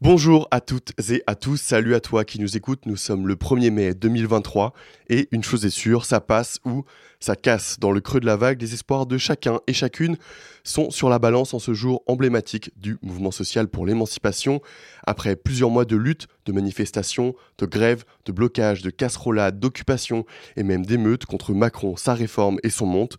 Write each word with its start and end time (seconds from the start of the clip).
Bonjour 0.00 0.46
à 0.52 0.60
toutes 0.60 0.92
et 1.10 1.24
à 1.26 1.34
tous, 1.34 1.56
salut 1.56 1.96
à 1.96 1.98
toi 1.98 2.24
qui 2.24 2.38
nous 2.38 2.56
écoute, 2.56 2.86
nous 2.86 2.96
sommes 2.96 3.26
le 3.26 3.34
1er 3.34 3.72
mai 3.72 3.94
2023 3.94 4.72
et 5.08 5.26
une 5.32 5.42
chose 5.42 5.66
est 5.66 5.70
sûre, 5.70 6.04
ça 6.04 6.20
passe 6.20 6.60
ou 6.64 6.84
ça 7.18 7.34
casse. 7.34 7.80
Dans 7.80 7.90
le 7.90 8.00
creux 8.00 8.20
de 8.20 8.26
la 8.26 8.36
vague, 8.36 8.62
les 8.62 8.74
espoirs 8.74 9.06
de 9.06 9.18
chacun 9.18 9.58
et 9.66 9.72
chacune 9.72 10.16
sont 10.62 10.92
sur 10.92 11.08
la 11.08 11.18
balance 11.18 11.52
en 11.52 11.58
ce 11.58 11.74
jour 11.74 12.04
emblématique 12.06 12.70
du 12.76 12.96
mouvement 13.02 13.32
social 13.32 13.66
pour 13.66 13.86
l'émancipation. 13.86 14.62
Après 15.04 15.34
plusieurs 15.34 15.70
mois 15.70 15.84
de 15.84 15.96
lutte, 15.96 16.28
de 16.46 16.52
manifestations, 16.52 17.34
de 17.58 17.66
grèves, 17.66 18.04
de 18.24 18.30
blocages, 18.30 18.82
de 18.82 18.90
casserolades, 18.90 19.58
d'occupations 19.58 20.24
et 20.54 20.62
même 20.62 20.86
d'émeutes 20.86 21.26
contre 21.26 21.54
Macron, 21.54 21.96
sa 21.96 22.14
réforme 22.14 22.60
et 22.62 22.70
son 22.70 22.86
monte, 22.86 23.16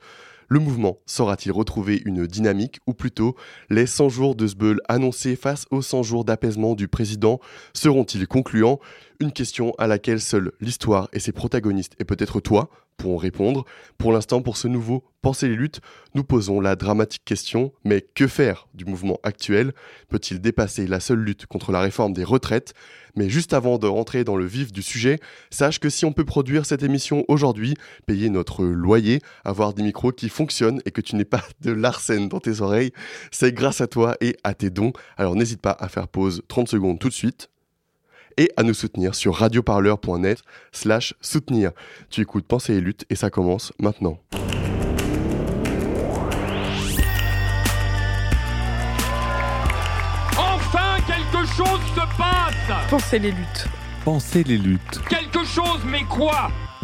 le 0.49 0.59
mouvement 0.59 0.97
saura-t-il 1.05 1.51
retrouver 1.51 2.01
une 2.05 2.25
dynamique 2.25 2.79
ou 2.87 2.93
plutôt 2.93 3.35
les 3.69 3.85
100 3.85 4.09
jours 4.09 4.35
de 4.35 4.47
Sbeul 4.47 4.81
annoncés 4.89 5.35
face 5.35 5.65
aux 5.69 5.83
100 5.83 6.03
jours 6.03 6.25
d'apaisement 6.25 6.75
du 6.75 6.87
président 6.87 7.39
seront-ils 7.73 8.27
concluants? 8.27 8.79
Une 9.19 9.31
question 9.31 9.73
à 9.77 9.85
laquelle 9.85 10.19
seule 10.19 10.51
l'histoire 10.59 11.07
et 11.13 11.19
ses 11.19 11.31
protagonistes 11.31 11.95
et 11.99 12.03
peut-être 12.03 12.39
toi 12.39 12.69
pourront 12.99 13.17
répondre. 13.17 13.65
Pour 13.97 14.11
l'instant, 14.11 14.41
pour 14.41 14.57
ce 14.57 14.67
nouveau 14.67 15.03
Penser 15.21 15.49
les 15.49 15.55
luttes, 15.55 15.81
nous 16.15 16.23
posons 16.23 16.61
la 16.61 16.77
dramatique 16.77 17.25
question, 17.25 17.73
mais 17.83 17.99
que 18.15 18.25
faire 18.25 18.69
du 18.73 18.85
mouvement 18.85 19.19
actuel? 19.23 19.73
Peut-il 20.07 20.39
dépasser 20.39 20.87
la 20.87 21.01
seule 21.01 21.19
lutte 21.19 21.45
contre 21.45 21.73
la 21.73 21.81
réforme 21.81 22.13
des 22.13 22.23
retraites? 22.23 22.73
Mais 23.17 23.27
juste 23.27 23.51
avant 23.51 23.79
de 23.79 23.87
rentrer 23.87 24.23
dans 24.23 24.37
le 24.37 24.45
vif 24.45 24.71
du 24.71 24.81
sujet, 24.81 25.19
sache 25.49 25.79
que 25.79 25.89
si 25.89 26.05
on 26.05 26.13
peut 26.13 26.23
produire 26.23 26.65
cette 26.65 26.83
émission 26.83 27.25
aujourd'hui, 27.27 27.73
payer 28.05 28.29
notre 28.29 28.63
loyer, 28.63 29.19
avoir 29.43 29.73
des 29.73 29.83
micros 29.83 30.13
qui 30.13 30.29
fonctionnent 30.29 30.81
et 30.85 30.91
que 30.91 31.01
tu 31.01 31.17
n'es 31.17 31.25
pas 31.25 31.43
de 31.61 31.73
l'arsène 31.73 32.29
dans 32.29 32.39
tes 32.39 32.61
oreilles, 32.61 32.93
c'est 33.29 33.51
grâce 33.51 33.81
à 33.81 33.87
toi 33.87 34.15
et 34.21 34.37
à 34.45 34.53
tes 34.53 34.69
dons. 34.69 34.93
Alors 35.17 35.35
n'hésite 35.35 35.59
pas 35.59 35.75
à 35.81 35.89
faire 35.89 36.07
pause 36.07 36.43
30 36.47 36.69
secondes 36.69 36.97
tout 36.97 37.09
de 37.09 37.13
suite 37.13 37.49
et 38.39 38.49
à 38.55 38.63
nous 38.63 38.73
soutenir 38.73 39.13
sur 39.15 39.35
radioparleur.net 39.35 40.41
slash 40.71 41.13
soutenir. 41.19 41.71
Tu 42.09 42.21
écoutes 42.21 42.45
Penser 42.47 42.75
et 42.75 42.81
Lutte 42.81 43.05
et 43.09 43.15
ça 43.15 43.29
commence 43.29 43.73
maintenant. 43.79 44.17
Enfin, 50.37 50.97
quelque 51.05 51.45
chose 51.47 51.81
se 51.93 52.17
passe 52.17 52.89
Pensez 52.89 53.19
les 53.19 53.31
luttes. 53.31 53.67
Pensez 54.05 54.43
les 54.43 54.57
luttes. 54.57 55.01
Quelque 55.09 55.43
chose, 55.43 55.81
mais 55.85 56.03
quoi? 56.05 56.49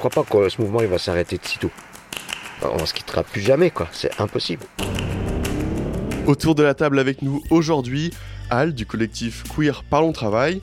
crois 0.00 0.10
pas 0.10 0.24
que 0.24 0.48
ce 0.48 0.60
mouvement 0.62 0.80
il 0.80 0.86
va 0.88 0.98
s'arrêter 0.98 1.36
de 1.36 1.44
sitôt. 1.44 1.70
On 2.62 2.86
se 2.86 2.94
quittera 2.94 3.22
plus 3.22 3.42
jamais. 3.42 3.70
C'est 3.92 4.18
impossible. 4.18 4.64
Autour 6.26 6.54
de 6.54 6.62
la 6.62 6.74
table 6.74 6.98
avec 6.98 7.20
nous 7.22 7.42
aujourd'hui, 7.50 8.10
Al 8.48 8.72
du 8.72 8.86
collectif 8.86 9.44
Queer 9.54 9.84
Parlons 9.84 10.12
Travail, 10.12 10.62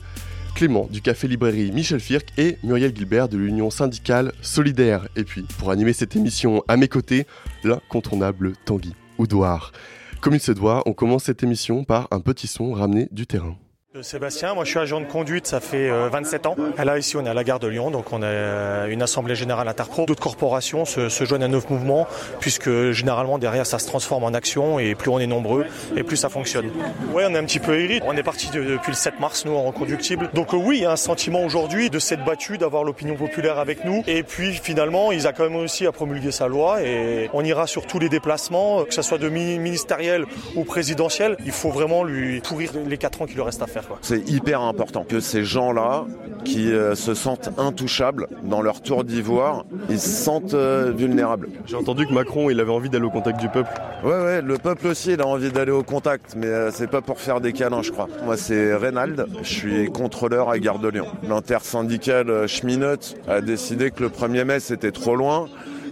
Clément 0.56 0.88
du 0.90 1.00
Café 1.00 1.28
Librairie 1.28 1.70
Michel 1.70 2.00
Firck 2.00 2.32
et 2.36 2.58
Muriel 2.64 2.94
Gilbert 2.94 3.28
de 3.28 3.38
l'Union 3.38 3.70
syndicale 3.70 4.32
Solidaire. 4.42 5.06
Et 5.14 5.22
puis, 5.22 5.42
pour 5.58 5.70
animer 5.70 5.92
cette 5.92 6.16
émission 6.16 6.64
à 6.66 6.76
mes 6.76 6.88
côtés, 6.88 7.26
l'incontournable 7.62 8.54
Tanguy 8.64 8.94
Oudoir. 9.18 9.72
Comme 10.20 10.34
il 10.34 10.40
se 10.40 10.52
doit, 10.52 10.82
on 10.86 10.94
commence 10.94 11.24
cette 11.24 11.44
émission 11.44 11.84
par 11.84 12.08
un 12.10 12.20
petit 12.20 12.48
son 12.48 12.72
ramené 12.72 13.08
du 13.12 13.26
terrain. 13.26 13.56
Sébastien, 14.02 14.54
moi 14.54 14.64
je 14.64 14.70
suis 14.70 14.78
agent 14.78 15.00
de 15.00 15.06
conduite, 15.06 15.46
ça 15.46 15.60
fait 15.60 15.88
euh, 15.90 16.08
27 16.10 16.46
ans. 16.46 16.56
Et 16.80 16.84
là 16.84 16.98
ici 16.98 17.16
on 17.16 17.24
est 17.26 17.28
à 17.28 17.34
la 17.34 17.42
gare 17.44 17.58
de 17.58 17.66
Lyon, 17.66 17.90
donc 17.90 18.12
on 18.12 18.22
a 18.22 18.26
euh, 18.26 18.86
une 18.88 19.02
assemblée 19.02 19.34
générale 19.34 19.66
interpro. 19.68 20.04
D'autres 20.06 20.22
corporations 20.22 20.84
se, 20.84 21.08
joignent 21.24 21.42
à 21.44 21.48
notre 21.48 21.72
mouvement, 21.72 22.06
puisque 22.40 22.70
généralement 22.92 23.38
derrière 23.38 23.66
ça 23.66 23.78
se 23.78 23.86
transforme 23.86 24.24
en 24.24 24.34
action 24.34 24.78
et 24.78 24.94
plus 24.94 25.10
on 25.10 25.18
est 25.18 25.26
nombreux 25.26 25.66
et 25.96 26.02
plus 26.02 26.16
ça 26.16 26.28
fonctionne. 26.28 26.70
Ouais, 27.12 27.24
on 27.28 27.34
est 27.34 27.38
un 27.38 27.44
petit 27.44 27.58
peu 27.58 27.78
aigri. 27.80 28.00
On 28.06 28.16
est 28.16 28.22
parti 28.22 28.50
de- 28.50 28.62
depuis 28.62 28.90
le 28.92 28.96
7 28.96 29.18
mars 29.20 29.44
nous 29.44 29.54
en 29.54 29.62
reconductible. 29.64 30.30
Donc 30.34 30.54
euh, 30.54 30.56
oui, 30.58 30.76
il 30.78 30.82
y 30.82 30.86
a 30.86 30.92
un 30.92 30.96
sentiment 30.96 31.42
aujourd'hui 31.42 31.90
de 31.90 31.98
s'être 31.98 32.24
battu, 32.24 32.58
d'avoir 32.58 32.84
l'opinion 32.84 33.16
populaire 33.16 33.58
avec 33.58 33.84
nous. 33.84 34.04
Et 34.06 34.22
puis 34.22 34.52
finalement, 34.54 35.12
ils 35.12 35.26
a 35.26 35.32
quand 35.32 35.44
même 35.44 35.56
aussi 35.56 35.86
à 35.86 35.92
promulguer 35.92 36.30
sa 36.30 36.46
loi 36.46 36.82
et 36.82 37.30
on 37.32 37.42
ira 37.44 37.66
sur 37.66 37.86
tous 37.86 37.98
les 37.98 38.08
déplacements, 38.08 38.84
que 38.84 38.94
ce 38.94 39.02
soit 39.02 39.18
de 39.18 39.28
mi- 39.28 39.58
ministériel 39.58 40.24
ou 40.54 40.64
présidentiel. 40.64 41.36
Il 41.44 41.52
faut 41.52 41.70
vraiment 41.70 42.04
lui 42.04 42.40
pourrir 42.40 42.70
les 42.86 42.98
4 42.98 43.22
ans 43.22 43.26
qu'il 43.26 43.36
lui 43.36 43.42
reste 43.42 43.62
à 43.62 43.66
faire. 43.66 43.84
Quoi. 43.88 43.98
C'est 44.02 44.28
hyper 44.28 44.60
important 44.60 45.04
que 45.04 45.20
ces 45.20 45.44
gens-là, 45.44 46.04
qui 46.44 46.72
euh, 46.72 46.94
se 46.94 47.14
sentent 47.14 47.50
intouchables 47.58 48.28
dans 48.42 48.62
leur 48.62 48.80
tour 48.80 49.04
d'ivoire, 49.04 49.64
ils 49.88 49.98
se 49.98 50.08
sentent 50.08 50.54
euh, 50.54 50.92
vulnérables. 50.94 51.48
J'ai 51.66 51.76
entendu 51.76 52.06
que 52.06 52.12
Macron, 52.12 52.50
il 52.50 52.60
avait 52.60 52.70
envie 52.70 52.88
d'aller 52.88 53.04
au 53.04 53.10
contact 53.10 53.40
du 53.40 53.48
peuple. 53.48 53.70
Ouais, 54.04 54.10
ouais, 54.10 54.42
le 54.42 54.58
peuple 54.58 54.86
aussi, 54.86 55.12
il 55.12 55.20
a 55.20 55.26
envie 55.26 55.50
d'aller 55.50 55.72
au 55.72 55.82
contact, 55.82 56.34
mais 56.36 56.46
euh, 56.46 56.70
c'est 56.70 56.86
pas 56.86 57.00
pour 57.00 57.18
faire 57.18 57.40
des 57.40 57.52
câlins, 57.52 57.82
je 57.82 57.90
crois. 57.90 58.08
Moi, 58.24 58.36
c'est 58.36 58.74
Reynald, 58.74 59.26
je 59.42 59.48
suis 59.48 59.90
contrôleur 59.90 60.50
à 60.50 60.58
Gare 60.58 60.78
de 60.78 60.88
Lyon. 60.88 61.06
L'intersyndicale 61.28 62.30
euh, 62.30 62.46
Schminot 62.46 63.16
a 63.26 63.40
décidé 63.40 63.90
que 63.90 64.02
le 64.04 64.08
1er 64.08 64.44
mai, 64.44 64.60
c'était 64.60 64.92
trop 64.92 65.16
loin 65.16 65.48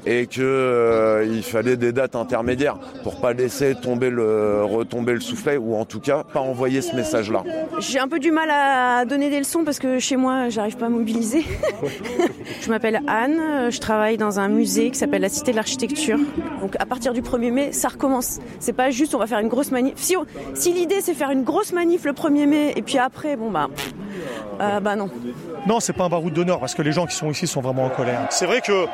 et 0.06 0.26
que 0.26 0.40
euh, 0.40 1.26
il 1.28 1.42
fallait 1.42 1.76
des 1.76 1.92
dates 1.92 2.14
intermédiaires 2.14 2.78
pour 3.02 3.20
pas 3.20 3.32
laisser 3.32 3.74
tomber 3.74 4.08
le 4.08 4.64
retomber 4.64 5.12
le 5.12 5.20
soufflet 5.20 5.56
ou 5.56 5.74
en 5.74 5.84
tout 5.84 6.00
cas 6.00 6.22
pas 6.22 6.40
envoyer 6.40 6.80
ce 6.80 6.94
message 6.94 7.30
là. 7.30 7.42
J'ai 7.80 7.98
un 7.98 8.08
peu 8.08 8.18
du 8.18 8.30
mal 8.30 8.50
à 8.50 9.04
donner 9.04 9.30
des 9.30 9.38
leçons 9.38 9.64
parce 9.64 9.78
que 9.78 9.98
chez 9.98 10.16
moi, 10.16 10.48
j'arrive 10.48 10.76
pas 10.76 10.86
à 10.86 10.88
mobiliser. 10.90 11.44
je 12.62 12.68
m'appelle 12.70 13.00
Anne, 13.08 13.70
je 13.70 13.80
travaille 13.80 14.16
dans 14.16 14.38
un 14.38 14.48
musée 14.48 14.90
qui 14.90 14.98
s'appelle 14.98 15.22
la 15.22 15.28
Cité 15.28 15.50
de 15.50 15.56
l'Architecture. 15.56 16.18
Donc 16.60 16.76
à 16.78 16.86
partir 16.86 17.12
du 17.12 17.22
1er 17.22 17.50
mai, 17.50 17.72
ça 17.72 17.88
recommence. 17.88 18.38
C'est 18.60 18.72
pas 18.72 18.90
juste 18.90 19.14
on 19.14 19.18
va 19.18 19.26
faire 19.26 19.40
une 19.40 19.48
grosse 19.48 19.72
manif. 19.72 19.94
Si 19.96 20.72
l'idée 20.72 21.00
c'est 21.00 21.14
faire 21.14 21.30
une 21.30 21.42
grosse 21.42 21.72
manif 21.72 22.04
le 22.04 22.12
1er 22.12 22.46
mai 22.46 22.72
et 22.76 22.82
puis 22.82 22.98
après, 22.98 23.36
bon 23.36 23.50
bah, 23.50 23.68
euh, 24.60 24.80
bah 24.80 24.96
non. 24.96 25.10
Non, 25.66 25.80
c'est 25.80 25.92
pas 25.92 26.04
un 26.04 26.08
baroud 26.08 26.32
d'honneur 26.32 26.60
parce 26.60 26.74
que 26.74 26.82
les 26.82 26.92
gens 26.92 27.06
qui 27.06 27.16
sont 27.16 27.30
ici 27.30 27.46
sont 27.46 27.60
vraiment 27.60 27.84
en 27.84 27.90
colère. 27.90 28.26
C'est 28.30 28.46
vrai 28.46 28.60
que 28.60 28.86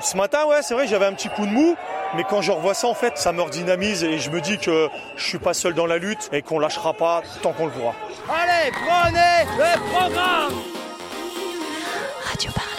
ce 0.00 0.16
matin, 0.16 0.44
ouais, 0.46 0.62
c'est 0.62 0.74
vrai, 0.74 0.86
j'avais 0.86 1.06
un 1.06 1.12
petit 1.12 1.28
coup 1.28 1.46
de 1.46 1.50
mou, 1.50 1.76
mais 2.14 2.24
quand 2.24 2.42
je 2.42 2.52
revois 2.52 2.74
ça, 2.74 2.86
en 2.86 2.94
fait, 2.94 3.18
ça 3.18 3.32
me 3.32 3.42
redynamise 3.42 4.04
et 4.04 4.18
je 4.18 4.30
me 4.30 4.40
dis 4.40 4.58
que 4.58 4.88
je 5.16 5.24
suis 5.24 5.38
pas 5.38 5.54
seul 5.54 5.74
dans 5.74 5.86
la 5.86 5.98
lutte 5.98 6.28
et 6.32 6.42
qu'on 6.42 6.58
lâchera 6.58 6.92
pas 6.94 7.22
tant 7.42 7.52
qu'on 7.52 7.66
le 7.66 7.72
pourra. 7.72 7.94
Allez, 8.28 8.70
prenez 8.72 9.44
le 9.56 9.90
programme 9.90 10.54
Radio 12.24 12.50
Parleur. 12.52 12.75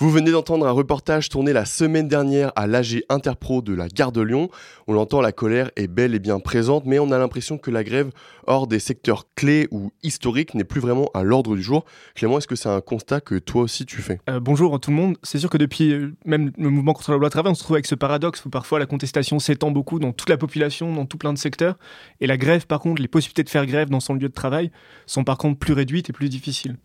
Vous 0.00 0.10
venez 0.10 0.30
d'entendre 0.30 0.64
un 0.64 0.70
reportage 0.70 1.28
tourné 1.28 1.52
la 1.52 1.64
semaine 1.64 2.06
dernière 2.06 2.52
à 2.54 2.68
l'AG 2.68 3.02
Interpro 3.08 3.62
de 3.62 3.74
la 3.74 3.88
gare 3.88 4.12
de 4.12 4.20
Lyon. 4.20 4.48
On 4.86 4.92
l'entend, 4.92 5.20
la 5.20 5.32
colère 5.32 5.72
est 5.74 5.88
bel 5.88 6.14
et 6.14 6.20
bien 6.20 6.38
présente, 6.38 6.86
mais 6.86 7.00
on 7.00 7.10
a 7.10 7.18
l'impression 7.18 7.58
que 7.58 7.72
la 7.72 7.82
grève 7.82 8.12
hors 8.46 8.68
des 8.68 8.78
secteurs 8.78 9.26
clés 9.34 9.66
ou 9.72 9.90
historiques 10.04 10.54
n'est 10.54 10.62
plus 10.62 10.80
vraiment 10.80 11.10
à 11.14 11.24
l'ordre 11.24 11.56
du 11.56 11.62
jour. 11.62 11.84
Clément, 12.14 12.38
est-ce 12.38 12.46
que 12.46 12.54
c'est 12.54 12.68
un 12.68 12.80
constat 12.80 13.20
que 13.20 13.40
toi 13.40 13.62
aussi 13.62 13.86
tu 13.86 14.00
fais? 14.00 14.20
Euh, 14.30 14.38
bonjour 14.38 14.78
tout 14.78 14.90
le 14.90 14.96
monde. 14.96 15.16
C'est 15.24 15.40
sûr 15.40 15.50
que 15.50 15.58
depuis 15.58 15.92
euh, 15.92 16.14
même 16.24 16.52
le 16.56 16.70
mouvement 16.70 16.92
contre 16.92 17.10
la 17.10 17.16
loi 17.16 17.28
travail, 17.28 17.50
on 17.50 17.56
se 17.56 17.64
trouve 17.64 17.74
avec 17.74 17.86
ce 17.86 17.96
paradoxe 17.96 18.44
où 18.44 18.50
parfois 18.50 18.78
la 18.78 18.86
contestation 18.86 19.40
s'étend 19.40 19.72
beaucoup 19.72 19.98
dans 19.98 20.12
toute 20.12 20.30
la 20.30 20.36
population, 20.36 20.94
dans 20.94 21.06
tout 21.06 21.18
plein 21.18 21.32
de 21.32 21.38
secteurs. 21.38 21.76
Et 22.20 22.28
la 22.28 22.36
grève, 22.36 22.68
par 22.68 22.78
contre, 22.78 23.02
les 23.02 23.08
possibilités 23.08 23.42
de 23.42 23.50
faire 23.50 23.66
grève 23.66 23.90
dans 23.90 23.98
son 23.98 24.14
lieu 24.14 24.28
de 24.28 24.32
travail 24.32 24.70
sont 25.06 25.24
par 25.24 25.38
contre 25.38 25.58
plus 25.58 25.72
réduites 25.72 26.08
et 26.08 26.12
plus 26.12 26.28
difficiles. 26.28 26.76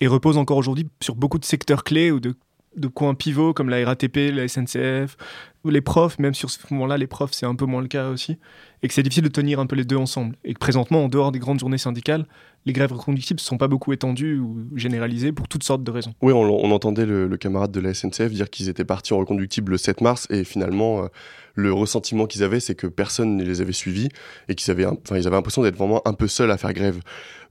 Et 0.00 0.06
reposent 0.06 0.38
encore 0.38 0.56
aujourd'hui 0.56 0.86
sur 1.02 1.16
beaucoup 1.16 1.40
de 1.40 1.44
secteurs 1.44 1.82
clés 1.82 2.10
ou 2.12 2.20
de, 2.20 2.36
de 2.76 2.88
coins 2.88 3.14
pivots 3.14 3.52
comme 3.52 3.68
la 3.68 3.84
RATP, 3.84 4.32
la 4.32 4.46
SNCF, 4.46 5.16
ou 5.64 5.70
les 5.70 5.80
profs, 5.80 6.18
même 6.18 6.34
sur 6.34 6.50
ce 6.50 6.58
moment-là, 6.70 6.96
les 6.96 7.06
profs, 7.06 7.32
c'est 7.32 7.44
un 7.46 7.54
peu 7.54 7.66
moins 7.66 7.82
le 7.82 7.88
cas 7.88 8.08
aussi. 8.08 8.38
Et 8.82 8.88
que 8.88 8.94
c'est 8.94 9.02
difficile 9.02 9.24
de 9.24 9.28
tenir 9.28 9.60
un 9.60 9.66
peu 9.66 9.76
les 9.76 9.84
deux 9.84 9.96
ensemble. 9.96 10.36
Et 10.44 10.54
que 10.54 10.58
présentement, 10.58 11.04
en 11.04 11.08
dehors 11.08 11.32
des 11.32 11.38
grandes 11.38 11.60
journées 11.60 11.78
syndicales, 11.78 12.26
les 12.64 12.72
grèves 12.72 12.92
reconductibles 12.92 13.40
ne 13.40 13.44
sont 13.44 13.58
pas 13.58 13.68
beaucoup 13.68 13.92
étendues 13.92 14.38
ou 14.38 14.66
généralisées 14.74 15.32
pour 15.32 15.48
toutes 15.48 15.64
sortes 15.64 15.82
de 15.82 15.90
raisons. 15.90 16.14
Oui, 16.22 16.32
on, 16.32 16.70
entendait 16.70 17.04
le, 17.04 17.28
camarade 17.36 17.72
de 17.72 17.80
la 17.80 17.92
SNCF 17.92 18.30
dire 18.30 18.48
qu'ils 18.48 18.68
étaient 18.68 18.84
partis 18.84 19.12
en 19.12 19.18
reconductible 19.18 19.72
le 19.72 19.78
7 19.78 20.00
mars 20.00 20.26
et 20.30 20.44
finalement, 20.44 21.04
euh, 21.04 21.08
le 21.54 21.72
ressentiment 21.72 22.26
qu'ils 22.26 22.42
avaient, 22.42 22.60
c'est 22.60 22.74
que 22.74 22.86
personne 22.86 23.36
ne 23.36 23.44
les 23.44 23.60
avait 23.60 23.72
suivis 23.72 24.08
et 24.48 24.54
qu'ils 24.54 24.70
avaient, 24.70 24.86
avaient 24.86 25.30
l'impression 25.30 25.62
d'être 25.62 25.76
vraiment 25.76 26.00
un 26.06 26.14
peu 26.14 26.28
seuls 26.28 26.50
à 26.50 26.56
faire 26.56 26.72
grève. 26.72 27.00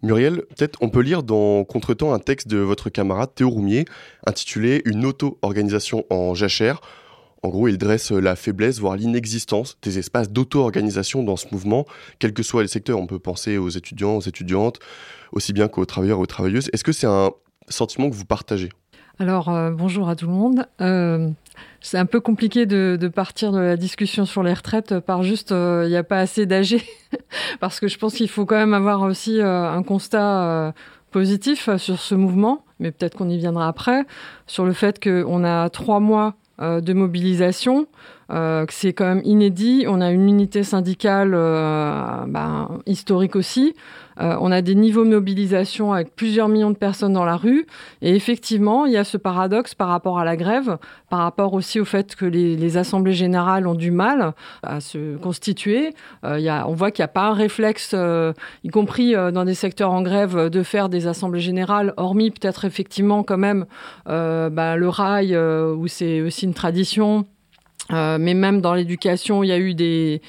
Muriel, 0.02 0.44
peut-être 0.56 0.78
on 0.82 0.90
peut 0.90 1.02
lire 1.02 1.24
dans 1.24 1.66
Contretemps 1.66 2.14
un 2.14 2.20
texte 2.20 2.48
de 2.48 2.58
votre 2.58 2.90
camarade 2.90 3.36
Théo 3.36 3.50
Roumier 3.50 3.86
intitulé 4.26 4.82
Une 4.86 5.06
auto-organisation 5.06 6.06
en 6.10 6.34
jachère. 6.34 6.80
En 7.44 7.50
gros, 7.50 7.68
il 7.68 7.78
dresse 7.78 8.12
la 8.12 8.36
faiblesse, 8.36 8.80
voire 8.80 8.96
l'inexistence 8.96 9.78
des 9.82 10.00
espaces 10.00 10.30
d'auto-organisation 10.30 11.24
dans 11.24 11.36
ce 11.36 11.48
mouvement, 11.52 11.86
quels 12.20 12.34
que 12.34 12.44
soient 12.44 12.62
les 12.62 12.70
secteurs. 12.70 12.98
On 12.98 13.08
peut 13.08 13.20
penser 13.20 13.58
aux 13.58 13.70
étudiants, 13.70 14.16
aux 14.16 14.22
étudiantes, 14.22 14.80
aussi 15.34 15.52
bien 15.52 15.68
qu'aux 15.68 15.86
travailleurs, 15.86 16.20
aux 16.20 16.26
travailleuses. 16.26 16.70
Est-ce 16.72 16.84
que 16.84 16.92
c'est 16.92 17.08
un 17.08 17.32
sentiment 17.68 18.10
que 18.10 18.16
vous 18.16 18.26
partagez? 18.26 18.70
Alors, 19.20 19.50
euh, 19.50 19.72
bonjour 19.72 20.08
à 20.08 20.16
tout 20.16 20.28
le 20.28 20.34
monde. 20.34 20.66
Euh, 20.80 21.30
c'est 21.82 21.98
un 21.98 22.06
peu 22.06 22.20
compliqué 22.20 22.66
de, 22.66 23.12
partir 23.14 23.52
de 23.52 23.60
la 23.60 23.78
discussion 23.78 24.26
sur 24.26 24.44
les 24.44 24.54
retraites 24.54 25.00
par 25.00 25.24
juste 25.24 25.52
euh, 25.52 25.84
il 25.86 25.90
n'y 25.90 25.98
a 25.98 26.04
pas 26.04 26.20
assez 26.20 26.46
d'âgés, 26.46 26.84
parce 27.60 27.80
que 27.80 27.88
je 27.88 27.98
pense 27.98 28.16
qu'il 28.16 28.30
faut 28.30 28.46
quand 28.46 28.58
même 28.58 28.74
avoir 28.74 29.02
aussi 29.02 29.40
un 29.42 29.84
constat 29.84 30.74
positif 31.12 31.76
sur 31.78 32.00
ce 32.00 32.16
mouvement, 32.16 32.64
mais 32.80 32.92
peut-être 32.92 33.18
qu'on 33.18 33.30
y 33.30 33.38
viendra 33.38 33.68
après, 33.68 34.06
sur 34.48 34.66
le 34.66 34.74
fait 34.74 35.04
qu'on 35.04 35.44
a 35.44 35.70
trois 35.70 36.00
mois 36.00 36.36
de 36.60 36.94
mobilisation, 36.94 37.88
que 38.30 38.66
c'est 38.70 38.94
quand 38.94 39.06
même 39.06 39.22
inédit. 39.24 39.86
On 39.88 40.02
a 40.02 40.12
une 40.12 40.28
unité 40.28 40.64
syndicale 40.64 41.32
ben, 41.32 42.80
historique 42.86 43.36
aussi. 43.36 43.74
Euh, 44.20 44.38
on 44.42 44.52
a 44.52 44.62
des 44.62 44.76
niveaux 44.76 45.06
de 45.06 45.10
mobilisation 45.10 45.94
avec 45.94 46.16
plusieurs 46.16 46.48
millions 46.48 46.72
de 46.72 46.78
personnes 46.78 47.14
dans 47.14 47.26
la 47.26 47.36
rue. 47.36 47.66
Et 48.02 48.16
effectivement, 48.16 48.86
il 48.86 48.94
y 48.94 48.98
a 48.98 49.04
ce 49.04 49.18
paradoxe 49.18 49.76
par 49.76 49.88
rapport 49.88 50.20
à 50.20 50.26
la 50.26 50.36
grève, 50.36 50.78
par 51.10 51.20
rapport 51.20 51.54
aussi 51.54 51.80
au 51.80 51.86
fait 51.86 52.16
que 52.16 52.26
les, 52.26 52.78
assemblées 52.78 53.14
générales 53.14 53.66
ont 53.66 53.74
du 53.74 53.92
mal 53.92 54.34
à 54.62 54.80
se 54.80 55.18
constituer. 55.18 55.96
Euh, 56.24 56.62
on 56.68 56.74
voit 56.74 56.92
qu'il 56.92 57.02
n'y 57.02 57.06
a 57.06 57.10
pas 57.10 57.28
un 57.30 57.34
réflexe, 57.34 57.92
euh, 57.94 58.34
y 58.64 58.70
compris 58.70 59.14
dans 59.14 59.44
des 59.44 59.56
secteurs 59.56 59.92
en 59.92 60.02
grève, 60.02 60.50
de 60.50 60.64
faire 60.64 60.88
des 60.88 61.08
assemblées 61.08 61.40
générales, 61.40 61.94
hormis 61.98 62.30
peut-être 62.30 62.66
effectivement 62.66 63.24
quand 63.24 63.38
même 63.38 63.66
bah, 64.06 64.76
le 64.76 64.88
rail, 64.90 65.36
où 65.38 65.88
c'est 65.88 66.22
aussi 66.22 66.46
une 66.46 66.54
tradition. 66.54 67.26
Euh, 67.92 68.18
mais 68.20 68.34
même 68.34 68.62
dans 68.62 68.74
l'éducation, 68.74 69.44
il 69.44 69.48
y 69.48 69.52
a 69.52 69.58
eu 69.58 69.74
des, 69.74 70.22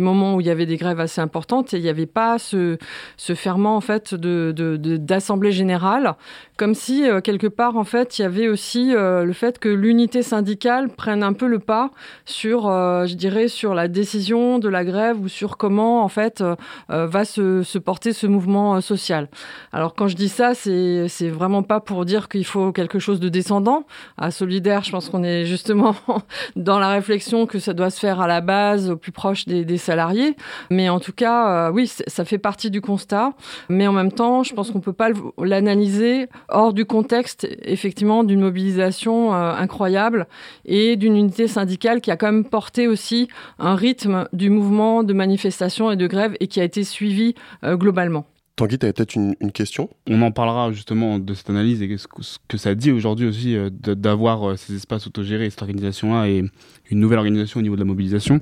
moments 0.00 0.36
où 0.36 0.40
il 0.40 0.46
y 0.46 0.50
avait 0.50 0.66
des 0.66 0.76
grèves 0.76 1.00
assez 1.00 1.20
importantes 1.20 1.74
et 1.74 1.76
il 1.76 1.82
n'y 1.82 1.88
avait 1.88 2.06
pas 2.06 2.38
ce, 2.38 2.78
ce 3.16 3.34
ferment 3.34 3.76
en 3.76 3.80
fait 3.80 4.14
de, 4.14 4.52
d'assemblée 4.96 5.52
générale, 5.52 6.14
comme 6.62 6.76
si 6.76 7.10
euh, 7.10 7.20
quelque 7.20 7.48
part 7.48 7.76
en 7.76 7.82
fait 7.82 8.20
il 8.20 8.22
y 8.22 8.24
avait 8.24 8.46
aussi 8.46 8.94
euh, 8.94 9.24
le 9.24 9.32
fait 9.32 9.58
que 9.58 9.68
l'unité 9.68 10.22
syndicale 10.22 10.90
prenne 10.90 11.24
un 11.24 11.32
peu 11.32 11.48
le 11.48 11.58
pas 11.58 11.90
sur, 12.24 12.68
je 12.68 13.14
dirais, 13.14 13.48
sur 13.48 13.74
la 13.74 13.88
décision 13.88 14.60
de 14.60 14.68
la 14.68 14.84
grève 14.84 15.20
ou 15.20 15.26
sur 15.26 15.56
comment 15.56 16.04
en 16.04 16.08
fait 16.08 16.44
va 16.88 17.24
se, 17.24 17.78
porter 17.78 18.12
ce 18.12 18.28
mouvement 18.28 18.80
social. 18.80 19.28
Alors 19.72 19.96
quand 19.96 20.06
je 20.06 20.14
dis 20.14 20.28
ça, 20.28 20.54
c'est 20.54 21.08
c'est 21.08 21.30
vraiment 21.30 21.64
pas 21.64 21.80
pour 21.80 22.04
dire 22.04 22.28
qu'il 22.28 22.44
faut 22.44 22.70
quelque 22.70 23.00
chose 23.00 23.18
de 23.18 23.28
descendant. 23.28 23.84
À 24.16 24.30
Solidaire, 24.30 24.84
je 24.84 24.92
pense 24.92 25.08
qu'on 25.08 25.24
est 25.24 25.46
justement 25.46 25.96
dans 26.56 26.78
la 26.78 26.90
réflexion 26.90 27.46
que 27.46 27.58
ça 27.58 27.72
doit 27.72 27.90
se 27.90 27.98
faire 27.98 28.20
à 28.20 28.28
la 28.28 28.40
base, 28.40 28.90
au 28.90 28.96
plus 28.96 29.12
proche 29.12 29.46
des, 29.46 29.78
salariés. 29.78 30.36
Mais 30.70 30.88
en 30.88 31.00
tout 31.00 31.12
cas, 31.12 31.68
euh, 31.68 31.72
oui, 31.72 31.86
ça 31.88 32.24
fait 32.24 32.38
partie 32.38 32.70
du 32.70 32.80
constat. 32.80 33.32
Mais 33.68 33.86
en 33.86 33.92
même 33.92 34.12
temps, 34.12 34.42
je 34.42 34.54
pense 34.54 34.70
qu'on 34.70 34.80
peut 34.80 34.92
pas 34.92 35.10
l'analyser 35.38 36.28
hors 36.52 36.72
du 36.72 36.84
contexte, 36.84 37.48
effectivement, 37.62 38.24
d'une 38.24 38.40
mobilisation 38.40 39.34
euh, 39.34 39.52
incroyable 39.52 40.26
et 40.64 40.96
d'une 40.96 41.16
unité 41.16 41.48
syndicale 41.48 42.00
qui 42.00 42.10
a 42.10 42.16
quand 42.16 42.30
même 42.30 42.44
porté 42.44 42.88
aussi 42.88 43.28
un 43.58 43.74
rythme 43.74 44.28
du 44.32 44.50
mouvement 44.50 45.02
de 45.02 45.12
manifestation 45.12 45.90
et 45.90 45.96
de 45.96 46.06
grève 46.06 46.34
et 46.40 46.46
qui 46.46 46.60
a 46.60 46.64
été 46.64 46.84
suivi 46.84 47.34
euh, 47.64 47.76
globalement. 47.76 48.26
Tanguy, 48.56 48.78
tu 48.78 48.84
avais 48.84 48.92
peut-être 48.92 49.14
une, 49.14 49.34
question? 49.52 49.88
On 50.06 50.20
en 50.20 50.30
parlera 50.30 50.72
justement 50.72 51.18
de 51.18 51.32
cette 51.32 51.48
analyse 51.48 51.80
et 51.80 51.96
ce 51.96 52.06
que, 52.48 52.58
ça 52.58 52.74
dit 52.74 52.92
aujourd'hui 52.92 53.26
aussi 53.26 53.56
euh, 53.56 53.70
d'avoir 53.70 54.50
euh, 54.50 54.56
ces 54.56 54.74
espaces 54.74 55.06
autogérés, 55.06 55.48
cette 55.48 55.62
organisation-là 55.62 56.28
et 56.28 56.44
une 56.90 57.00
nouvelle 57.00 57.18
organisation 57.18 57.60
au 57.60 57.62
niveau 57.62 57.76
de 57.76 57.80
la 57.80 57.86
mobilisation. 57.86 58.40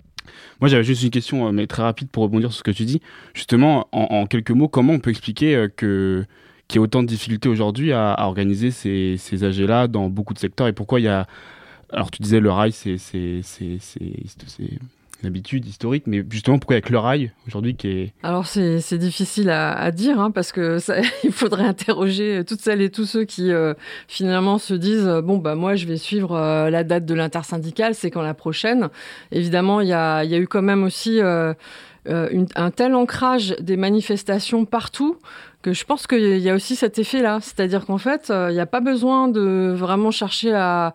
Moi, 0.61 0.69
j'avais 0.69 0.83
juste 0.83 1.05
une 1.05 1.11
question, 1.11 1.47
euh, 1.47 1.53
mais 1.53 1.69
très 1.69 1.83
rapide 1.83 2.09
pour 2.11 2.25
rebondir 2.25 2.51
sur 2.51 2.59
ce 2.59 2.65
que 2.65 2.73
tu 2.73 2.85
dis. 2.85 3.01
Justement, 3.35 3.89
en, 3.93 4.27
quelques 4.27 4.51
mots, 4.51 4.69
comment 4.69 4.95
on 4.95 4.99
peut 4.99 5.11
expliquer 5.11 5.69
que 5.77 6.25
qu'il 6.71 6.77
y 6.77 6.83
autant 6.83 7.03
de 7.03 7.09
difficultés 7.09 7.49
aujourd'hui 7.49 7.93
à, 7.93 8.15
organiser 8.21 8.71
ces, 8.71 9.17
ces 9.19 9.45
AG-là 9.45 9.89
dans 9.89 10.09
beaucoup 10.09 10.35
de 10.35 10.39
secteurs 10.39 10.69
et 10.69 10.73
pourquoi 10.73 11.01
il 11.01 11.05
y 11.05 11.09
a... 11.09 11.27
Alors, 11.93 12.13
tu 12.13 12.23
disais 12.23 12.39
le 12.39 12.53
rail, 12.53 12.71
c'est 12.71 12.97
une 15.23 15.27
habitude 15.27 15.67
historique, 15.67 16.05
mais 16.07 16.25
justement, 16.31 16.61
pourquoi 16.61 16.75
avec 16.75 16.89
le 16.89 16.99
rail 16.99 17.33
aujourd'hui 17.49 17.75
qui 17.75 17.89
est... 17.89 18.13
Alors 18.23 18.47
c'est 18.47 18.95
difficile 18.95 19.51
à, 19.51 19.91
dire, 19.91 20.21
hein, 20.21 20.31
parce 20.31 20.53
que 20.53 20.79
il 21.25 21.33
faudrait 21.33 21.65
interroger 21.65 22.45
toutes 22.47 22.61
celles 22.61 22.81
et 22.81 22.91
tous 22.91 23.05
ceux 23.05 23.25
qui 23.25 23.51
euh, 23.51 23.75
finalement 24.07 24.59
se 24.59 24.75
disent, 24.75 25.09
euh, 25.09 25.21
bon, 25.21 25.39
bah 25.39 25.57
moi 25.57 25.75
je 25.75 25.87
vais 25.87 25.97
suivre 25.97 26.37
euh, 26.37 26.71
la 26.71 26.85
date 26.85 27.05
de 27.05 27.15
l'intersyndicale, 27.15 27.97
c'est 27.97 28.13
quand 28.13 28.23
la 28.23 28.35
prochaine. 28.35 28.89
Évidemment, 29.33 29.81
il 29.81 29.89
y 29.89 29.93
a, 29.93 30.25
y 30.25 30.35
a, 30.35 30.39
eu 30.39 30.47
quand 30.47 30.63
même 30.63 30.85
aussi... 30.85 31.21
un 31.21 32.71
tel 32.71 32.95
ancrage 32.95 33.57
des 33.61 33.77
manifestations 33.77 34.65
partout 34.65 35.19
que 35.63 35.73
je 35.73 35.85
pense 35.85 36.07
qu'il 36.07 36.39
y 36.39 36.49
a 36.49 36.55
aussi 36.55 36.77
cet 36.77 36.99
effet-là. 36.99 37.39
C'est-à-dire 37.43 37.85
qu'en 37.85 37.99
fait, 37.99 38.31
euh, 38.31 38.51
il 38.51 38.55
n'y 38.55 38.61
a 38.61 38.67
pas 38.67 38.81
besoin 38.81 39.29
de 39.29 39.73
vraiment 39.77 40.11
chercher 40.11 40.55
à, 40.55 40.95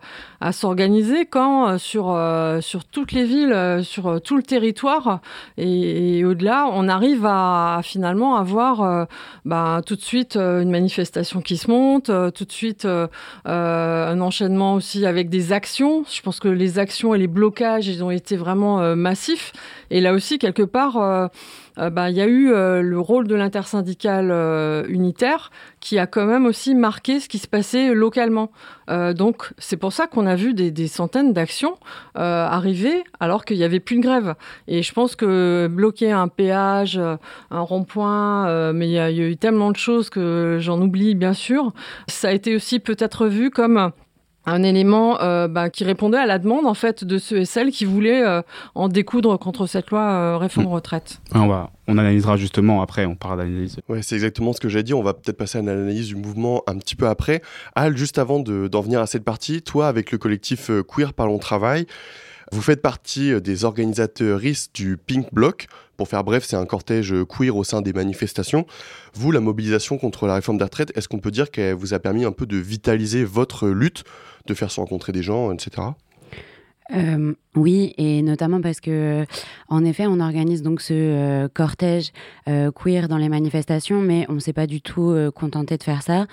s'organiser 0.52 1.26
quand 1.26 1.68
euh, 1.68 1.78
sur, 1.78 2.10
euh, 2.10 2.60
sur 2.60 2.84
toutes 2.84 3.12
les 3.12 3.24
villes, 3.24 3.80
sur 3.82 4.20
tout 4.20 4.36
le 4.36 4.42
territoire 4.42 5.20
et, 5.56 6.24
au-delà, 6.24 6.66
on 6.72 6.88
arrive 6.88 7.24
à, 7.26 7.80
finalement 7.82 8.36
avoir 8.36 9.06
bah, 9.44 9.80
tout 9.84 9.96
de 9.96 10.00
suite 10.02 10.36
une 10.36 10.70
manifestation 10.70 11.40
qui 11.40 11.56
se 11.56 11.70
monte, 11.70 12.10
tout 12.34 12.44
de 12.44 12.52
suite 12.52 12.86
un 13.44 14.20
enchaînement 14.20 14.74
aussi 14.74 15.06
avec 15.06 15.28
des 15.28 15.52
actions. 15.52 16.04
Je 16.10 16.20
pense 16.22 16.40
que 16.40 16.48
les 16.48 16.78
actions 16.78 17.14
et 17.14 17.18
les 17.18 17.26
blocages, 17.26 17.88
ils 17.88 18.02
ont 18.04 18.10
été 18.10 18.36
vraiment 18.36 18.96
massifs. 18.96 19.52
Et 19.90 20.00
là 20.00 20.12
aussi, 20.12 20.38
quelque 20.38 20.62
part, 20.62 21.30
euh, 21.78 21.90
bah, 21.90 22.10
il 22.10 22.16
y 22.16 22.20
a 22.20 22.26
eu 22.26 22.52
euh, 22.52 22.80
le 22.80 22.98
rôle 22.98 23.28
de 23.28 23.34
l'intersyndicale 23.34 24.30
euh, 24.30 24.84
unitaire 24.88 25.50
qui 25.86 26.00
a 26.00 26.08
quand 26.08 26.26
même 26.26 26.46
aussi 26.46 26.74
marqué 26.74 27.20
ce 27.20 27.28
qui 27.28 27.38
se 27.38 27.46
passait 27.46 27.94
localement. 27.94 28.50
donc 28.88 29.52
c'est 29.56 29.76
pour 29.76 29.92
ça 29.92 30.08
qu'on 30.08 30.26
a 30.26 30.34
vu 30.34 30.52
des, 30.52 30.88
centaines 30.88 31.32
d'actions 31.32 31.76
arriver 32.16 33.04
alors 33.20 33.44
qu'il 33.44 33.56
n'y 33.56 33.62
avait 33.62 33.78
plus 33.78 33.98
de 33.98 34.02
grève. 34.02 34.34
Et 34.66 34.82
je 34.82 34.92
pense 34.92 35.14
que 35.14 35.68
bloquer 35.70 36.10
un 36.10 36.26
péage, 36.26 36.98
un 36.98 37.60
rond-point, 37.60 38.72
mais 38.72 38.88
il 38.88 38.92
y, 38.94 38.98
a 38.98 39.12
eu 39.12 39.36
tellement 39.36 39.70
de 39.70 39.76
choses 39.76 40.10
que 40.10 40.58
j'en 40.60 40.80
oublie 40.80 41.14
bien 41.14 41.34
sûr, 41.34 41.72
ça 42.08 42.30
a 42.30 42.32
été 42.32 42.56
aussi 42.56 42.80
peut-être 42.80 43.28
vu 43.28 43.50
comme 43.50 43.92
un 44.46 44.62
élément 44.62 45.20
euh, 45.20 45.48
bah, 45.48 45.70
qui 45.70 45.84
répondait 45.84 46.18
à 46.18 46.26
la 46.26 46.38
demande 46.38 46.66
en 46.66 46.74
fait 46.74 47.04
de 47.04 47.18
ceux 47.18 47.38
et 47.38 47.44
celles 47.44 47.72
qui 47.72 47.84
voulaient 47.84 48.24
euh, 48.24 48.42
en 48.74 48.88
découdre 48.88 49.38
contre 49.38 49.66
cette 49.66 49.90
loi 49.90 50.00
euh, 50.00 50.36
réforme 50.38 50.68
retraite. 50.68 51.20
on, 51.34 51.48
va, 51.48 51.70
on 51.88 51.98
analysera 51.98 52.36
justement 52.36 52.80
après, 52.80 53.04
on 53.06 53.16
parlera 53.16 53.44
d'analyse. 53.44 53.78
Ouais, 53.88 54.02
c'est 54.02 54.14
exactement 54.14 54.52
ce 54.52 54.60
que 54.60 54.68
j'ai 54.68 54.84
dit. 54.84 54.94
On 54.94 55.02
va 55.02 55.14
peut-être 55.14 55.36
passer 55.36 55.58
à 55.58 55.60
une 55.60 55.68
analyse 55.68 56.08
du 56.08 56.16
mouvement 56.16 56.62
un 56.68 56.78
petit 56.78 56.94
peu 56.94 57.08
après. 57.08 57.42
Al, 57.74 57.96
juste 57.96 58.18
avant 58.18 58.38
d'en 58.38 58.80
venir 58.80 59.00
à 59.00 59.06
cette 59.06 59.24
partie, 59.24 59.62
toi 59.62 59.88
avec 59.88 60.12
le 60.12 60.18
collectif 60.18 60.70
Queer 60.88 61.12
Parlons 61.12 61.38
Travail, 61.38 61.86
vous 62.52 62.62
faites 62.62 62.80
partie 62.80 63.40
des 63.40 63.64
organisateurs 63.64 64.40
du 64.72 64.96
Pink 64.96 65.34
Bloc. 65.34 65.66
Pour 65.96 66.08
faire 66.08 66.24
bref, 66.24 66.44
c'est 66.46 66.56
un 66.56 66.66
cortège 66.66 67.14
queer 67.28 67.56
au 67.56 67.64
sein 67.64 67.82
des 67.82 67.92
manifestations. 67.92 68.66
Vous, 69.14 69.32
la 69.32 69.40
mobilisation 69.40 69.98
contre 69.98 70.26
la 70.26 70.34
réforme 70.34 70.58
des 70.58 70.64
retraites, 70.64 70.92
est-ce 70.96 71.08
qu'on 71.08 71.18
peut 71.18 71.30
dire 71.30 71.50
qu'elle 71.50 71.74
vous 71.74 71.94
a 71.94 71.98
permis 71.98 72.24
un 72.24 72.32
peu 72.32 72.46
de 72.46 72.56
vitaliser 72.56 73.24
votre 73.24 73.68
lutte 73.68 74.04
de 74.46 74.54
faire 74.54 74.70
se 74.70 74.80
rencontrer 74.80 75.12
des 75.12 75.22
gens, 75.22 75.52
etc. 75.52 75.88
Euh, 76.94 77.34
oui, 77.56 77.94
et 77.98 78.22
notamment 78.22 78.60
parce 78.60 78.80
que, 78.80 79.24
en 79.68 79.84
effet, 79.84 80.06
on 80.06 80.20
organise 80.20 80.62
donc 80.62 80.80
ce 80.80 80.94
euh, 80.94 81.48
cortège 81.52 82.12
euh, 82.48 82.70
queer 82.70 83.08
dans 83.08 83.16
les 83.16 83.28
manifestations, 83.28 84.00
mais 84.00 84.24
on 84.28 84.34
ne 84.34 84.38
s'est 84.38 84.52
pas 84.52 84.68
du 84.68 84.80
tout 84.80 85.14
contenté 85.34 85.76
de 85.76 85.82
faire 85.82 86.02
ça. 86.02 86.26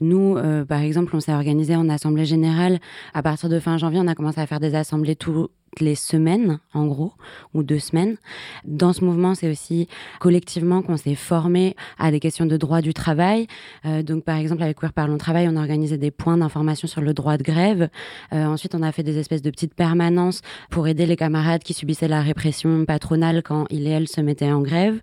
Nous, 0.00 0.36
par 0.68 0.80
exemple, 0.80 1.14
on 1.14 1.20
s'est 1.20 1.32
organisé 1.32 1.76
en 1.76 1.88
assemblée 1.88 2.24
générale. 2.24 2.80
À 3.14 3.22
partir 3.22 3.48
de 3.48 3.60
fin 3.60 3.78
janvier, 3.78 4.00
on 4.02 4.08
a 4.08 4.14
commencé 4.14 4.40
à 4.40 4.46
faire 4.46 4.60
des 4.60 4.74
assemblées 4.74 5.16
tout, 5.16 5.48
les 5.78 5.94
semaines, 5.94 6.58
en 6.74 6.86
gros, 6.86 7.12
ou 7.54 7.62
deux 7.62 7.78
semaines. 7.78 8.16
Dans 8.64 8.92
ce 8.92 9.04
mouvement, 9.04 9.34
c'est 9.34 9.48
aussi 9.48 9.86
collectivement 10.18 10.82
qu'on 10.82 10.96
s'est 10.96 11.14
formé 11.14 11.76
à 11.98 12.10
des 12.10 12.18
questions 12.18 12.46
de 12.46 12.56
droit 12.56 12.80
du 12.80 12.92
travail. 12.92 13.46
Euh, 13.84 14.02
donc, 14.02 14.24
par 14.24 14.36
exemple, 14.36 14.62
avec 14.62 14.78
Queer 14.78 14.92
Parlons 14.92 15.18
Travail, 15.18 15.48
on 15.48 15.56
a 15.56 15.60
organisé 15.60 15.96
des 15.96 16.10
points 16.10 16.36
d'information 16.36 16.88
sur 16.88 17.00
le 17.00 17.14
droit 17.14 17.36
de 17.36 17.44
grève. 17.44 17.88
Euh, 18.32 18.44
ensuite, 18.46 18.74
on 18.74 18.82
a 18.82 18.90
fait 18.90 19.04
des 19.04 19.18
espèces 19.18 19.42
de 19.42 19.50
petites 19.50 19.74
permanences 19.74 20.42
pour 20.70 20.88
aider 20.88 21.06
les 21.06 21.16
camarades 21.16 21.62
qui 21.62 21.72
subissaient 21.72 22.08
la 22.08 22.22
répression 22.22 22.84
patronale 22.84 23.42
quand 23.42 23.66
ils 23.70 23.86
et 23.86 23.90
elles 23.90 24.08
se 24.08 24.20
mettaient 24.20 24.50
en 24.50 24.62
grève. 24.62 25.00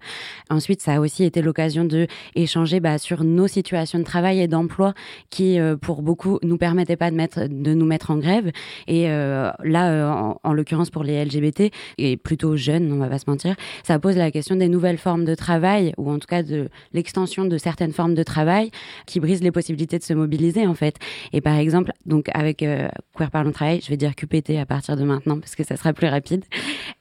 Ensuite, 0.50 0.81
ça 0.81 0.95
a 0.95 1.00
aussi 1.00 1.24
été 1.24 1.41
l'occasion 1.41 1.86
de 1.86 2.07
échanger 2.36 2.79
bah, 2.79 2.97
sur 2.97 3.24
nos 3.24 3.47
situations 3.47 4.00
de 4.00 4.03
travail 4.03 4.41
et 4.41 4.47
d'emploi 4.47 4.93
qui, 5.29 5.59
euh, 5.59 5.77
pour 5.77 6.01
beaucoup, 6.01 6.39
nous 6.43 6.57
permettaient 6.57 6.97
pas 6.97 7.09
de, 7.09 7.15
mettre, 7.15 7.47
de 7.50 7.74
nous 7.74 7.86
mettre 7.86 8.12
en 8.12 8.17
grève. 8.17 8.51
Et 8.88 9.07
là, 9.07 10.12
en, 10.13 10.39
en 10.43 10.53
l'occurrence 10.58 10.90
pour 10.90 11.04
les 11.04 11.24
LGBT, 11.24 11.72
et 11.98 12.18
plutôt 12.18 12.58
jeunes, 12.58 12.92
on 12.92 12.98
va 12.98 13.08
pas 13.08 13.20
se 13.20 13.30
mentir, 13.30 13.56
ça 13.84 14.00
pose 14.00 14.18
la 14.18 14.32
question 14.32 14.56
des 14.56 14.68
nouvelles 14.68 14.98
formes 14.98 15.26
de 15.26 15.36
travail, 15.36 15.94
ou 15.98 16.12
en 16.12 16.20
tout 16.20 16.28
cas 16.28 16.44
de 16.44 16.70
l'extension 16.94 17.46
de 17.46 17.58
certaines 17.58 17.94
formes 17.94 18.16
de 18.16 18.24
travail 18.24 18.72
qui 19.06 19.20
brisent 19.20 19.44
les 19.44 19.52
possibilités 19.52 19.98
de 19.98 20.04
se 20.04 20.14
mobiliser 20.14 20.68
en 20.68 20.74
fait. 20.74 20.96
Et 21.34 21.42
par 21.42 21.56
exemple, 21.56 21.92
donc 22.06 22.30
avec 22.34 22.64
euh, 22.64 22.90
Queer 23.16 23.32
Parlons 23.32 23.52
Travail, 23.52 23.80
je 23.84 23.90
vais 23.90 23.98
dire 23.98 24.16
QPT 24.16 24.58
à 24.58 24.66
partir 24.66 24.96
de 24.96 25.04
maintenant 25.04 25.40
parce 25.40 25.56
que 25.56 25.64
ça 25.64 25.78
sera 25.78 25.94
plus 25.94 26.08
rapide. 26.08 26.44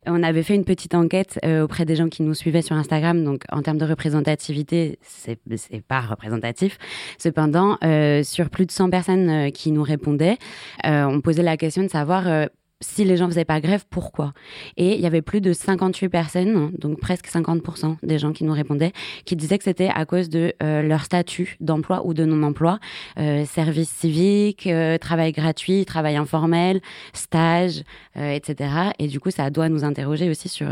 On 0.06 0.22
avait 0.22 0.42
fait 0.42 0.54
une 0.54 0.64
petite 0.64 0.94
enquête 0.94 1.38
euh, 1.44 1.64
auprès 1.64 1.84
des 1.84 1.96
gens 1.96 2.08
qui 2.08 2.22
nous 2.22 2.34
suivaient 2.34 2.62
sur 2.62 2.76
Instagram, 2.76 3.24
donc 3.24 3.44
en 3.50 3.62
termes 3.62 3.78
de 3.78 3.84
représentativité, 3.84 4.98
c'est 5.02 5.38
pas 5.86 6.00
représentatif. 6.00 6.78
Cependant, 7.18 7.78
euh, 7.84 8.22
sur 8.22 8.50
plus 8.50 8.66
de 8.66 8.70
100 8.70 8.90
personnes 8.90 9.28
euh, 9.28 9.50
qui 9.50 9.72
nous 9.72 9.82
répondaient, 9.82 10.38
on 10.84 11.20
posait 11.20 11.42
la 11.42 11.56
question 11.56 11.82
de 11.82 11.88
savoir 11.88 12.48
si 12.82 13.04
les 13.04 13.16
gens 13.16 13.26
faisaient 13.26 13.46
pas 13.46 13.60
grève, 13.60 13.84
pourquoi? 13.88 14.34
Et 14.76 14.94
il 14.94 15.00
y 15.00 15.06
avait 15.06 15.22
plus 15.22 15.40
de 15.40 15.52
58 15.54 16.08
personnes, 16.10 16.72
donc 16.78 17.00
presque 17.00 17.26
50% 17.26 17.96
des 18.02 18.18
gens 18.18 18.32
qui 18.32 18.44
nous 18.44 18.52
répondaient, 18.52 18.92
qui 19.24 19.34
disaient 19.34 19.56
que 19.56 19.64
c'était 19.64 19.88
à 19.88 20.04
cause 20.04 20.28
de 20.28 20.52
euh, 20.62 20.82
leur 20.82 21.04
statut 21.04 21.56
d'emploi 21.60 22.06
ou 22.06 22.12
de 22.12 22.26
non-emploi, 22.26 22.78
euh, 23.18 23.46
service 23.46 23.88
civique, 23.88 24.66
euh, 24.66 24.98
travail 24.98 25.32
gratuit, 25.32 25.86
travail 25.86 26.16
informel, 26.16 26.82
stage, 27.14 27.82
euh, 28.18 28.32
etc. 28.32 28.70
Et 28.98 29.08
du 29.08 29.20
coup, 29.20 29.30
ça 29.30 29.48
doit 29.48 29.70
nous 29.70 29.84
interroger 29.84 30.28
aussi 30.28 30.50
sur 30.50 30.68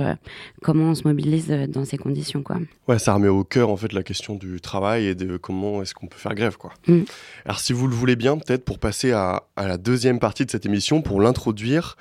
comment 0.62 0.90
on 0.90 0.94
se 0.94 1.08
mobilise 1.08 1.48
dans 1.48 1.86
ces 1.86 1.96
conditions, 1.96 2.42
quoi. 2.42 2.58
Ouais, 2.86 2.98
ça 2.98 3.14
remet 3.14 3.28
au 3.28 3.44
cœur 3.44 3.70
en 3.70 3.76
fait 3.76 3.94
la 3.94 4.02
question 4.02 4.34
du 4.34 4.60
travail 4.60 5.06
et 5.06 5.14
de 5.14 5.38
comment 5.38 5.80
est-ce 5.80 5.94
qu'on 5.94 6.06
peut 6.06 6.18
faire 6.18 6.34
grève, 6.34 6.58
quoi. 6.58 6.72
Mm. 6.86 7.00
Alors, 7.46 7.60
si 7.60 7.72
vous 7.72 7.88
le 7.88 7.94
voulez 7.94 8.16
bien, 8.16 8.36
peut-être 8.36 8.64
pour 8.64 8.78
passer 8.78 9.12
à, 9.12 9.44
à 9.56 9.66
la 9.66 9.78
deuxième 9.78 10.18
partie 10.18 10.44
de 10.44 10.50
cette 10.50 10.66
émission, 10.66 11.00
pour 11.00 11.20
l'introduire, 11.20 11.93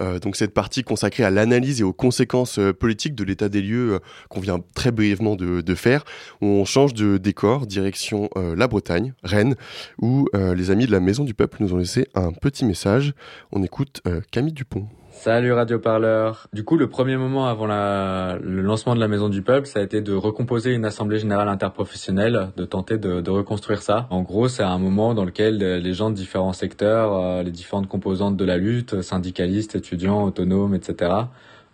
euh, 0.00 0.18
donc 0.18 0.36
cette 0.36 0.54
partie 0.54 0.84
consacrée 0.84 1.24
à 1.24 1.30
l'analyse 1.30 1.80
et 1.80 1.84
aux 1.84 1.92
conséquences 1.92 2.58
euh, 2.58 2.72
politiques 2.72 3.14
de 3.14 3.24
l'état 3.24 3.48
des 3.48 3.62
lieux 3.62 3.94
euh, 3.94 3.98
qu'on 4.28 4.40
vient 4.40 4.60
très 4.74 4.90
brièvement 4.90 5.36
de, 5.36 5.74
faire, 5.74 6.04
on 6.40 6.64
change 6.64 6.94
de 6.94 7.16
décor, 7.16 7.66
direction 7.66 8.28
la 8.36 8.68
Bretagne, 8.68 9.14
Rennes, 9.22 9.54
où 10.00 10.28
les 10.34 10.70
amis 10.70 10.86
de 10.86 10.92
la 10.92 11.00
Maison 11.00 11.24
du 11.24 11.34
Peuple 11.34 11.58
nous 11.60 11.72
ont 11.72 11.78
laissé 11.78 12.06
un 12.14 12.32
petit 12.32 12.64
message. 12.64 13.14
On 13.52 13.62
écoute 13.62 14.02
Camille 14.30 14.52
Dupont. 14.52 14.86
Salut 15.12 15.52
Radio 15.52 15.78
Parleur. 15.78 16.48
Du 16.54 16.64
coup, 16.64 16.76
le 16.76 16.88
premier 16.88 17.16
moment 17.16 17.46
avant 17.46 17.66
la, 17.66 18.38
le 18.42 18.62
lancement 18.62 18.94
de 18.94 19.00
la 19.00 19.08
Maison 19.08 19.28
du 19.28 19.42
Peuple, 19.42 19.66
ça 19.66 19.78
a 19.78 19.82
été 19.82 20.00
de 20.00 20.14
recomposer 20.14 20.72
une 20.72 20.86
assemblée 20.86 21.18
générale 21.18 21.48
interprofessionnelle, 21.48 22.48
de 22.56 22.64
tenter 22.64 22.96
de, 22.96 23.20
de 23.20 23.30
reconstruire 23.30 23.82
ça. 23.82 24.06
En 24.10 24.22
gros, 24.22 24.48
c'est 24.48 24.62
un 24.62 24.78
moment 24.78 25.14
dans 25.14 25.24
lequel 25.24 25.58
les 25.58 25.92
gens 25.92 26.10
de 26.10 26.16
différents 26.16 26.54
secteurs, 26.54 27.12
euh, 27.12 27.42
les 27.42 27.52
différentes 27.52 27.88
composantes 27.88 28.36
de 28.36 28.44
la 28.44 28.56
lutte, 28.56 29.02
syndicalistes, 29.02 29.76
étudiants, 29.76 30.24
autonomes, 30.24 30.74
etc., 30.74 31.12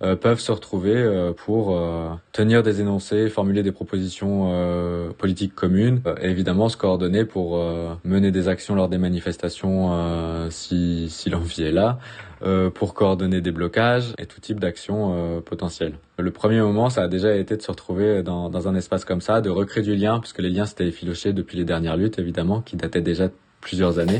euh, 0.02 0.14
peuvent 0.14 0.38
se 0.38 0.52
retrouver 0.52 0.95
euh, 0.95 1.33
pour 1.33 1.76
euh, 1.76 2.11
tenir 2.33 2.62
des 2.62 2.80
énoncés, 2.80 3.28
formuler 3.28 3.64
des 3.64 3.73
propositions 3.73 4.50
euh, 4.52 5.11
politiques 5.11 5.57
communes 5.57 6.02
euh, 6.07 6.14
et 6.21 6.30
évidemment 6.30 6.68
se 6.68 6.76
coordonner 6.76 7.25
pour 7.25 7.57
euh, 7.57 7.95
mener 8.04 8.30
des 8.30 8.47
actions 8.47 8.76
lors 8.76 8.88
des 8.88 8.99
manifestations 8.99 9.92
euh, 9.92 10.50
si, 10.50 11.09
si 11.11 11.30
l'envie 11.30 11.64
est 11.64 11.73
là, 11.73 11.99
euh, 11.99 12.27
pour 12.75 12.95
coordonner 12.95 13.40
des 13.40 13.50
blocages 13.50 14.14
et 14.18 14.26
tout 14.26 14.40
type 14.40 14.61
d'actions 14.61 15.14
euh, 15.14 15.40
potentielles. 15.40 15.95
Le 16.18 16.30
premier 16.30 16.61
moment, 16.61 16.88
ça 16.90 17.02
a 17.02 17.09
déjà 17.09 17.35
été 17.37 17.57
de 17.57 17.62
se 17.62 17.71
retrouver 17.71 18.23
dans, 18.23 18.68
un 18.68 18.75
espace 18.75 19.04
comme 19.04 19.21
ça, 19.21 19.40
de 19.40 19.50
recréer 19.50 19.83
du 19.83 19.95
lien, 19.97 20.21
puisque 20.21 20.38
les 20.40 20.50
liens 20.50 20.66
s'étaient 20.66 20.87
effilochés 20.87 21.33
depuis 21.33 21.57
les 21.59 21.64
dernières 21.64 21.97
luttes, 21.97 22.18
évidemment, 22.18 22.61
qui 22.61 22.76
dataient 22.76 23.00
déjà 23.00 23.28
de 23.28 23.33
plusieurs 23.61 23.99
années. 23.99 24.18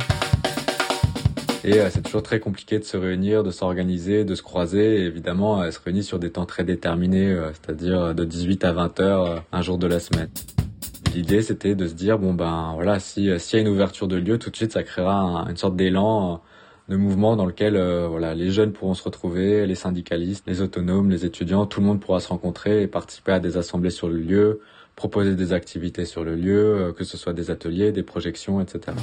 Et 1.64 1.80
euh, 1.80 1.88
c'est 1.90 2.02
toujours 2.02 2.22
très 2.22 2.40
compliqué 2.40 2.78
de 2.78 2.84
se 2.84 2.96
réunir, 2.96 3.42
de 3.42 3.50
s'organiser, 3.50 4.25
de 4.25 4.34
se 4.34 4.42
croiser. 4.42 5.04
Évidemment, 5.04 5.62
elle 5.62 5.72
se 5.72 5.80
réunit 5.84 6.04
sur 6.04 6.18
des 6.18 6.30
temps 6.30 6.46
très 6.46 6.64
déterminés, 6.64 7.32
euh, 7.32 7.50
c'est-à-dire 7.52 8.14
de 8.14 8.25
18 8.25 8.64
à 8.64 8.72
20 8.72 9.00
heures 9.00 9.25
euh, 9.25 9.37
un 9.52 9.60
jour 9.62 9.76
de 9.76 9.87
la 9.87 10.00
semaine. 10.00 10.28
L'idée, 11.14 11.42
c'était 11.42 11.75
de 11.75 11.87
se 11.87 11.94
dire 11.94 12.18
bon 12.18 12.32
ben 12.34 12.72
voilà, 12.75 13.00
si 13.00 13.28
euh, 13.30 13.38
s'il 13.38 13.58
y 13.58 13.62
a 13.62 13.66
une 13.66 13.72
ouverture 13.72 14.08
de 14.08 14.16
lieu, 14.16 14.38
tout 14.38 14.50
de 14.50 14.56
suite, 14.56 14.72
ça 14.72 14.82
créera 14.82 15.16
un- 15.16 15.48
une 15.48 15.56
sorte 15.56 15.75
d'élan. 15.75 16.40
De 16.88 16.97
mouvement 16.97 17.37
dans 17.37 17.47
lequel 17.47 17.76
euh, 17.76 18.07
voilà 18.09 18.35
les 18.35 18.50
jeunes 18.50 18.73
pourront 18.73 18.95
se 18.95 19.02
retrouver, 19.02 19.66
les 19.66 19.75
syndicalistes, 19.75 20.45
les 20.47 20.62
autonomes, 20.62 21.11
les 21.11 21.25
étudiants, 21.25 21.66
tout 21.66 21.80
le 21.80 21.87
monde 21.87 22.00
pourra 22.00 22.21
se 22.21 22.28
rencontrer 22.28 22.83
et 22.83 22.87
participer 22.87 23.33
à 23.33 23.40
des 23.40 23.57
assemblées 23.57 23.90
sur 23.90 24.09
le 24.09 24.16
lieu, 24.16 24.61
proposer 24.97 25.35
des 25.35 25.52
activités 25.52 26.07
sur 26.07 26.25
le 26.25 26.35
lieu, 26.35 26.76
euh, 26.76 26.92
que 26.92 27.04
ce 27.04 27.18
soit 27.18 27.35
des 27.35 27.50
ateliers, 27.50 27.92
des 27.92 28.02
projections, 28.02 28.61
etc. 28.61 28.97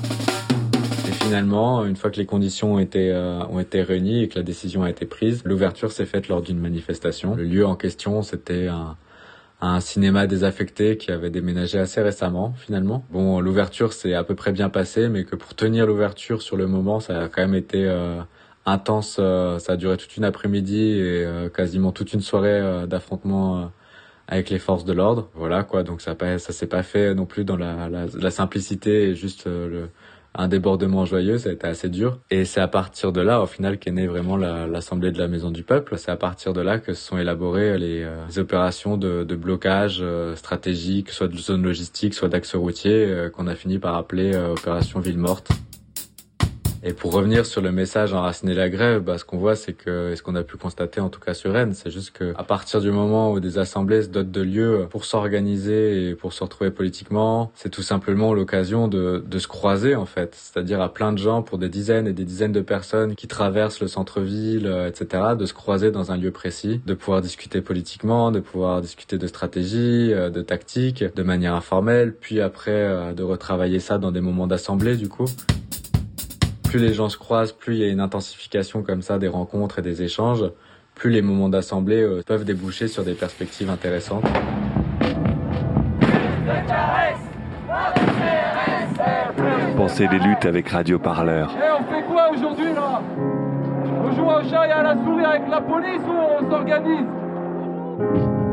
Et 1.08 1.12
finalement, 1.12 1.86
une 1.86 1.96
fois 1.96 2.10
que 2.10 2.18
les 2.18 2.26
conditions 2.26 2.74
ont 2.74 2.80
été, 2.80 3.12
euh, 3.12 3.46
ont 3.46 3.60
été 3.60 3.84
réunies 3.84 4.24
et 4.24 4.28
que 4.28 4.40
la 4.40 4.44
décision 4.44 4.82
a 4.82 4.90
été 4.90 5.06
prise, 5.06 5.44
l'ouverture 5.46 5.92
s'est 5.92 6.08
faite 6.08 6.28
lors 6.28 6.42
d'une 6.42 6.60
manifestation. 6.60 7.36
Le 7.36 7.44
lieu 7.44 7.66
en 7.68 7.76
question, 7.76 8.24
c'était 8.24 8.68
un, 8.68 8.98
un 9.62 9.80
cinéma 9.80 10.28
désaffecté 10.28 10.98
qui 10.98 11.12
avait 11.12 11.30
déménagé 11.30 11.80
assez 11.80 12.02
récemment, 12.02 12.54
finalement. 12.58 13.06
Bon, 13.10 13.40
l'ouverture 13.40 13.94
s'est 13.94 14.14
à 14.14 14.24
peu 14.24 14.36
près 14.36 14.52
bien 14.52 14.70
passée, 14.70 15.08
mais 15.10 15.24
que 15.24 15.36
pour 15.36 15.56
tenir 15.56 15.88
l'ouverture 15.88 16.42
sur 16.42 16.58
le 16.58 16.68
moment, 16.68 17.00
ça 17.00 17.24
a 17.24 17.30
quand 17.30 17.42
même 17.42 17.56
été 17.56 17.86
euh, 17.86 18.22
intense. 18.66 19.18
euh, 19.20 19.58
ça 19.60 19.74
a 19.74 19.76
duré 19.78 19.98
toute 19.98 20.18
une 20.18 20.24
après-midi 20.26 20.82
et 21.00 21.24
euh, 21.26 21.50
quasiment 21.50 21.92
toute 21.92 22.14
une 22.14 22.22
soirée 22.22 22.60
euh, 22.60 22.86
d'affrontement 22.86 23.60
euh, 23.62 23.66
avec 24.28 24.50
les 24.50 24.60
forces 24.60 24.86
de 24.86 24.94
l'ordre. 24.94 25.30
Voilà 25.36 25.64
quoi. 25.64 25.84
Donc 25.84 26.02
ça, 26.02 26.16
ça 26.20 26.54
s'est 26.54 26.68
pas 26.68 26.84
fait 26.84 27.14
non 27.16 27.26
plus 27.26 27.46
dans 27.46 27.58
la, 27.58 27.90
la, 27.90 28.06
la 28.08 28.32
simplicité 28.32 29.10
et 29.10 29.16
juste 29.16 29.46
le 29.46 29.90
un 30.38 30.48
débordement 30.48 31.06
joyeux, 31.06 31.38
ça 31.38 31.50
a 31.50 31.54
été 31.54 31.68
assez 31.68 31.90
dur. 31.90 32.20
Et 32.30 32.46
c'est 32.46 32.62
à 32.62 32.68
partir 32.68 33.12
de 33.12 33.22
là, 33.22 33.42
au 33.42 33.46
final, 33.46 33.78
qu'est 33.78 33.92
née 33.92 34.08
vraiment 34.08 34.38
la- 34.38 34.68
l'Assemblée 34.68 35.12
de 35.12 35.18
la 35.18 35.28
Maison 35.28 35.52
du 35.52 35.64
Peuple. 35.64 35.98
C'est 35.98 36.12
à 36.12 36.18
partir 36.18 36.54
de 36.54 36.62
là 36.62 36.78
que 36.80 36.94
se 36.94 37.04
sont 37.08 37.18
élaborées 37.18 37.78
les, 37.78 38.04
euh, 38.04 38.42
opérations 38.42 38.98
de, 38.98 39.24
blocage 39.36 40.00
euh, 40.02 40.36
stratégique, 40.36 41.10
soit 41.10 41.28
de 41.28 41.38
zone 41.38 41.64
logistique, 41.64 42.14
soit 42.14 42.30
d'axe 42.30 42.56
routier, 42.56 43.06
euh, 43.06 43.30
qu'on 43.30 43.48
a 43.48 43.56
fini 43.56 43.80
par 43.80 43.96
appeler 43.96 44.36
opération 44.36 45.00
Ville 45.00 45.18
Morte. 45.18 45.50
Et 46.88 46.94
pour 46.94 47.14
revenir 47.14 47.48
sur 47.48 47.62
le 47.62 47.72
message 47.72 48.14
enraciné 48.14 48.54
la 48.54 48.70
grève, 48.70 49.02
bah, 49.02 49.18
ce 49.18 49.26
qu'on 49.26 49.40
voit, 49.40 49.56
c'est 49.56 49.74
que, 49.74 50.12
et 50.12 50.16
ce 50.16 50.22
qu'on 50.22 50.36
a 50.36 50.44
pu 50.44 50.56
constater 50.56 51.02
en 51.02 51.10
tout 51.10 51.20
cas 51.20 51.34
sur 51.34 51.52
Rennes, 51.52 51.74
c'est 51.74 51.90
juste 51.90 52.12
que 52.12 52.32
à 52.38 52.44
partir 52.44 52.80
du 52.80 52.92
moment 52.92 53.32
où 53.32 53.40
des 53.40 53.58
assemblées 53.58 54.04
se 54.04 54.10
dotent 54.10 54.30
de 54.30 54.42
lieux 54.42 54.86
pour 54.92 55.04
s'organiser 55.04 56.10
et 56.10 56.14
pour 56.14 56.32
se 56.32 56.44
retrouver 56.44 56.70
politiquement, 56.70 57.52
c'est 57.56 57.72
tout 57.72 57.82
simplement 57.82 58.36
l'occasion 58.36 58.88
de, 58.88 59.24
de 59.26 59.40
se 59.40 59.48
croiser 59.48 59.96
en 59.96 60.06
fait, 60.06 60.36
c'est-à-dire 60.36 60.80
à 60.80 60.94
plein 60.94 61.12
de 61.12 61.18
gens, 61.18 61.42
pour 61.42 61.58
des 61.58 61.70
dizaines 61.70 62.06
et 62.06 62.14
des 62.14 62.24
dizaines 62.24 62.52
de 62.52 62.62
personnes 62.62 63.16
qui 63.16 63.28
traversent 63.28 63.80
le 63.80 63.88
centre-ville, 63.88 64.68
euh, 64.68 64.88
etc., 64.88 65.24
de 65.40 65.48
se 65.48 65.56
croiser 65.56 65.90
dans 65.90 66.12
un 66.12 66.18
lieu 66.18 66.30
précis, 66.30 66.82
de 66.86 66.94
pouvoir 66.94 67.22
discuter 67.22 67.62
politiquement, 67.62 68.30
de 68.30 68.42
pouvoir 68.42 68.82
discuter 68.82 69.18
de 69.18 69.26
stratégie, 69.26 70.14
euh, 70.14 70.30
de 70.30 70.44
tactique, 70.44 71.04
de 71.16 71.24
manière 71.24 71.56
informelle, 71.56 72.14
puis 72.14 72.42
après 72.42 72.70
euh, 72.70 73.14
de 73.14 73.24
retravailler 73.24 73.80
ça 73.80 73.98
dans 73.98 74.12
des 74.12 74.22
moments 74.22 74.46
d'assemblée 74.46 74.98
du 74.98 75.10
coup 75.10 75.26
plus 76.68 76.80
les 76.80 76.94
gens 76.94 77.10
se 77.10 77.18
croisent, 77.18 77.54
plus 77.54 77.76
il 77.76 77.82
y 77.82 77.84
a 77.84 77.90
une 77.90 78.00
intensification 78.00 78.84
comme 78.84 79.02
ça 79.02 79.18
des 79.18 79.28
rencontres 79.28 79.80
et 79.80 79.82
des 79.82 80.04
échanges, 80.04 80.44
plus 80.94 81.10
les 81.10 81.22
moments 81.22 81.50
d'assemblée 81.50 82.02
euh, 82.02 82.22
peuvent 82.26 82.46
déboucher 82.46 82.88
sur 82.88 83.04
des 83.04 83.14
perspectives 83.14 83.70
intéressantes. 83.70 84.26
Pensez 89.78 90.08
les 90.08 90.20
luttes 90.20 90.46
avec 90.46 90.70
Radio 90.70 90.98
Parleur. 91.00 91.52
Et 91.52 91.72
on 91.72 91.84
fait 91.94 92.04
quoi 92.04 92.32
aujourd'hui 92.32 92.74
là? 92.74 93.02
On 94.04 94.12
joue 94.12 94.26
au 94.26 94.50
chat 94.50 94.68
et 94.68 94.72
à 94.72 94.84
la 94.84 94.96
souris 94.96 95.26
avec 95.26 95.50
la 95.50 95.62
police 95.62 96.02
ou 96.08 96.46
on 96.46 96.50
s'organise? 96.50 98.45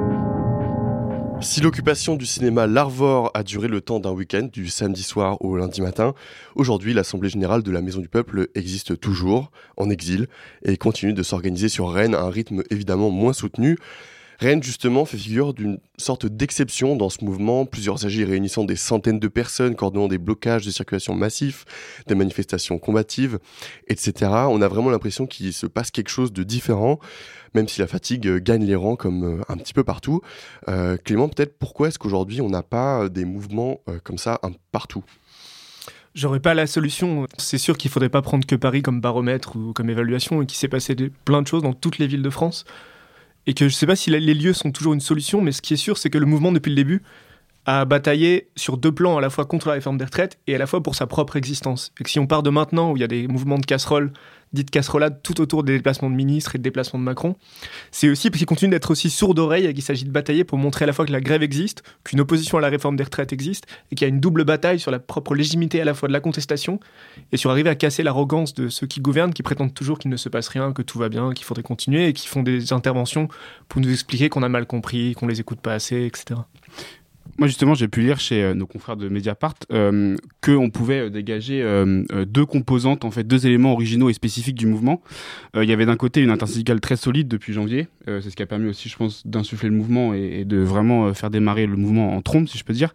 Si 1.42 1.60
l'occupation 1.60 2.14
du 2.14 2.24
cinéma 2.24 2.68
L'Arvor 2.68 3.32
a 3.34 3.42
duré 3.42 3.66
le 3.66 3.80
temps 3.80 3.98
d'un 3.98 4.12
week-end, 4.12 4.48
du 4.52 4.68
samedi 4.68 5.02
soir 5.02 5.44
au 5.44 5.56
lundi 5.56 5.80
matin, 5.80 6.14
aujourd'hui 6.54 6.94
l'Assemblée 6.94 7.28
Générale 7.28 7.64
de 7.64 7.70
la 7.72 7.82
Maison 7.82 8.00
du 8.00 8.08
Peuple 8.08 8.46
existe 8.54 9.00
toujours, 9.00 9.50
en 9.76 9.90
exil, 9.90 10.28
et 10.64 10.76
continue 10.76 11.12
de 11.12 11.22
s'organiser 11.24 11.68
sur 11.68 11.92
Rennes 11.92 12.14
à 12.14 12.20
un 12.20 12.30
rythme 12.30 12.62
évidemment 12.70 13.10
moins 13.10 13.32
soutenu. 13.32 13.76
Rennes, 14.42 14.62
justement, 14.62 15.04
fait 15.04 15.16
figure 15.16 15.54
d'une 15.54 15.78
sorte 15.98 16.26
d'exception 16.26 16.96
dans 16.96 17.10
ce 17.10 17.24
mouvement, 17.24 17.64
plusieurs 17.64 18.04
AG 18.04 18.14
réunissant 18.26 18.64
des 18.64 18.74
centaines 18.74 19.20
de 19.20 19.28
personnes, 19.28 19.76
coordonnant 19.76 20.08
des 20.08 20.18
blocages 20.18 20.66
de 20.66 20.72
circulation 20.72 21.14
massifs, 21.14 21.64
des 22.08 22.16
manifestations 22.16 22.78
combatives, 22.78 23.38
etc. 23.86 24.32
On 24.48 24.60
a 24.60 24.66
vraiment 24.66 24.90
l'impression 24.90 25.28
qu'il 25.28 25.52
se 25.52 25.66
passe 25.66 25.92
quelque 25.92 26.08
chose 26.08 26.32
de 26.32 26.42
différent, 26.42 26.98
même 27.54 27.68
si 27.68 27.80
la 27.80 27.86
fatigue 27.86 28.26
euh, 28.26 28.40
gagne 28.40 28.64
les 28.64 28.74
rangs 28.74 28.96
comme 28.96 29.22
euh, 29.22 29.42
un 29.48 29.56
petit 29.56 29.74
peu 29.74 29.84
partout. 29.84 30.22
Euh, 30.68 30.96
Clément, 30.96 31.28
peut-être 31.28 31.56
pourquoi 31.56 31.86
est-ce 31.86 32.00
qu'aujourd'hui 32.00 32.40
on 32.40 32.50
n'a 32.50 32.64
pas 32.64 33.08
des 33.08 33.24
mouvements 33.24 33.80
comme 34.02 34.18
ça 34.18 34.40
partout? 34.72 35.04
J'aurais 36.16 36.40
pas 36.40 36.54
la 36.54 36.66
solution. 36.66 37.28
C'est 37.38 37.58
sûr 37.58 37.78
qu'il 37.78 37.92
faudrait 37.92 38.08
pas 38.08 38.22
prendre 38.22 38.44
que 38.44 38.56
Paris 38.56 38.82
comme 38.82 39.00
baromètre 39.00 39.54
ou 39.54 39.72
comme 39.72 39.88
évaluation 39.88 40.42
et 40.42 40.46
qu'il 40.46 40.58
s'est 40.58 40.68
passé 40.68 40.96
plein 41.24 41.42
de 41.42 41.46
choses 41.46 41.62
dans 41.62 41.74
toutes 41.74 41.98
les 41.98 42.08
villes 42.08 42.22
de 42.22 42.30
France. 42.30 42.64
Et 43.46 43.54
que 43.54 43.68
je 43.68 43.74
sais 43.74 43.86
pas 43.86 43.96
si 43.96 44.10
les 44.10 44.34
lieux 44.34 44.52
sont 44.52 44.70
toujours 44.70 44.94
une 44.94 45.00
solution, 45.00 45.40
mais 45.40 45.52
ce 45.52 45.62
qui 45.62 45.74
est 45.74 45.78
sûr, 45.78 45.98
c'est 45.98 46.10
que 46.10 46.18
le 46.18 46.26
mouvement 46.26 46.52
depuis 46.52 46.70
le 46.70 46.76
début 46.76 47.02
à 47.64 47.84
batailler 47.84 48.48
sur 48.56 48.76
deux 48.76 48.92
plans, 48.92 49.18
à 49.18 49.20
la 49.20 49.30
fois 49.30 49.44
contre 49.44 49.68
la 49.68 49.74
réforme 49.74 49.98
des 49.98 50.04
retraites 50.04 50.38
et 50.46 50.54
à 50.54 50.58
la 50.58 50.66
fois 50.66 50.82
pour 50.82 50.94
sa 50.94 51.06
propre 51.06 51.36
existence. 51.36 51.92
Et 52.00 52.04
que 52.04 52.10
si 52.10 52.18
on 52.18 52.26
part 52.26 52.42
de 52.42 52.50
maintenant, 52.50 52.90
où 52.90 52.96
il 52.96 53.00
y 53.00 53.04
a 53.04 53.08
des 53.08 53.28
mouvements 53.28 53.58
de 53.58 53.66
casserole, 53.66 54.12
dites 54.52 54.70
casserolades 54.70 55.20
tout 55.22 55.40
autour 55.40 55.62
des 55.62 55.76
déplacements 55.76 56.10
de 56.10 56.14
ministres 56.14 56.54
et 56.54 56.58
des 56.58 56.62
déplacements 56.62 56.98
de 56.98 57.04
Macron, 57.04 57.36
c'est 57.90 58.08
aussi 58.08 58.30
parce 58.30 58.38
qu'il 58.38 58.46
continue 58.46 58.70
d'être 58.70 58.90
aussi 58.90 59.10
sourd 59.10 59.34
d'oreille 59.34 59.66
et 59.66 59.72
qu'il 59.74 59.82
s'agit 59.82 60.04
de 60.04 60.10
batailler 60.10 60.44
pour 60.44 60.58
montrer 60.58 60.84
à 60.84 60.86
la 60.86 60.92
fois 60.92 61.06
que 61.06 61.12
la 61.12 61.20
grève 61.20 61.42
existe, 61.42 61.82
qu'une 62.04 62.20
opposition 62.20 62.58
à 62.58 62.60
la 62.60 62.68
réforme 62.68 62.96
des 62.96 63.04
retraites 63.04 63.32
existe, 63.32 63.66
et 63.90 63.94
qu'il 63.94 64.06
y 64.06 64.10
a 64.10 64.12
une 64.12 64.20
double 64.20 64.44
bataille 64.44 64.80
sur 64.80 64.90
la 64.90 64.98
propre 64.98 65.34
légitimité 65.34 65.80
à 65.80 65.84
la 65.84 65.94
fois 65.94 66.08
de 66.08 66.12
la 66.12 66.20
contestation 66.20 66.80
et 67.30 67.36
sur 67.36 67.50
arriver 67.50 67.70
à 67.70 67.74
casser 67.74 68.02
l'arrogance 68.02 68.54
de 68.54 68.68
ceux 68.68 68.86
qui 68.86 69.00
gouvernent, 69.00 69.32
qui 69.32 69.42
prétendent 69.42 69.74
toujours 69.74 69.98
qu'il 69.98 70.10
ne 70.10 70.16
se 70.16 70.28
passe 70.28 70.48
rien, 70.48 70.72
que 70.72 70.82
tout 70.82 70.98
va 70.98 71.08
bien, 71.08 71.32
qu'il 71.32 71.44
faudrait 71.44 71.62
continuer, 71.62 72.08
et 72.08 72.12
qui 72.12 72.26
font 72.26 72.42
des 72.42 72.72
interventions 72.72 73.28
pour 73.68 73.80
nous 73.80 73.90
expliquer 73.90 74.28
qu'on 74.28 74.42
a 74.42 74.48
mal 74.48 74.66
compris, 74.66 75.14
qu'on 75.14 75.26
les 75.26 75.40
écoute 75.40 75.60
pas 75.60 75.74
assez, 75.74 76.04
etc. 76.04 76.40
Moi, 77.38 77.48
justement, 77.48 77.74
j'ai 77.74 77.88
pu 77.88 78.02
lire 78.02 78.20
chez 78.20 78.42
euh, 78.42 78.54
nos 78.54 78.66
confrères 78.66 78.96
de 78.96 79.08
Mediapart 79.08 79.54
euh, 79.72 80.16
qu'on 80.42 80.70
pouvait 80.70 81.00
euh, 81.00 81.10
dégager 81.10 81.62
euh, 81.62 82.04
deux 82.26 82.44
composantes, 82.44 83.04
en 83.04 83.10
fait, 83.10 83.24
deux 83.24 83.46
éléments 83.46 83.72
originaux 83.72 84.10
et 84.10 84.12
spécifiques 84.12 84.54
du 84.54 84.66
mouvement. 84.66 85.02
Il 85.54 85.64
y 85.64 85.72
avait 85.72 85.86
d'un 85.86 85.96
côté 85.96 86.20
une 86.20 86.30
intersyndicale 86.30 86.80
très 86.80 86.96
solide 86.96 87.28
depuis 87.28 87.52
janvier. 87.52 87.88
C'est 88.06 88.30
ce 88.30 88.36
qui 88.36 88.42
a 88.42 88.46
permis 88.46 88.68
aussi, 88.68 88.88
je 88.88 88.96
pense, 88.96 89.26
d'insuffler 89.26 89.68
le 89.68 89.74
mouvement 89.74 90.14
et, 90.14 90.40
et 90.40 90.44
de 90.44 90.58
vraiment 90.58 91.12
faire 91.14 91.30
démarrer 91.30 91.66
le 91.66 91.76
mouvement 91.76 92.14
en 92.16 92.22
trompe, 92.22 92.48
si 92.48 92.58
je 92.58 92.64
peux 92.64 92.72
dire. 92.72 92.92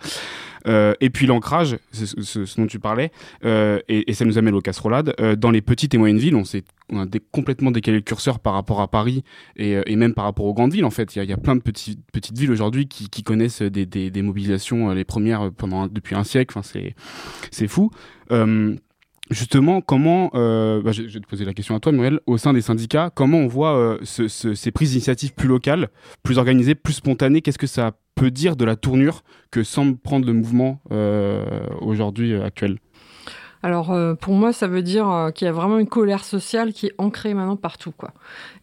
Euh, 0.67 0.93
et 0.99 1.09
puis 1.09 1.25
l'ancrage, 1.25 1.77
ce, 1.91 2.05
ce, 2.05 2.59
dont 2.59 2.67
tu 2.67 2.79
parlais, 2.79 3.11
euh, 3.45 3.79
et, 3.87 4.13
ça 4.13 4.25
nous 4.25 4.37
amène 4.37 4.53
aux 4.53 4.61
casserolades. 4.61 5.13
Euh, 5.19 5.35
dans 5.35 5.51
les 5.51 5.61
petites 5.61 5.93
et 5.93 5.97
moyennes 5.97 6.17
villes, 6.17 6.35
on, 6.35 6.43
s'est, 6.43 6.63
a 6.93 7.05
complètement 7.31 7.71
décalé 7.71 7.97
le 7.97 8.03
curseur 8.03 8.39
par 8.39 8.53
rapport 8.53 8.81
à 8.81 8.87
Paris 8.87 9.23
et, 9.55 9.95
même 9.95 10.13
par 10.13 10.25
rapport 10.25 10.45
aux 10.45 10.53
grandes 10.53 10.73
villes. 10.73 10.85
En 10.85 10.91
fait, 10.91 11.15
il 11.15 11.23
y 11.23 11.33
a, 11.33 11.37
plein 11.37 11.55
de 11.55 11.61
petits, 11.61 11.99
petites 12.11 12.37
villes 12.37 12.51
aujourd'hui 12.51 12.87
qui, 12.87 13.23
connaissent 13.23 13.61
des, 13.61 14.21
mobilisations, 14.21 14.91
les 14.91 15.05
premières 15.05 15.51
pendant 15.51 15.87
depuis 15.87 16.15
un 16.15 16.23
siècle. 16.23 16.57
Enfin, 16.57 16.67
c'est, 16.67 16.95
c'est 17.51 17.67
fou. 17.67 17.91
Justement, 19.29 19.81
comment, 19.81 20.31
euh, 20.35 20.81
bah, 20.81 20.91
je, 20.93 21.03
vais 21.03 21.19
te 21.19 21.27
poser 21.27 21.43
la 21.43 21.53
question 21.53 21.75
à 21.75 21.79
toi, 21.79 21.91
Muriel, 21.91 22.21
au 22.27 22.37
sein 22.37 22.53
des 22.53 22.61
syndicats, 22.61 23.11
comment 23.13 23.39
on 23.39 23.47
voit 23.47 23.75
euh, 23.75 23.97
ce, 24.03 24.27
ce, 24.27 24.53
ces 24.53 24.71
prises 24.71 24.91
d'initiative 24.91 25.33
plus 25.33 25.49
locales, 25.49 25.89
plus 26.23 26.37
organisées, 26.37 26.75
plus 26.75 26.93
spontanées? 26.93 27.41
Qu'est-ce 27.41 27.57
que 27.57 27.67
ça 27.67 27.91
peut 28.15 28.31
dire 28.31 28.55
de 28.55 28.63
la 28.63 28.75
tournure 28.77 29.23
que 29.51 29.63
semble 29.63 29.97
prendre 29.97 30.25
le 30.25 30.33
mouvement 30.33 30.81
euh, 30.91 31.43
aujourd'hui 31.81 32.35
actuel? 32.35 32.77
Alors 33.63 33.91
euh, 33.91 34.13
pour 34.13 34.33
moi, 34.33 34.53
ça 34.53 34.67
veut 34.67 34.83
dire 34.83 35.09
euh, 35.09 35.31
qu'il 35.31 35.45
y 35.45 35.49
a 35.49 35.51
vraiment 35.51 35.79
une 35.79 35.87
colère 35.87 36.23
sociale 36.23 36.73
qui 36.73 36.87
est 36.87 36.93
ancrée 36.97 37.33
maintenant 37.33 37.55
partout, 37.55 37.91
quoi. 37.91 38.13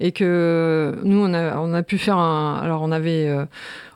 Et 0.00 0.12
que 0.12 0.98
nous, 1.02 1.18
on 1.18 1.34
a, 1.34 1.82
pu 1.82 1.98
faire 1.98 2.18
un. 2.18 2.56
Alors 2.62 2.82
on 2.82 2.92
avait 2.92 3.28
euh, 3.28 3.44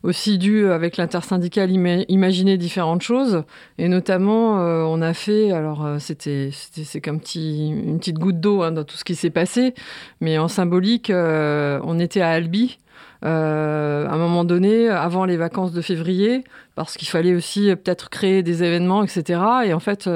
aussi 0.02 0.38
dû 0.38 0.66
avec 0.68 0.96
l'intersyndicale 0.96 1.70
ima- 1.70 2.04
imaginer 2.08 2.56
différentes 2.58 3.02
choses, 3.02 3.44
et 3.78 3.88
notamment 3.88 4.60
euh, 4.60 4.82
on 4.82 5.00
a 5.00 5.14
fait. 5.14 5.52
Alors 5.52 5.86
euh, 5.86 5.98
c'était, 5.98 6.50
c'est 6.52 7.00
comme 7.00 7.20
petit, 7.20 7.70
une 7.70 7.98
petite 7.98 8.18
goutte 8.18 8.40
d'eau 8.40 8.62
hein, 8.62 8.72
dans 8.72 8.84
tout 8.84 8.96
ce 8.96 9.04
qui 9.04 9.14
s'est 9.14 9.30
passé, 9.30 9.74
mais 10.20 10.38
en 10.38 10.48
symbolique, 10.48 11.10
euh, 11.10 11.80
on 11.84 11.98
était 11.98 12.20
à 12.20 12.30
Albi. 12.30 12.78
Euh, 13.24 14.06
à 14.06 14.12
un 14.12 14.18
moment 14.18 14.44
donné, 14.44 14.88
avant 14.88 15.24
les 15.24 15.36
vacances 15.36 15.72
de 15.72 15.80
février, 15.80 16.44
parce 16.76 16.96
qu'il 16.96 17.08
fallait 17.08 17.34
aussi 17.34 17.70
euh, 17.70 17.76
peut-être 17.76 18.10
créer 18.10 18.42
des 18.42 18.62
événements, 18.62 19.02
etc. 19.02 19.40
Et 19.64 19.72
en 19.72 19.80
fait, 19.80 20.08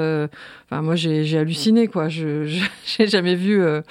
euh, 0.73 0.81
moi 0.81 0.95
j'ai 0.95 1.37
halluciné, 1.37 1.87
quoi. 1.87 2.09
Je 2.09 2.45
j'ai 2.85 3.07
jamais 3.07 3.35
vu 3.35 3.61
euh, 3.61 3.81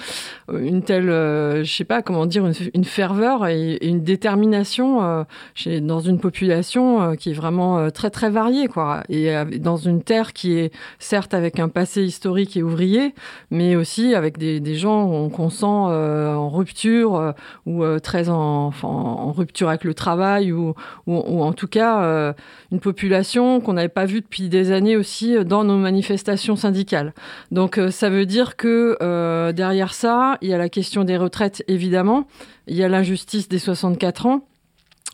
une 0.53 0.83
telle, 0.83 1.11
euh, 1.11 1.65
je 1.65 1.73
sais 1.73 1.85
pas 1.85 2.03
comment 2.03 2.27
dire, 2.27 2.45
une, 2.75 2.85
ferveur 2.85 3.47
et, 3.47 3.79
une 3.87 4.03
détermination 4.03 5.25
chez, 5.55 5.81
dans 5.81 6.01
une 6.01 6.19
population 6.19 7.17
qui 7.17 7.31
est 7.31 7.35
vraiment 7.35 7.91
très 7.91 8.11
très 8.11 8.31
variée, 8.31 8.69
quoi. 8.69 9.03
Et 9.09 9.33
dans 9.59 9.77
une 9.77 10.03
terre 10.03 10.33
qui 10.33 10.59
est 10.59 10.73
certes 10.99 11.35
avec 11.35 11.59
un 11.59 11.69
passé 11.69 12.03
historique 12.03 12.57
et 12.57 12.63
ouvrier, 12.63 13.15
mais 13.51 13.77
aussi 13.77 14.15
avec 14.15 14.39
des, 14.39 14.61
des 14.61 14.75
gens 14.75 15.29
qu'on 15.31 15.51
sent 15.51 15.65
en 15.67 16.49
rupture 16.51 17.35
ou 17.67 17.85
très 18.01 18.29
en, 18.29 18.67
enfin, 18.67 18.89
en 19.03 19.33
rupture 19.33 19.69
avec 19.69 19.85
le 19.85 19.95
travail 19.95 20.53
ou, 20.53 20.75
en 21.07 21.53
tout 21.53 21.67
cas 21.67 22.03
euh, 22.03 22.33
une 22.71 22.81
population 22.81 23.61
qu'on 23.61 23.75
n'avait 23.75 23.89
pas 23.89 24.07
vue 24.07 24.21
depuis 24.21 24.49
des 24.49 24.73
années 24.73 24.97
aussi 24.97 25.37
euh, 25.37 25.45
dans 25.45 25.65
nos 25.65 25.77
manifestations 25.77 26.57
syndicales. 26.57 27.13
Donc 27.51 27.79
euh, 27.79 27.91
ça 27.91 28.11
veut 28.11 28.27
dire 28.27 28.57
que 28.57 28.97
derrière 29.53 29.95
ça, 29.95 30.39
il 30.41 30.49
y 30.49 30.55
a 30.55 30.59
la 30.59 30.69
question 30.69 31.05
des 31.05 31.17
retraites 31.17 31.63
évidemment, 31.69 32.27
il 32.67 32.77
y 32.77 32.85
a 32.85 32.89
l'injustice 32.89 33.49
des 33.49 33.59
64 33.59 34.27
ans. 34.27 34.47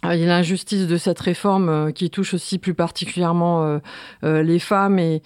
Euh, 0.05 0.15
Il 0.15 0.21
y 0.21 0.25
a 0.25 0.29
l'injustice 0.29 0.87
de 0.87 0.97
cette 0.97 1.19
réforme 1.19 1.69
euh, 1.69 1.91
qui 1.91 2.09
touche 2.09 2.33
aussi 2.33 2.59
plus 2.59 2.75
particulièrement 2.75 3.65
euh, 3.65 3.79
euh, 4.23 4.43
les 4.45 4.61
femmes 4.61 5.01
et, 5.01 5.23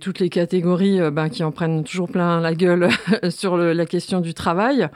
toutes 0.00 0.18
les 0.18 0.28
catégories 0.28 0.98
ben, 1.12 1.28
qui 1.28 1.44
en 1.44 1.52
prennent 1.52 1.84
toujours 1.84 2.08
plein 2.08 2.40
la 2.40 2.54
gueule 2.54 2.88
sur 3.30 3.56
la 3.56 3.86
question 3.86 4.20
du 4.20 4.34
travail. 4.34 4.88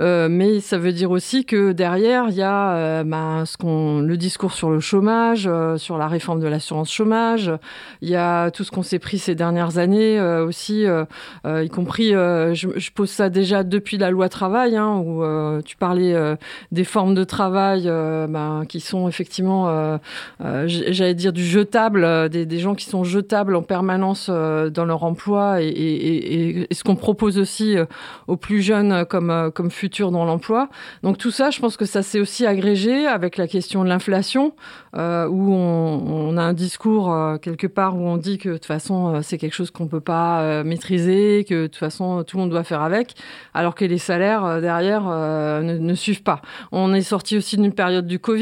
Mais 0.00 0.60
ça 0.60 0.78
veut 0.78 0.92
dire 0.92 1.10
aussi 1.10 1.44
que 1.44 1.72
derrière, 1.72 2.26
il 2.28 2.34
y 2.34 2.42
a 2.42 3.04
ben, 3.04 3.44
le 3.62 4.14
discours 4.16 4.52
sur 4.52 4.70
le 4.70 4.80
chômage, 4.80 5.48
sur 5.76 5.98
la 5.98 6.08
réforme 6.08 6.40
de 6.40 6.48
l'assurance 6.48 6.90
chômage. 6.90 7.52
Il 8.00 8.08
y 8.08 8.16
a 8.16 8.50
tout 8.50 8.64
ce 8.64 8.70
qu'on 8.70 8.82
s'est 8.82 8.98
pris 8.98 9.18
ces 9.18 9.34
dernières 9.34 9.78
années 9.78 10.20
aussi, 10.20 10.84
y 11.44 11.68
compris, 11.68 12.10
je, 12.10 12.90
pose 12.90 13.10
ça 13.10 13.28
déjà 13.28 13.62
depuis 13.62 13.98
la 13.98 14.10
loi 14.10 14.28
travail, 14.28 14.76
hein, 14.76 14.96
où 14.96 15.22
tu 15.62 15.76
parlais 15.76 16.36
des 16.72 16.84
formes 16.84 17.14
de 17.14 17.24
travail 17.24 17.88
euh, 18.48 18.64
qui 18.64 18.80
sont 18.80 19.08
effectivement, 19.08 19.68
euh, 19.68 19.98
euh, 20.44 20.64
j'allais 20.66 21.14
dire 21.14 21.32
du 21.32 21.44
jetable, 21.44 22.28
des, 22.28 22.58
gens 22.58 22.74
qui 22.74 22.86
sont 22.86 23.04
jetables 23.04 23.54
en 23.54 23.62
permanence 23.62 24.28
dans 24.28 24.84
leur 24.84 25.04
emploi 25.04 25.62
et, 25.62 26.66
ce 26.72 26.82
qu'on 26.82 26.96
propose 26.96 27.38
aussi 27.38 27.76
aux 28.26 28.36
plus 28.36 28.62
jeunes 28.62 29.04
comme, 29.06 29.50
comme 29.54 29.70
futur 29.70 30.10
dans 30.10 30.24
l'emploi. 30.24 30.68
Donc 31.02 31.18
tout 31.18 31.30
ça, 31.30 31.50
je 31.50 31.60
pense 31.60 31.76
que 31.76 31.84
ça 31.84 32.02
s'est 32.02 32.20
aussi 32.20 32.46
agrégé 32.46 33.06
avec 33.06 33.36
la 33.36 33.46
question 33.46 33.84
de 33.84 33.88
l'inflation, 33.88 34.54
où 34.94 34.98
on, 35.54 36.36
a 36.36 36.42
un 36.42 36.52
discours 36.52 37.14
quelque 37.40 37.66
part 37.66 37.96
où 37.96 38.00
on 38.00 38.16
dit 38.16 38.38
que 38.38 38.50
de 38.50 38.54
toute 38.54 38.66
façon 38.66 39.20
c'est 39.22 39.38
quelque 39.38 39.54
chose 39.54 39.70
qu'on 39.70 39.86
peut 39.86 40.00
pas 40.00 40.64
maîtriser, 40.64 41.44
que 41.48 41.62
de 41.62 41.66
toute 41.66 41.76
façon 41.76 42.24
tout 42.24 42.36
le 42.36 42.42
monde 42.42 42.50
doit 42.50 42.64
faire 42.64 42.82
avec, 42.82 43.14
alors 43.54 43.74
que 43.74 43.84
les 43.84 43.98
salaires 43.98 44.60
derrière 44.60 45.02
ne, 45.04 45.78
ne 45.78 45.94
suivent 45.94 46.22
pas. 46.22 46.42
On 46.72 46.92
est 46.92 47.02
sorti 47.02 47.36
aussi 47.36 47.56
d'une 47.56 47.72
période 47.72 48.06
du 48.06 48.18
Covid 48.18 48.37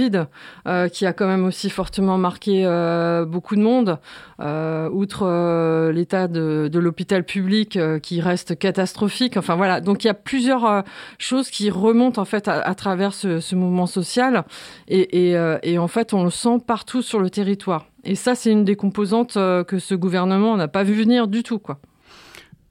euh, 0.67 0.89
qui 0.89 1.07
a 1.07 1.13
quand 1.13 1.27
même 1.27 1.45
aussi 1.45 1.71
fortement 1.71 2.19
marqué 2.19 2.65
euh, 2.65 3.25
beaucoup 3.25 3.57
de 3.57 3.63
monde, 3.63 3.99
euh, 4.41 4.89
outre 4.91 5.91
l'état 5.91 6.29
de, 6.29 6.71
l'hôpital 6.79 7.25
public 7.25 7.79
qui 8.03 8.21
reste 8.21 8.59
catastrophique. 8.59 9.37
Enfin 9.37 9.57
voilà, 9.57 9.81
donc 9.81 10.05
il 10.05 10.07
y 10.07 10.11
a 10.11 10.15
plusieurs 10.15 10.85
choses 11.19 11.51
qui 11.51 11.71
remontent 11.71 12.21
en 12.21 12.25
fait 12.25 12.49
à, 12.49 12.75
travers 12.75 13.15
ce, 13.15 13.55
mouvement 13.55 13.87
social 13.87 14.45
et, 14.89 15.33
et, 15.63 15.79
en 15.79 15.89
fait 15.89 16.13
on 16.13 16.25
le 16.25 16.31
sent 16.31 16.59
partout 16.67 17.03
sur 17.03 17.21
le 17.21 17.31
territoire. 17.31 17.87
Et 18.05 18.15
ça, 18.15 18.35
c'est 18.35 18.53
une 18.53 18.65
des 18.65 18.77
composantes 18.77 19.35
que 19.35 19.79
ce 19.79 19.95
gouvernement 19.95 20.57
n'a 20.57 20.69
pas 20.69 20.85
vu 20.85 20.95
venir 20.95 21.27
du 21.27 21.43
tout, 21.43 21.59
quoi. 21.59 21.79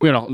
Oui, 0.01 0.09
alors 0.09 0.29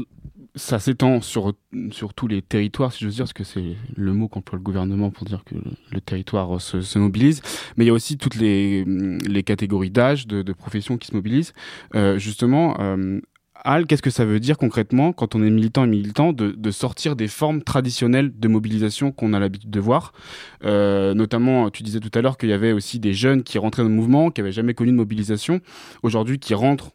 ça 0.56 0.80
s'étend 0.80 1.22
sur, 1.22 1.54
sur 1.92 2.14
tous 2.14 2.28
les 2.28 2.42
territoires, 2.42 2.92
si 2.92 3.04
j'ose 3.04 3.16
dire, 3.16 3.24
parce 3.24 3.34
que 3.34 3.44
c'est 3.44 3.76
le 3.96 4.14
mot 4.14 4.28
qu'emploie 4.28 4.58
le 4.58 4.64
gouvernement 4.64 5.10
pour 5.10 5.26
dire 5.26 5.44
que 5.46 5.56
le 5.56 6.02
territoire 6.02 6.60
se, 6.60 6.82
se 6.82 7.00
mobilise. 7.00 7.42
Mais 7.78 7.86
il 7.86 7.88
y 7.88 7.92
a 7.92 7.94
aussi 7.94 8.18
toutes 8.18 8.36
les, 8.36 8.84
les 8.86 9.44
catégories 9.44 9.92
d'âge, 9.92 10.28
de, 10.28 10.42
de 10.42 10.54
professions 10.54 10.98
qui 10.98 11.08
se 11.08 11.16
mobilisent. 11.16 11.54
Euh, 11.96 12.18
justement, 12.18 12.76
euh, 12.80 13.22
Al, 13.64 13.86
qu'est-ce 13.86 14.02
que 14.02 14.10
ça 14.10 14.26
veut 14.26 14.40
dire 14.40 14.58
concrètement 14.58 15.14
quand 15.14 15.36
on 15.36 15.44
est 15.44 15.50
militant 15.50 15.86
et 15.86 15.88
militant 15.88 16.34
de, 16.34 16.72
sortir 16.72 17.16
des 17.16 17.28
formes 17.28 17.62
traditionnelles 17.62 18.32
de 18.38 18.48
mobilisation 18.48 19.12
qu'on 19.12 19.34
a 19.34 19.40
l'habitude 19.40 19.70
de 19.70 19.80
voir? 19.80 20.14
Euh, 20.66 21.14
Notamment, 21.14 21.70
tu 21.70 21.84
disais 21.84 22.00
tout 22.00 22.12
à 22.18 22.22
l'heure 22.22 22.38
qu'il 22.38 22.50
y 22.50 22.54
avait 22.54 22.72
aussi 22.72 23.00
des 23.00 23.14
jeunes 23.14 23.44
qui 23.44 23.58
rentraient 23.58 23.84
dans 23.84 23.90
le 23.90 23.96
mouvement, 23.96 24.32
qui 24.32 24.42
n'avaient 24.42 24.52
jamais 24.52 24.74
connu 24.74 24.92
de 24.92 24.96
mobilisation, 24.96 25.62
aujourd'hui 26.02 26.40
qui 26.40 26.54
rentrent 26.56 26.92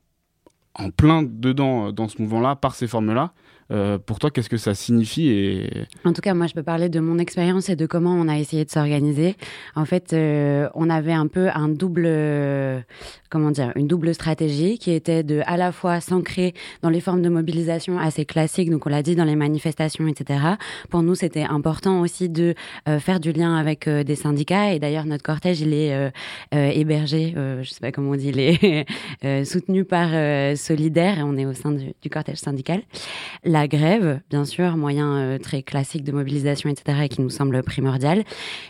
en 0.75 0.91
plein 0.91 1.23
dedans 1.23 1.89
euh, 1.89 1.93
dans 1.93 2.09
ce 2.09 2.21
mouvement-là 2.21 2.57
par 2.57 2.75
ces 2.75 2.87
formes-là. 2.87 3.33
Euh, 3.73 3.99
pour 3.99 4.19
toi, 4.19 4.31
qu'est-ce 4.31 4.49
que 4.49 4.57
ça 4.57 4.75
signifie. 4.75 5.69
En 6.05 6.13
tout 6.13 6.21
cas, 6.21 6.35
moi, 6.35 6.47
je 6.47 6.55
peux 6.55 6.63
parler 6.63 6.89
de 6.89 7.01
mon 7.01 7.19
expérience 7.19 7.69
et 7.69 7.77
de 7.77 7.87
comment 7.87 8.13
on 8.13 8.29
a 8.29 8.39
essayé 8.39 8.65
de 8.65 8.71
s'organiser. 8.71 9.37
En 9.75 9.85
fait, 9.85 10.13
euh, 10.13 10.69
on 10.75 10.89
avait 10.89 11.13
un 11.13 11.27
peu 11.27 11.49
un 11.53 11.69
double, 11.69 12.05
euh, 12.07 12.81
comment 13.29 13.51
dire, 13.51 13.73
une 13.75 13.89
double 13.89 14.15
stratégie 14.15 14.79
qui 14.79 14.93
était 14.93 15.25
de 15.25 15.43
à 15.47 15.57
la 15.57 15.73
fois 15.73 16.01
s'ancrer 16.01 16.55
dans 16.83 16.91
les 16.91 17.01
formes 17.01 17.23
de 17.23 17.29
mobilisation 17.29 17.99
assez 17.99 18.25
classiques, 18.25 18.71
donc 18.71 18.87
on 18.87 18.91
l'a 18.91 19.03
dit 19.03 19.17
dans 19.17 19.25
les 19.25 19.37
manifestations, 19.37 20.07
etc. 20.07 20.41
Pour 20.91 21.03
nous, 21.03 21.15
c'était 21.15 21.43
important 21.43 22.01
aussi 22.01 22.29
de 22.29 22.55
faire 23.01 23.21
du 23.21 23.33
lien 23.33 23.57
avec 23.57 23.89
des 23.89 24.15
syndicats. 24.15 24.73
Et 24.73 24.79
d'ailleurs, 24.79 25.05
notre 25.07 25.23
cortège, 25.23 25.61
il 25.61 25.73
est 25.73 26.13
hébergé, 26.53 27.35
je 27.35 27.69
sais 27.69 27.81
pas 27.81 27.93
comment 27.93 28.11
on 28.11 28.17
dit, 28.17 28.29
il 28.29 28.41
est 28.41 29.45
soutenu 29.45 29.85
par 29.85 30.11
Solidaire. 30.57 31.19
Et 31.19 31.23
on 31.23 31.37
est 31.37 31.47
au 31.47 31.53
sein 31.53 31.73
du, 31.73 32.11
cortège 32.11 32.39
syndical. 32.39 32.83
Grève, 33.67 34.21
bien 34.29 34.45
sûr, 34.45 34.77
moyen 34.77 35.17
euh, 35.17 35.39
très 35.39 35.63
classique 35.63 36.05
de 36.05 36.13
mobilisation, 36.13 36.69
etc., 36.69 36.99
et 37.05 37.09
qui 37.09 37.23
nous 37.23 37.31
semble 37.31 37.63
primordial. 37.63 38.25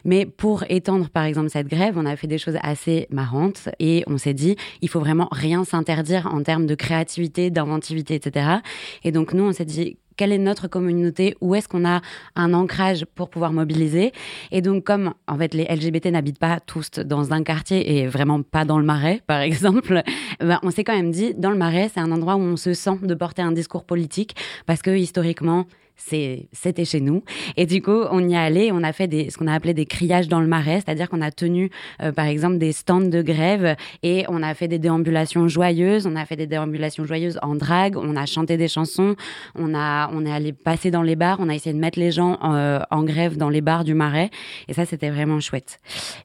Mais 0.04 0.24
pour 0.24 0.64
étendre, 0.68 1.08
par 1.08 1.24
exemple, 1.24 1.50
cette 1.50 1.68
grève, 1.68 1.98
on 1.98 2.06
a 2.06 2.14
fait 2.16 2.28
des 2.28 2.38
choses 2.38 2.56
assez 2.62 3.08
marrantes 3.10 3.68
et 3.80 4.04
on 4.06 4.18
s'est 4.18 4.34
dit, 4.34 4.56
il 4.82 4.88
faut 4.88 5.00
vraiment 5.00 5.28
rien 5.32 5.64
s'interdire 5.64 6.28
en 6.32 6.42
termes 6.42 6.66
de 6.66 6.74
créativité, 6.74 7.50
d'inventivité, 7.50 8.14
etc. 8.14 8.58
Et 9.02 9.10
donc, 9.10 9.32
nous, 9.32 9.44
on 9.44 9.52
s'est 9.52 9.64
dit, 9.64 9.96
quelle 10.16 10.32
est 10.32 10.38
notre 10.38 10.68
communauté, 10.68 11.36
où 11.40 11.54
est-ce 11.54 11.68
qu'on 11.68 11.86
a 11.86 12.00
un 12.34 12.54
ancrage 12.54 13.04
pour 13.14 13.28
pouvoir 13.28 13.52
mobiliser. 13.52 14.12
Et 14.50 14.62
donc, 14.62 14.84
comme 14.84 15.14
en 15.26 15.36
fait 15.36 15.54
les 15.54 15.64
LGBT 15.64 16.06
n'habitent 16.06 16.38
pas 16.38 16.60
tous 16.60 16.90
dans 16.90 17.32
un 17.32 17.42
quartier 17.42 17.98
et 17.98 18.06
vraiment 18.06 18.42
pas 18.42 18.64
dans 18.64 18.78
le 18.78 18.84
Marais, 18.84 19.22
par 19.26 19.40
exemple, 19.40 20.02
ben, 20.40 20.58
on 20.62 20.70
s'est 20.70 20.84
quand 20.84 20.96
même 20.96 21.10
dit, 21.10 21.34
dans 21.34 21.50
le 21.50 21.58
Marais, 21.58 21.90
c'est 21.92 22.00
un 22.00 22.12
endroit 22.12 22.36
où 22.36 22.40
on 22.40 22.56
se 22.56 22.74
sent 22.74 22.98
de 23.02 23.14
porter 23.14 23.42
un 23.42 23.52
discours 23.52 23.84
politique 23.84 24.36
parce 24.66 24.82
que 24.82 24.90
historiquement, 24.90 25.66
c'était 25.96 26.84
chez 26.84 27.00
nous. 27.00 27.24
Et 27.56 27.66
du 27.66 27.82
coup, 27.82 28.02
on 28.10 28.28
y 28.28 28.34
est 28.34 28.36
allé, 28.36 28.70
on 28.72 28.82
a 28.82 28.92
fait 28.92 29.30
ce 29.30 29.36
qu'on 29.36 29.46
a 29.46 29.54
appelé 29.54 29.74
des 29.74 29.86
criages 29.86 30.28
dans 30.28 30.40
le 30.40 30.46
marais, 30.46 30.82
c'est-à-dire 30.84 31.08
qu'on 31.08 31.22
a 31.22 31.30
tenu, 31.30 31.70
euh, 32.02 32.12
par 32.12 32.26
exemple, 32.26 32.58
des 32.58 32.72
stands 32.72 33.00
de 33.00 33.22
grève 33.22 33.76
et 34.02 34.24
on 34.28 34.42
a 34.42 34.54
fait 34.54 34.68
des 34.68 34.78
déambulations 34.78 35.48
joyeuses, 35.48 36.06
on 36.06 36.16
a 36.16 36.24
fait 36.26 36.36
des 36.36 36.46
déambulations 36.46 37.04
joyeuses 37.04 37.38
en 37.42 37.54
drague, 37.54 37.96
on 37.96 38.16
a 38.16 38.26
chanté 38.26 38.56
des 38.56 38.68
chansons, 38.68 39.16
on, 39.54 39.74
a, 39.74 40.10
on 40.12 40.24
est 40.26 40.32
allé 40.32 40.52
passer 40.52 40.90
dans 40.90 41.02
les 41.02 41.16
bars, 41.16 41.38
on 41.40 41.48
a 41.48 41.54
essayé 41.54 41.74
de 41.74 41.80
mettre 41.80 41.98
les 41.98 42.10
gens 42.10 42.38
euh, 42.44 42.80
en 42.90 43.02
grève 43.02 43.36
dans 43.36 43.50
les 43.50 43.60
bars 43.60 43.84
du 43.84 43.94
marais. 43.94 44.30
Et 44.68 44.74
ça, 44.74 44.84
c'était 44.84 45.10
vraiment 45.10 45.40
chouette. 45.40 45.78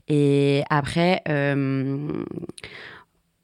Et 0.08 0.64
après, 0.70 1.22
euh, 1.30 2.24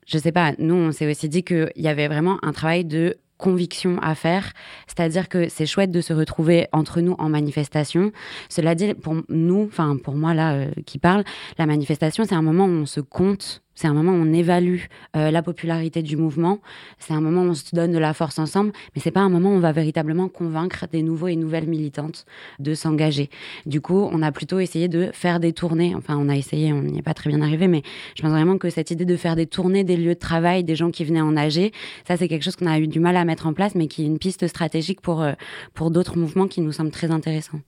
je 0.05 0.17
sais 0.17 0.31
pas, 0.31 0.53
nous, 0.57 0.75
on 0.75 0.91
s'est 0.91 1.09
aussi 1.09 1.29
dit 1.29 1.43
qu'il 1.43 1.71
y 1.75 1.87
avait 1.87 2.07
vraiment 2.07 2.37
un 2.43 2.53
travail 2.53 2.85
de 2.85 3.17
conviction 3.37 3.99
à 4.01 4.15
faire. 4.15 4.53
C'est-à-dire 4.87 5.29
que 5.29 5.49
c'est 5.49 5.65
chouette 5.65 5.91
de 5.91 6.01
se 6.01 6.13
retrouver 6.13 6.67
entre 6.71 7.01
nous 7.01 7.15
en 7.19 7.29
manifestation. 7.29 8.11
Cela 8.49 8.75
dit, 8.75 8.93
pour 8.93 9.15
nous, 9.29 9.65
enfin 9.67 9.97
pour 9.97 10.15
moi 10.15 10.33
là 10.33 10.53
euh, 10.53 10.71
qui 10.85 10.99
parle, 10.99 11.23
la 11.57 11.65
manifestation 11.65 12.23
c'est 12.25 12.35
un 12.35 12.41
moment 12.41 12.65
où 12.65 12.69
on 12.69 12.85
se 12.85 12.99
compte 12.99 13.61
c'est 13.77 13.87
un 13.87 13.93
moment 13.93 14.11
où 14.13 14.15
on 14.15 14.33
évalue 14.33 14.79
euh, 15.15 15.29
la 15.29 15.43
popularité 15.43 16.01
du 16.01 16.17
mouvement. 16.17 16.61
C'est 16.97 17.13
un 17.13 17.21
moment 17.21 17.43
où 17.43 17.49
on 17.49 17.53
se 17.53 17.75
donne 17.75 17.91
de 17.91 17.99
la 17.99 18.15
force 18.15 18.39
ensemble. 18.39 18.71
Mais 18.95 19.01
c'est 19.03 19.11
pas 19.11 19.19
un 19.19 19.29
moment 19.29 19.51
où 19.51 19.53
on 19.53 19.59
va 19.59 19.71
véritablement 19.71 20.29
convaincre 20.29 20.87
des 20.91 21.03
nouveaux 21.03 21.27
et 21.27 21.35
nouvelles 21.35 21.67
militantes 21.67 22.25
de 22.57 22.73
s'engager. 22.73 23.29
Du 23.67 23.79
coup, 23.79 24.09
on 24.11 24.23
a 24.23 24.31
plutôt 24.31 24.59
essayé 24.59 24.87
de 24.87 25.11
faire 25.13 25.39
des 25.39 25.53
tournées. 25.53 25.93
Enfin, 25.95 26.17
on 26.19 26.27
a 26.27 26.35
essayé, 26.35 26.73
on 26.73 26.81
n'y 26.81 26.97
est 26.97 27.03
pas 27.03 27.13
très 27.13 27.29
bien 27.29 27.43
arrivé, 27.43 27.67
mais 27.67 27.83
je 28.15 28.23
pense 28.23 28.31
vraiment 28.31 28.57
que 28.57 28.71
cette 28.71 28.89
idée 28.89 29.05
de 29.05 29.15
faire 29.15 29.35
des 29.35 29.45
tournées 29.45 29.83
des 29.83 29.95
lieux 29.95 30.15
de 30.15 30.19
travail, 30.19 30.63
des 30.63 30.75
gens 30.75 30.89
qui 30.89 31.05
venaient 31.05 31.21
en 31.21 31.33
nager, 31.33 31.71
ça 32.07 32.17
c'est 32.17 32.27
quelque 32.27 32.43
chose 32.43 32.55
qu'on 32.55 32.65
a 32.65 32.79
eu 32.79 32.87
du 32.87 32.99
mal 32.99 33.15
à 33.15 33.25
mettre 33.25 33.45
en 33.45 33.53
place, 33.53 33.75
mais 33.75 33.87
qui 33.87 34.01
est 34.01 34.07
une 34.07 34.17
piste 34.17 34.47
stratégique 34.47 35.01
pour, 35.01 35.21
euh, 35.21 35.33
pour 35.75 35.91
d'autres 35.91 36.17
mouvements 36.17 36.47
qui 36.47 36.61
nous 36.61 36.71
semblent 36.71 36.89
très 36.89 37.11
intéressants. 37.11 37.59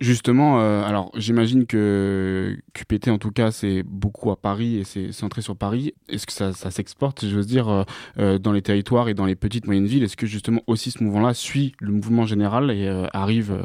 Justement, 0.00 0.60
euh, 0.60 0.84
alors 0.84 1.10
j'imagine 1.16 1.66
que 1.66 2.56
QPT 2.74 3.08
en 3.08 3.18
tout 3.18 3.32
cas 3.32 3.50
c'est 3.50 3.82
beaucoup 3.82 4.30
à 4.30 4.36
Paris 4.36 4.76
et 4.76 4.84
c'est 4.84 5.10
centré 5.10 5.42
sur 5.42 5.56
Paris. 5.56 5.94
Est-ce 6.08 6.26
que 6.26 6.32
ça, 6.32 6.52
s'exporte, 6.52 7.26
je 7.26 7.34
veux 7.34 7.44
dire, 7.44 7.68
euh, 7.68 7.82
euh, 8.18 8.38
dans 8.38 8.52
les 8.52 8.62
territoires 8.62 9.08
et 9.08 9.14
dans 9.14 9.26
les 9.26 9.34
petites 9.34 9.66
moyennes 9.66 9.86
villes? 9.86 10.04
Est-ce 10.04 10.16
que 10.16 10.26
justement 10.26 10.60
aussi 10.68 10.92
ce 10.92 11.02
mouvement-là 11.02 11.34
suit 11.34 11.74
le 11.80 11.90
mouvement 11.90 12.24
général 12.24 12.70
et 12.70 12.88
arrive 13.12 13.58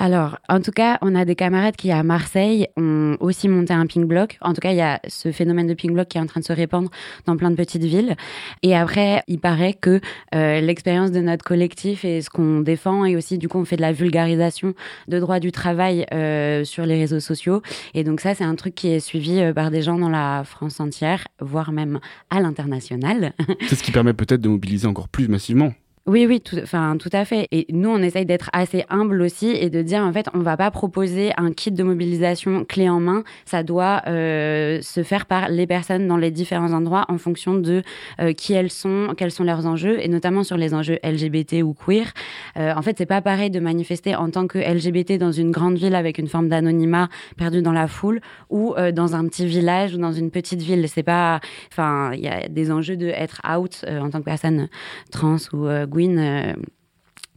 alors, 0.00 0.38
en 0.48 0.62
tout 0.62 0.70
cas, 0.70 0.96
on 1.02 1.14
a 1.14 1.26
des 1.26 1.34
camarades 1.34 1.76
qui, 1.76 1.92
à 1.92 2.02
Marseille, 2.02 2.66
ont 2.78 3.18
aussi 3.20 3.48
monté 3.48 3.74
un 3.74 3.84
pink 3.84 4.06
block. 4.06 4.38
En 4.40 4.54
tout 4.54 4.62
cas, 4.62 4.70
il 4.70 4.78
y 4.78 4.80
a 4.80 4.98
ce 5.06 5.30
phénomène 5.30 5.66
de 5.66 5.74
pink 5.74 5.92
block 5.92 6.08
qui 6.08 6.16
est 6.16 6.20
en 6.22 6.26
train 6.26 6.40
de 6.40 6.44
se 6.46 6.54
répandre 6.54 6.88
dans 7.26 7.36
plein 7.36 7.50
de 7.50 7.54
petites 7.54 7.84
villes. 7.84 8.16
Et 8.62 8.74
après, 8.74 9.22
il 9.28 9.38
paraît 9.40 9.74
que 9.74 10.00
euh, 10.34 10.62
l'expérience 10.62 11.10
de 11.10 11.20
notre 11.20 11.44
collectif 11.44 12.06
et 12.06 12.22
ce 12.22 12.30
qu'on 12.30 12.60
défend, 12.60 13.04
et 13.04 13.14
aussi, 13.14 13.36
du 13.36 13.46
coup, 13.46 13.58
on 13.58 13.66
fait 13.66 13.76
de 13.76 13.82
la 13.82 13.92
vulgarisation 13.92 14.72
de 15.06 15.18
droits 15.18 15.38
du 15.38 15.52
travail 15.52 16.06
euh, 16.14 16.64
sur 16.64 16.86
les 16.86 16.96
réseaux 16.96 17.20
sociaux. 17.20 17.60
Et 17.92 18.02
donc, 18.02 18.22
ça, 18.22 18.34
c'est 18.34 18.44
un 18.44 18.54
truc 18.54 18.74
qui 18.74 18.88
est 18.88 19.00
suivi 19.00 19.38
euh, 19.38 19.52
par 19.52 19.70
des 19.70 19.82
gens 19.82 19.98
dans 19.98 20.08
la 20.08 20.44
France 20.46 20.80
entière, 20.80 21.28
voire 21.40 21.72
même 21.72 22.00
à 22.30 22.40
l'international. 22.40 23.34
C'est 23.68 23.74
ce 23.74 23.82
qui 23.82 23.92
permet 23.92 24.14
peut-être 24.14 24.40
de 24.40 24.48
mobiliser 24.48 24.86
encore 24.86 25.10
plus 25.10 25.28
massivement. 25.28 25.74
Oui, 26.06 26.26
oui, 26.26 26.40
tout, 26.40 26.56
tout 26.56 27.10
à 27.12 27.24
fait. 27.26 27.46
Et 27.52 27.66
nous, 27.70 27.90
on 27.90 27.98
essaye 27.98 28.24
d'être 28.24 28.48
assez 28.54 28.84
humble 28.88 29.20
aussi 29.20 29.50
et 29.50 29.68
de 29.68 29.82
dire, 29.82 30.00
en 30.00 30.12
fait, 30.12 30.28
on 30.32 30.38
va 30.38 30.56
pas 30.56 30.70
proposer 30.70 31.30
un 31.36 31.52
kit 31.52 31.70
de 31.70 31.82
mobilisation 31.84 32.64
clé 32.64 32.88
en 32.88 33.00
main. 33.00 33.22
Ça 33.44 33.62
doit 33.62 34.00
euh, 34.06 34.80
se 34.80 35.02
faire 35.02 35.26
par 35.26 35.50
les 35.50 35.66
personnes 35.66 36.08
dans 36.08 36.16
les 36.16 36.30
différents 36.30 36.72
endroits 36.72 37.04
en 37.08 37.18
fonction 37.18 37.54
de 37.54 37.82
euh, 38.18 38.32
qui 38.32 38.54
elles 38.54 38.70
sont, 38.70 39.14
quels 39.14 39.30
sont 39.30 39.44
leurs 39.44 39.66
enjeux, 39.66 39.98
et 40.00 40.08
notamment 40.08 40.42
sur 40.42 40.56
les 40.56 40.72
enjeux 40.72 40.98
LGBT 41.04 41.62
ou 41.62 41.74
queer. 41.74 42.12
Euh, 42.56 42.72
en 42.74 42.80
fait, 42.80 42.96
c'est 42.96 43.06
pas 43.06 43.20
pareil 43.20 43.50
de 43.50 43.60
manifester 43.60 44.16
en 44.16 44.30
tant 44.30 44.46
que 44.46 44.58
LGBT 44.58 45.18
dans 45.18 45.32
une 45.32 45.50
grande 45.50 45.76
ville 45.76 45.94
avec 45.94 46.16
une 46.16 46.28
forme 46.28 46.48
d'anonymat 46.48 47.10
perdu 47.36 47.60
dans 47.60 47.72
la 47.72 47.88
foule 47.88 48.20
ou 48.48 48.74
dans 48.92 49.14
un 49.14 49.26
petit 49.28 49.46
village 49.46 49.94
ou 49.94 49.98
dans 49.98 50.12
une 50.12 50.30
petite 50.30 50.62
ville. 50.62 50.88
C'est 50.88 51.02
pas, 51.02 51.40
enfin, 51.70 52.12
il 52.14 52.20
y 52.20 52.28
a 52.28 52.48
des 52.48 52.72
enjeux 52.72 52.96
de 52.96 53.06
être 53.06 53.42
out 53.48 53.84
en 53.86 54.08
tant 54.08 54.18
que 54.18 54.24
personne 54.24 54.68
trans 55.10 55.36
ou 55.52 55.68
Gwyn 55.90 56.18
euh, 56.18 56.52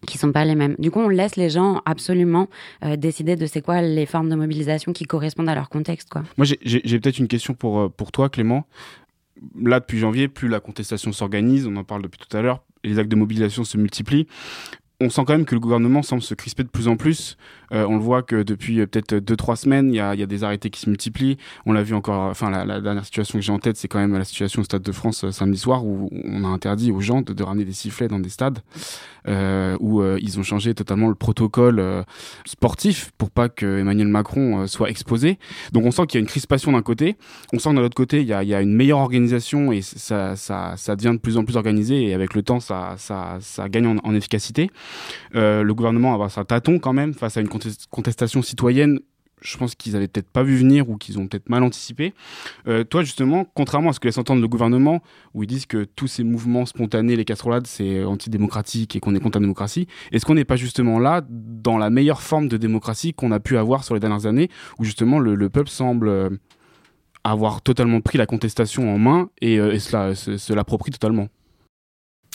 qui 0.06 0.18
sont 0.18 0.32
pas 0.32 0.46
les 0.46 0.56
mêmes. 0.56 0.76
Du 0.80 0.92
coup, 0.92 1.00
on 1.00 1.10
laisse 1.10 1.36
les 1.36 1.50
gens 1.50 1.82
absolument 1.86 2.48
euh, 2.84 2.96
décider 2.96 3.36
de 3.36 3.46
c'est 3.46 3.62
quoi 3.62 3.82
les 3.82 4.06
formes 4.06 4.30
de 4.30 4.36
mobilisation 4.36 4.94
qui 4.94 5.06
correspondent 5.06 5.50
à 5.50 5.56
leur 5.56 5.70
contexte. 5.70 6.10
Quoi. 6.10 6.24
Moi, 6.38 6.46
j'ai 6.46 7.00
peut-être 7.00 7.20
une 7.20 7.28
question 7.28 7.54
pour, 7.54 7.80
euh, 7.80 7.90
pour 7.90 8.12
toi, 8.12 8.30
Clément. 8.30 8.66
Là, 9.60 9.80
depuis 9.80 10.00
janvier, 10.00 10.28
plus 10.28 10.48
la 10.48 10.60
contestation 10.60 11.12
s'organise, 11.12 11.68
on 11.68 11.76
en 11.76 11.84
parle 11.84 12.04
depuis 12.04 12.20
tout 12.20 12.38
à 12.38 12.42
l'heure, 12.42 12.64
les 12.84 13.00
actes 13.00 13.10
de 13.10 13.16
mobilisation 13.16 13.64
se 13.64 13.78
multiplient 13.78 14.28
on 15.04 15.10
sent 15.10 15.24
quand 15.26 15.34
même 15.34 15.46
que 15.46 15.56
le 15.56 15.60
gouvernement 15.60 16.02
semble 16.02 16.22
se 16.22 16.34
crisper 16.34 16.64
de 16.64 16.70
plus 16.70 16.88
en 16.88 16.96
plus. 16.96 17.38
Euh, 17.74 17.86
on 17.88 17.96
le 17.96 18.02
voit 18.02 18.22
que 18.22 18.44
depuis 18.44 18.80
euh, 18.80 18.88
peut-être 18.88 19.16
deux 19.16 19.36
trois 19.36 19.56
semaines, 19.56 19.94
il 19.94 19.96
y 19.96 20.00
a, 20.00 20.16
des 20.16 20.44
arrêtés 20.44 20.70
qui 20.70 20.80
se 20.80 20.90
multiplient. 20.90 21.38
On 21.66 21.74
l'a 21.74 21.84
vu 21.84 21.96
encore. 21.96 22.30
Enfin, 22.30 22.50
la, 22.50 22.82
dernière 22.82 23.06
situation 23.06 23.40
que 23.40 23.44
j'ai 23.44 23.52
en 23.52 23.60
tête, 23.60 23.78
c'est 23.78 23.88
quand 23.88 24.00
même 24.00 24.18
la 24.18 24.24
situation 24.24 24.62
au 24.62 24.64
Stade 24.64 24.84
de 24.84 24.92
France 24.92 25.24
euh, 25.24 25.32
samedi 25.32 25.58
soir 25.58 25.86
où 25.86 26.10
on 26.24 26.44
a 26.44 26.48
interdit 26.48 26.92
aux 26.92 27.02
gens 27.02 27.22
de, 27.22 27.44
ramener 27.44 27.66
des 27.66 27.74
sifflets 27.74 28.08
dans 28.08 28.20
des 28.20 28.30
stades, 28.30 28.60
où 29.28 30.04
ils 30.04 30.40
ont 30.40 30.44
changé 30.44 30.74
totalement 30.74 31.10
le 31.10 31.16
protocole 31.16 32.06
sportif 32.46 33.12
pour 33.18 33.32
pas 33.32 33.50
que 33.50 33.80
Emmanuel 33.80 34.08
Macron 34.08 34.68
soit 34.68 34.90
exposé. 34.90 35.40
Donc 35.72 35.86
on 35.86 35.92
sent 35.92 36.08
qu'il 36.08 36.20
y 36.20 36.20
a 36.20 36.22
une 36.22 36.28
crispation 36.28 36.72
d'un 36.72 36.82
côté. 36.82 37.18
On 37.52 37.60
sent 37.60 37.72
que 37.72 37.76
de 37.76 37.82
l'autre 37.82 37.96
côté, 37.96 38.22
il 38.22 38.28
y, 38.28 38.34
a, 38.34 38.62
une 38.62 38.74
meilleure 38.74 39.00
organisation 39.00 39.72
et 39.72 39.82
ça, 39.82 40.36
devient 40.96 41.14
de 41.14 41.20
plus 41.20 41.38
en 41.38 41.44
plus 41.44 41.58
organisé 41.58 42.04
et 42.04 42.14
avec 42.14 42.34
le 42.34 42.44
temps, 42.44 42.60
ça, 42.60 42.96
gagne 43.70 44.00
en 44.02 44.16
efficacité. 44.16 44.70
Le 45.34 45.72
gouvernement 45.72 46.18
va 46.18 46.30
sa 46.30 46.46
tâton 46.46 46.80
quand 46.80 46.94
même 46.94 47.14
face 47.14 47.38
à 47.38 47.42
une 47.42 47.50
contestation 47.90 48.42
citoyenne 48.42 49.00
je 49.44 49.58
pense 49.58 49.76
qu'ils 49.76 49.96
avaient 49.96 50.08
peut-être 50.08 50.30
pas 50.30 50.44
vu 50.44 50.56
venir 50.56 50.90
ou 50.90 50.98
qu'ils 50.98 51.20
ont 51.20 51.28
peut-être 51.28 51.50
mal 51.50 51.64
anticipé. 51.64 52.14
Euh, 52.68 52.84
toi, 52.84 53.04
justement, 53.04 53.46
contrairement 53.54 53.90
à 53.90 53.94
ce 53.94 54.00
que 54.00 54.08
laisse 54.08 54.18
entendre 54.18 54.42
le 54.42 54.48
gouvernement, 54.48 55.02
où 55.34 55.44
ils 55.44 55.48
disent 55.48 55.66
que 55.66 55.84
tous 55.84 56.08
ces 56.08 56.24
mouvements 56.24 56.66
spontanés, 56.66 57.16
les 57.16 57.26
casserolades, 57.26 57.68
c'est 57.68 58.04
antidémocratique 58.04 58.96
et 58.96 59.00
qu'on 59.00 59.16
est 59.16 59.20
contre 59.20 59.38
la 59.38 59.42
démocratie, 59.42 59.88
est-ce 60.12 60.26
qu'on 60.26 60.36
n'est 60.36 60.46
pas 60.46 60.56
justement 60.56 61.00
là 61.00 61.22
dans 61.30 61.78
la 61.78 61.90
meilleure 61.90 62.22
forme 62.22 62.48
de 62.48 62.58
démocratie 62.58 63.14
qu'on 63.14 63.32
a 63.32 63.40
pu 63.40 63.58
avoir 63.58 63.84
sur 63.84 63.94
les 63.94 64.00
dernières 64.00 64.26
années, 64.26 64.50
où 64.80 64.86
justement 64.86 65.20
le, 65.20 65.50
peuple 65.50 65.70
semble 65.70 66.08
euh, 66.08 66.30
avoir 67.24 67.62
totalement 67.62 68.02
pris 68.02 68.18
la 68.18 68.26
contestation 68.26 68.94
en 68.94 68.98
main 68.98 69.30
et, 69.42 69.56
et 69.56 69.80
se 69.80 70.54
l'approprie 70.54 70.92
totalement? 70.92 71.28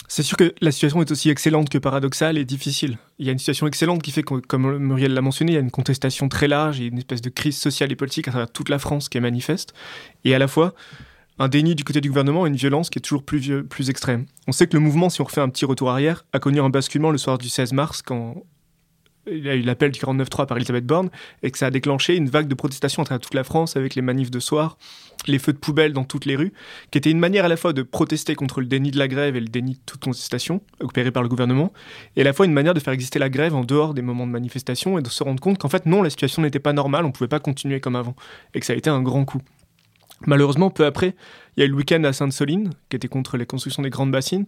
C'est 0.09 0.23
sûr 0.23 0.37
que 0.37 0.53
la 0.59 0.71
situation 0.71 1.01
est 1.01 1.11
aussi 1.11 1.29
excellente 1.29 1.69
que 1.69 1.77
paradoxale 1.77 2.37
et 2.39 2.43
difficile. 2.43 2.97
Il 3.19 3.27
y 3.27 3.29
a 3.29 3.31
une 3.31 3.37
situation 3.37 3.67
excellente 3.67 4.01
qui 4.01 4.11
fait 4.11 4.23
comme 4.23 4.77
Muriel 4.77 5.13
l'a 5.13 5.21
mentionné, 5.21 5.51
il 5.51 5.55
y 5.55 5.57
a 5.57 5.61
une 5.61 5.71
contestation 5.71 6.27
très 6.27 6.47
large 6.47 6.81
et 6.81 6.87
une 6.87 6.97
espèce 6.97 7.21
de 7.21 7.29
crise 7.29 7.57
sociale 7.57 7.91
et 7.91 7.95
politique 7.95 8.27
à 8.27 8.31
travers 8.31 8.51
toute 8.51 8.69
la 8.69 8.79
France 8.79 9.07
qui 9.07 9.19
est 9.19 9.21
manifeste, 9.21 9.73
et 10.25 10.33
à 10.33 10.39
la 10.39 10.47
fois 10.47 10.73
un 11.37 11.47
déni 11.47 11.75
du 11.75 11.83
côté 11.83 12.01
du 12.01 12.09
gouvernement 12.09 12.45
et 12.45 12.49
une 12.49 12.55
violence 12.55 12.89
qui 12.89 12.97
est 12.97 13.01
toujours 13.01 13.23
plus, 13.23 13.63
plus 13.63 13.89
extrême. 13.89 14.25
On 14.47 14.51
sait 14.51 14.67
que 14.67 14.75
le 14.75 14.81
mouvement, 14.81 15.09
si 15.09 15.21
on 15.21 15.25
refait 15.25 15.41
un 15.41 15.49
petit 15.49 15.63
retour 15.63 15.91
arrière, 15.91 16.25
a 16.33 16.39
connu 16.39 16.59
un 16.59 16.69
basculement 16.69 17.11
le 17.11 17.17
soir 17.17 17.37
du 17.37 17.47
16 17.47 17.71
mars 17.73 18.01
quand 18.01 18.43
il 19.31 19.45
y 19.45 19.49
a 19.49 19.55
eu 19.55 19.61
l'appel 19.61 19.91
du 19.91 19.99
49-3 19.99 20.45
par 20.45 20.57
Elisabeth 20.57 20.85
Borne 20.85 21.09
et 21.43 21.51
que 21.51 21.57
ça 21.57 21.67
a 21.67 21.71
déclenché 21.71 22.15
une 22.15 22.29
vague 22.29 22.47
de 22.47 22.55
protestation 22.55 23.01
à 23.01 23.05
travers 23.05 23.21
toute 23.21 23.33
la 23.33 23.43
France 23.43 23.75
avec 23.75 23.95
les 23.95 24.01
manifs 24.01 24.31
de 24.31 24.39
soir, 24.39 24.77
les 25.27 25.39
feux 25.39 25.53
de 25.53 25.57
poubelle 25.57 25.93
dans 25.93 26.03
toutes 26.03 26.25
les 26.25 26.35
rues, 26.35 26.53
qui 26.91 26.97
était 26.97 27.11
une 27.11 27.19
manière 27.19 27.45
à 27.45 27.47
la 27.47 27.57
fois 27.57 27.73
de 27.73 27.81
protester 27.81 28.35
contre 28.35 28.61
le 28.61 28.67
déni 28.67 28.91
de 28.91 28.97
la 28.97 29.07
grève 29.07 29.35
et 29.35 29.39
le 29.39 29.47
déni 29.47 29.73
de 29.73 29.79
toute 29.85 30.03
contestation 30.03 30.61
opéré 30.79 31.11
par 31.11 31.23
le 31.23 31.29
gouvernement, 31.29 31.73
et 32.15 32.21
à 32.21 32.23
la 32.23 32.33
fois 32.33 32.45
une 32.45 32.53
manière 32.53 32.73
de 32.73 32.79
faire 32.79 32.93
exister 32.93 33.19
la 33.19 33.29
grève 33.29 33.55
en 33.55 33.63
dehors 33.63 33.93
des 33.93 34.01
moments 34.01 34.27
de 34.27 34.31
manifestation 34.31 34.97
et 34.97 35.01
de 35.01 35.09
se 35.09 35.23
rendre 35.23 35.41
compte 35.41 35.57
qu'en 35.57 35.69
fait 35.69 35.85
non, 35.85 36.01
la 36.01 36.09
situation 36.09 36.41
n'était 36.41 36.59
pas 36.59 36.73
normale, 36.73 37.05
on 37.05 37.09
ne 37.09 37.13
pouvait 37.13 37.27
pas 37.27 37.39
continuer 37.39 37.79
comme 37.79 37.95
avant, 37.95 38.15
et 38.53 38.59
que 38.59 38.65
ça 38.65 38.73
a 38.73 38.75
été 38.75 38.89
un 38.89 39.01
grand 39.01 39.25
coup. 39.25 39.41
Malheureusement, 40.25 40.69
peu 40.69 40.85
après, 40.85 41.15
il 41.55 41.61
y 41.61 41.63
a 41.63 41.65
eu 41.65 41.69
le 41.69 41.75
week-end 41.75 42.03
à 42.03 42.13
Sainte-Soline, 42.13 42.71
qui 42.89 42.95
était 42.95 43.07
contre 43.07 43.37
les 43.37 43.45
constructions 43.45 43.83
des 43.83 43.89
grandes 43.89 44.11
bassines, 44.11 44.45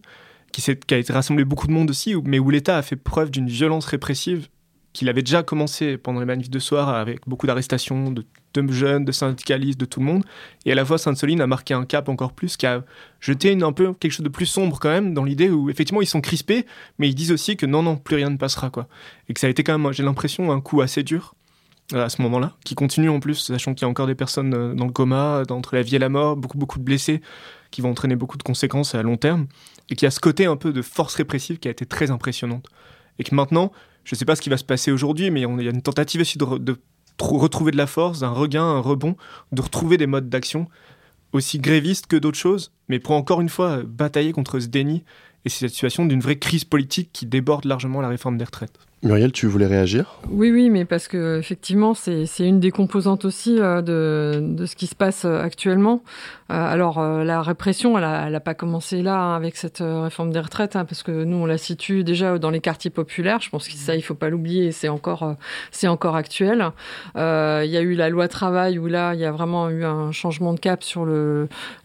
qui, 0.51 0.61
qui 0.61 0.93
a 0.93 0.97
été 0.97 1.13
rassemblé 1.13 1.45
beaucoup 1.45 1.67
de 1.67 1.71
monde 1.71 1.89
aussi, 1.89 2.13
mais 2.25 2.39
où 2.39 2.49
l'État 2.49 2.77
a 2.77 2.81
fait 2.81 2.97
preuve 2.97 3.31
d'une 3.31 3.47
violence 3.47 3.85
répressive 3.85 4.49
qu'il 4.93 5.07
avait 5.09 5.21
déjà 5.21 5.43
commencé 5.43 5.97
pendant 5.97 6.19
les 6.19 6.25
manifs 6.25 6.49
de 6.49 6.59
soir 6.59 6.89
avec 6.89 7.21
beaucoup 7.27 7.47
d'arrestations 7.47 8.11
de, 8.11 8.25
de, 8.53 8.71
jeunes, 8.71 9.05
de 9.05 9.11
syndicalistes, 9.11 9.79
de 9.79 9.85
tout 9.85 9.99
le 9.99 10.05
monde. 10.05 10.25
Et 10.65 10.71
à 10.71 10.75
la 10.75 10.83
fois, 10.83 10.97
Sainte-Soline 10.97 11.41
a 11.41 11.47
marqué 11.47 11.73
un 11.73 11.85
cap 11.85 12.09
encore 12.09 12.33
plus, 12.33 12.57
qui 12.57 12.65
a 12.65 12.83
jeté 13.19 13.57
un 13.61 13.71
peu 13.71 13.93
quelque 13.93 14.11
chose 14.11 14.23
de 14.23 14.29
plus 14.29 14.45
sombre 14.45 14.79
quand 14.79 14.89
même, 14.89 15.13
dans 15.13 15.23
l'idée 15.23 15.49
où 15.49 15.69
effectivement 15.69 16.01
ils 16.01 16.07
sont 16.07 16.21
crispés, 16.21 16.65
mais 16.99 17.07
ils 17.07 17.15
disent 17.15 17.31
aussi 17.31 17.55
que 17.55 17.65
non, 17.65 17.83
non, 17.83 17.95
plus 17.95 18.17
rien 18.17 18.29
ne 18.29 18.37
passera. 18.37 18.69
quoi. 18.69 18.87
Et 19.29 19.33
que 19.33 19.39
ça 19.39 19.47
a 19.47 19.49
été 19.49 19.63
quand 19.63 19.77
même, 19.77 19.93
j'ai 19.93 20.03
l'impression, 20.03 20.51
un 20.51 20.61
coup 20.61 20.81
assez 20.81 21.03
dur 21.03 21.35
à 21.93 22.09
ce 22.09 22.21
moment-là, 22.21 22.55
qui 22.63 22.75
continue 22.75 23.09
en 23.09 23.19
plus, 23.19 23.35
sachant 23.35 23.73
qu'il 23.73 23.85
y 23.85 23.85
a 23.85 23.89
encore 23.89 24.07
des 24.07 24.15
personnes 24.15 24.53
euh, 24.53 24.73
dans 24.73 24.85
le 24.85 24.93
coma, 24.93 25.43
entre 25.49 25.75
la 25.75 25.81
vie 25.81 25.97
et 25.97 25.99
la 25.99 26.07
mort, 26.07 26.37
beaucoup, 26.37 26.57
beaucoup 26.57 26.79
de 26.79 26.83
blessés, 26.83 27.21
qui 27.69 27.81
vont 27.81 27.91
entraîner 27.91 28.15
beaucoup 28.15 28.37
de 28.37 28.43
conséquences 28.43 28.95
à 28.95 29.03
long 29.03 29.17
terme, 29.17 29.47
et 29.89 29.95
qui 29.95 30.05
a 30.05 30.11
ce 30.11 30.19
côté 30.19 30.45
un 30.45 30.55
peu 30.55 30.71
de 30.71 30.81
force 30.81 31.15
répressive 31.15 31.59
qui 31.59 31.67
a 31.67 31.71
été 31.71 31.85
très 31.85 32.11
impressionnante. 32.11 32.67
Et 33.19 33.23
que 33.23 33.35
maintenant, 33.35 33.71
je 34.03 34.15
ne 34.15 34.17
sais 34.17 34.25
pas 34.25 34.35
ce 34.35 34.41
qui 34.41 34.49
va 34.49 34.57
se 34.57 34.63
passer 34.63 34.91
aujourd'hui, 34.91 35.31
mais 35.31 35.41
il 35.41 35.63
y 35.63 35.67
a 35.67 35.71
une 35.71 35.81
tentative 35.81 36.21
aussi 36.21 36.37
de, 36.37 36.45
retrouver 37.19 37.71
de 37.71 37.77
la 37.77 37.87
force, 37.87 38.23
un 38.23 38.31
regain, 38.31 38.63
un 38.63 38.79
rebond, 38.79 39.15
de 39.51 39.61
retrouver 39.61 39.97
des 39.97 40.07
modes 40.07 40.29
d'action 40.29 40.67
aussi 41.33 41.59
grévistes 41.59 42.07
que 42.07 42.17
d'autres 42.17 42.37
choses, 42.37 42.73
mais 42.89 42.99
pour 42.99 43.15
encore 43.15 43.41
une 43.41 43.49
fois 43.49 43.83
batailler 43.83 44.33
contre 44.33 44.59
ce 44.59 44.67
déni 44.67 45.03
et 45.45 45.49
cette 45.49 45.71
situation 45.71 46.05
d'une 46.05 46.19
vraie 46.19 46.37
crise 46.37 46.65
politique 46.65 47.09
qui 47.13 47.25
déborde 47.25 47.65
largement 47.65 48.01
la 48.01 48.09
réforme 48.09 48.37
des 48.37 48.45
retraites. 48.45 48.77
Muriel, 49.03 49.31
tu 49.31 49.47
voulais 49.47 49.65
réagir? 49.65 50.19
Oui, 50.29 50.51
oui, 50.51 50.69
mais 50.69 50.85
parce 50.85 51.07
que 51.07 51.39
effectivement, 51.39 51.95
c'est 51.95 52.27
une 52.39 52.59
des 52.59 52.69
composantes 52.69 53.25
aussi 53.25 53.57
euh, 53.59 53.81
de, 53.81 54.65
ce 54.67 54.75
qui 54.75 54.85
se 54.85 54.93
passe 54.93 55.25
euh, 55.25 55.41
actuellement. 55.41 56.03
Euh, 56.51 56.53
alors, 56.53 57.01
la 57.01 57.41
répression, 57.41 57.97
elle 57.97 58.31
n'a 58.31 58.39
pas 58.39 58.53
commencé 58.53 59.01
là 59.01 59.17
hein, 59.17 59.35
avec 59.35 59.55
cette 59.55 59.81
réforme 59.81 60.31
des 60.31 60.39
retraites, 60.39 60.75
hein, 60.75 60.85
parce 60.85 61.01
que 61.01 61.23
nous, 61.23 61.37
on 61.37 61.45
la 61.47 61.57
situe 61.57 62.03
déjà 62.03 62.37
dans 62.37 62.51
les 62.51 62.59
quartiers 62.59 62.91
populaires. 62.91 63.41
Je 63.41 63.49
pense 63.49 63.67
que 63.67 63.73
ça, 63.73 63.95
il 63.95 64.03
faut 64.03 64.13
pas 64.13 64.29
l'oublier, 64.29 64.71
c'est 64.71 64.89
encore, 64.89 65.35
c'est 65.71 65.87
encore 65.87 66.15
actuel. 66.15 66.69
Il 67.15 67.19
y 67.71 67.77
a 67.77 67.81
eu 67.81 67.95
la 67.95 68.09
loi 68.09 68.27
travail 68.27 68.77
où 68.77 68.85
là, 68.85 69.15
il 69.15 69.19
y 69.19 69.25
a 69.25 69.31
vraiment 69.31 69.69
eu 69.69 69.83
un 69.83 70.11
changement 70.11 70.53
de 70.53 70.59
cap 70.59 70.83
sur 70.83 71.07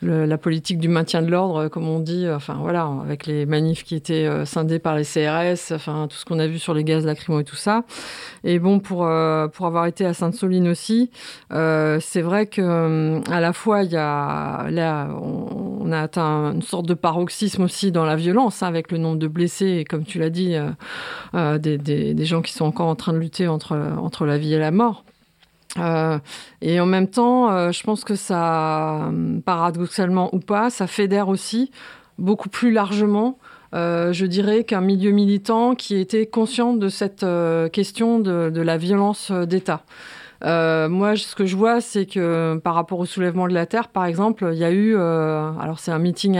la 0.02 0.38
politique 0.38 0.78
du 0.80 0.88
maintien 0.88 1.22
de 1.22 1.30
l'ordre, 1.30 1.68
comme 1.68 1.88
on 1.88 2.00
dit. 2.00 2.28
Enfin, 2.28 2.58
voilà, 2.60 2.90
avec 3.04 3.26
les 3.26 3.46
manifs 3.46 3.84
qui 3.84 3.94
étaient 3.94 4.28
scindés 4.44 4.80
par 4.80 4.96
les 4.96 5.04
CRS, 5.04 5.72
enfin, 5.72 6.08
tout 6.10 6.16
ce 6.16 6.24
qu'on 6.26 6.40
a 6.40 6.46
vu 6.48 6.58
sur 6.58 6.74
les 6.74 6.84
gaz 6.84 7.05
lacrymaux 7.06 7.40
et 7.40 7.44
tout 7.44 7.56
ça. 7.56 7.84
Et 8.44 8.58
bon, 8.58 8.78
pour, 8.78 9.06
euh, 9.06 9.48
pour 9.48 9.66
avoir 9.66 9.86
été 9.86 10.04
à 10.04 10.14
Sainte-Soline 10.14 10.68
aussi, 10.68 11.10
euh, 11.52 11.98
c'est 12.00 12.22
vrai 12.22 12.46
que 12.46 12.60
euh, 12.62 13.20
à 13.30 13.40
la 13.40 13.52
fois, 13.52 13.82
il 13.82 13.92
y 13.92 13.96
a, 13.96 14.68
là, 14.70 15.08
on, 15.20 15.90
a 15.92 16.00
atteint 16.00 16.52
une 16.52 16.62
sorte 16.62 16.86
de 16.86 16.94
paroxysme 16.94 17.62
aussi 17.62 17.92
dans 17.92 18.04
la 18.04 18.16
violence, 18.16 18.62
hein, 18.62 18.66
avec 18.66 18.92
le 18.92 18.98
nombre 18.98 19.18
de 19.18 19.28
blessés, 19.28 19.78
et 19.78 19.84
comme 19.84 20.04
tu 20.04 20.18
l'as 20.18 20.30
dit, 20.30 20.56
des, 21.34 21.78
des, 21.78 22.24
gens 22.24 22.42
qui 22.42 22.52
sont 22.52 22.64
encore 22.64 22.88
en 22.88 22.96
train 22.96 23.12
de 23.12 23.18
lutter 23.18 23.48
entre, 23.48 23.76
entre 23.98 24.26
la 24.26 24.38
vie 24.38 24.54
et 24.54 24.58
la 24.58 24.70
mort. 24.70 25.04
Et 26.62 26.80
en 26.80 26.86
même 26.86 27.08
temps, 27.08 27.70
je 27.70 27.82
pense 27.82 28.04
que 28.04 28.14
ça, 28.14 29.10
paradoxalement 29.44 30.34
ou 30.34 30.40
pas, 30.40 30.70
ça 30.70 30.86
fédère 30.86 31.28
aussi 31.28 31.70
beaucoup 32.18 32.48
plus 32.48 32.72
largement 32.72 33.38
euh, 33.76 34.12
je 34.12 34.24
dirais 34.24 34.64
qu'un 34.64 34.80
milieu 34.80 35.10
militant 35.10 35.74
qui 35.74 35.96
était 35.96 36.26
conscient 36.26 36.72
de 36.72 36.88
cette 36.88 37.24
euh, 37.24 37.68
question 37.68 38.18
de, 38.18 38.60
la 38.60 38.78
violence 38.78 39.30
euh, 39.30 39.44
d'État. 39.44 39.82
Moi, 40.42 41.16
ce 41.16 41.34
que 41.34 41.44
je 41.46 41.56
vois, 41.56 41.80
c'est 41.80 42.06
que 42.06 42.58
par 42.62 42.74
rapport 42.74 42.98
au 42.98 43.06
soulèvement 43.06 43.48
de 43.48 43.54
la 43.54 43.66
terre, 43.66 43.88
par 43.88 44.04
exemple, 44.04 44.48
il 44.52 44.58
y 44.58 44.64
a 44.64 44.70
eu, 44.70 44.94
alors 44.94 45.78
c'est 45.78 45.90
un 45.90 45.98
meeting 45.98 46.38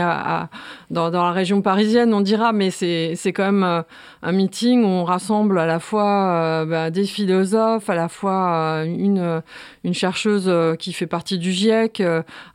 dans, 0.91 1.09
dans, 1.11 1.23
la 1.23 1.31
région 1.31 1.61
parisienne, 1.61 2.13
on 2.13 2.21
dira, 2.21 2.53
mais 2.53 2.69
c'est 2.69 3.33
quand 3.33 3.51
même 3.51 3.83
un 4.27 4.31
meeting 4.33 4.83
où 4.83 4.87
on 4.87 5.03
rassemble 5.03 5.57
à 5.57 5.65
la 5.65 5.79
fois 5.79 6.65
bah, 6.65 6.91
des 6.91 7.05
philosophes, 7.05 7.89
à 7.89 7.95
la 7.95 8.09
fois 8.09 8.83
une, 8.85 9.41
une 9.83 9.93
chercheuse 9.93 10.51
qui 10.77 10.91
fait 10.91 11.07
partie 11.07 11.37
du 11.37 11.51
GIEC, 11.51 12.03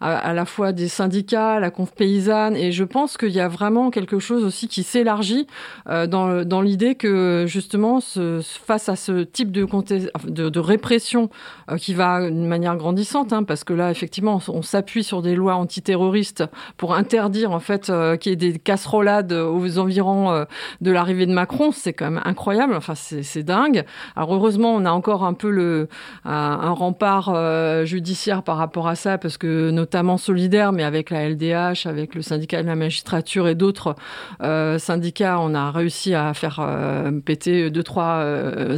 à, 0.00 0.32
la 0.34 0.44
fois 0.44 0.72
des 0.72 0.88
syndicats, 0.88 1.60
la 1.60 1.70
conf 1.70 1.92
paysanne, 1.92 2.56
et 2.56 2.72
je 2.72 2.84
pense 2.84 3.16
qu'il 3.16 3.30
y 3.30 3.40
a 3.40 3.48
vraiment 3.48 3.90
quelque 3.90 4.18
chose 4.18 4.44
aussi 4.44 4.68
qui 4.68 4.82
s'élargit 4.82 5.46
dans, 5.86 6.60
l'idée 6.60 6.94
que 6.94 7.46
justement, 7.46 8.00
ce, 8.00 8.40
face 8.42 8.88
à 8.88 8.96
ce 8.96 9.22
type 9.22 9.50
de, 9.50 10.58
répression 10.58 11.30
euh, 11.70 11.76
qui 11.76 11.94
va 11.94 12.28
d'une 12.28 12.46
manière 12.46 12.76
grandissante, 12.76 13.32
hein, 13.32 13.42
parce 13.42 13.64
que 13.64 13.72
là, 13.72 13.90
effectivement, 13.90 14.40
on, 14.48 14.58
on 14.58 14.62
s'appuie 14.62 15.04
sur 15.04 15.22
des 15.22 15.34
lois 15.34 15.56
antiterroristes 15.56 16.44
pour 16.76 16.94
interdire 16.94 17.52
en 17.52 17.60
fait 17.60 17.90
euh, 17.90 18.16
qu'il 18.16 18.30
y 18.30 18.32
ait 18.32 18.36
des 18.36 18.58
casserolades 18.58 19.32
aux 19.32 19.78
environs 19.78 20.30
euh, 20.30 20.44
de 20.80 20.90
l'arrivée 20.90 21.26
de 21.26 21.32
Macron. 21.32 21.61
C'est 21.70 21.92
quand 21.92 22.10
même 22.10 22.22
incroyable. 22.24 22.74
Enfin, 22.74 22.94
c'est 22.94 23.42
dingue. 23.42 23.84
Alors 24.16 24.34
heureusement, 24.34 24.74
on 24.74 24.84
a 24.84 24.90
encore 24.90 25.24
un 25.24 25.34
peu 25.34 25.50
le 25.50 25.88
un, 26.24 26.32
un 26.32 26.70
rempart 26.70 27.30
euh, 27.34 27.84
judiciaire 27.84 28.42
par 28.42 28.56
rapport 28.56 28.88
à 28.88 28.94
ça, 28.94 29.18
parce 29.18 29.38
que 29.38 29.70
notamment 29.70 30.16
solidaire, 30.16 30.72
mais 30.72 30.82
avec 30.82 31.10
la 31.10 31.28
LDH, 31.28 31.86
avec 31.86 32.14
le 32.14 32.22
syndicat 32.22 32.62
de 32.62 32.68
la 32.68 32.76
magistrature 32.76 33.46
et 33.46 33.54
d'autres 33.54 33.94
euh, 34.42 34.78
syndicats, 34.78 35.38
on 35.38 35.54
a 35.54 35.70
réussi 35.70 36.14
à 36.14 36.34
faire 36.34 36.58
euh, 36.60 37.10
péter 37.20 37.70
deux 37.70 37.82
trois 37.82 38.24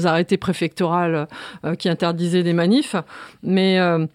arrêtés 0.04 0.36
préfectorales 0.36 1.28
qui 1.78 1.88
interdisaient 1.88 2.42
des 2.42 2.52
manifs, 2.52 2.96
mais 3.42 3.78
euh, 3.78 4.06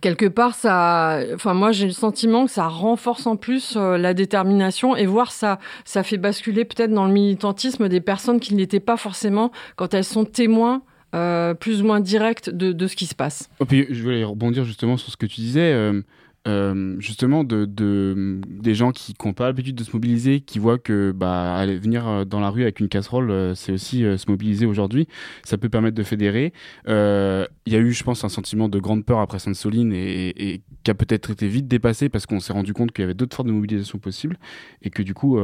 quelque 0.00 0.26
part, 0.26 0.54
ça, 0.54 1.20
enfin 1.34 1.54
moi 1.54 1.72
j'ai 1.72 1.86
le 1.86 1.92
sentiment 1.92 2.46
que 2.46 2.50
ça 2.50 2.68
renforce 2.68 3.26
en 3.26 3.36
plus 3.36 3.74
euh, 3.76 3.96
la 3.96 4.14
détermination 4.14 4.96
et 4.96 5.06
voir 5.06 5.32
ça, 5.32 5.58
ça 5.84 6.02
fait 6.02 6.18
basculer 6.18 6.64
peut-être 6.64 6.92
dans 6.92 7.06
le 7.06 7.12
militantisme 7.12 7.88
des 7.88 8.00
personnes 8.00 8.40
qui 8.40 8.54
n'étaient 8.54 8.80
pas 8.80 8.96
forcément 8.96 9.52
quand 9.76 9.94
elles 9.94 10.04
sont 10.04 10.24
témoins. 10.24 10.82
Euh, 11.14 11.54
plus 11.54 11.80
ou 11.80 11.86
moins 11.86 12.00
direct 12.00 12.50
de, 12.50 12.86
ce 12.86 12.96
qui 12.96 13.06
se 13.06 13.14
passe. 13.14 13.48
Et 13.60 13.64
puis, 13.64 13.86
je 13.88 14.02
voulais 14.02 14.22
rebondir 14.24 14.64
justement 14.64 14.98
sur 14.98 15.10
ce 15.10 15.16
que 15.16 15.24
tu 15.24 15.40
disais. 15.40 15.72
Euh, 15.72 16.02
euh, 16.46 16.94
justement 17.00 17.42
de, 17.42 17.64
de, 17.64 18.40
des 18.46 18.74
gens 18.74 18.92
qui 18.92 19.14
n'ont 19.24 19.32
pas 19.32 19.46
l'habitude 19.46 19.74
de 19.74 19.82
se 19.82 19.90
mobiliser, 19.92 20.40
qui 20.40 20.58
voient 20.58 20.78
que 20.78 21.10
bah, 21.10 21.56
aller 21.56 21.76
venir 21.76 22.06
euh, 22.06 22.24
dans 22.24 22.38
la 22.38 22.50
rue 22.50 22.62
avec 22.62 22.78
une 22.78 22.88
casserole, 22.88 23.30
euh, 23.30 23.54
c'est 23.54 23.72
aussi 23.72 24.02
se 24.02 24.30
mobiliser 24.30 24.66
aujourd'hui. 24.66 25.08
Ça 25.42 25.58
peut 25.58 25.68
permettre 25.68 25.96
de 25.96 26.02
fédérer. 26.02 26.52
Il 26.86 27.72
y 27.72 27.76
a 27.76 27.78
eu, 27.78 27.92
je 27.92 28.04
pense, 28.04 28.22
un 28.22 28.28
sentiment 28.28 28.68
de 28.68 28.78
grande 28.78 29.04
peur 29.04 29.18
après 29.20 29.38
Sainte-Soline 29.38 29.92
et, 29.92 30.62
qui 30.84 30.90
a 30.90 30.94
peut-être 30.94 31.30
été 31.30 31.48
vite 31.48 31.66
dépassé 31.66 32.08
parce 32.08 32.26
qu'on 32.26 32.38
s'est 32.38 32.52
rendu 32.52 32.72
compte 32.72 32.92
qu'il 32.92 33.02
y 33.02 33.04
avait 33.04 33.14
d'autres 33.14 33.34
formes 33.34 33.48
de 33.48 33.54
mobilisation 33.54 33.98
possibles 33.98 34.38
et 34.82 34.90
que 34.90 35.02
du 35.02 35.14
coup, 35.14 35.40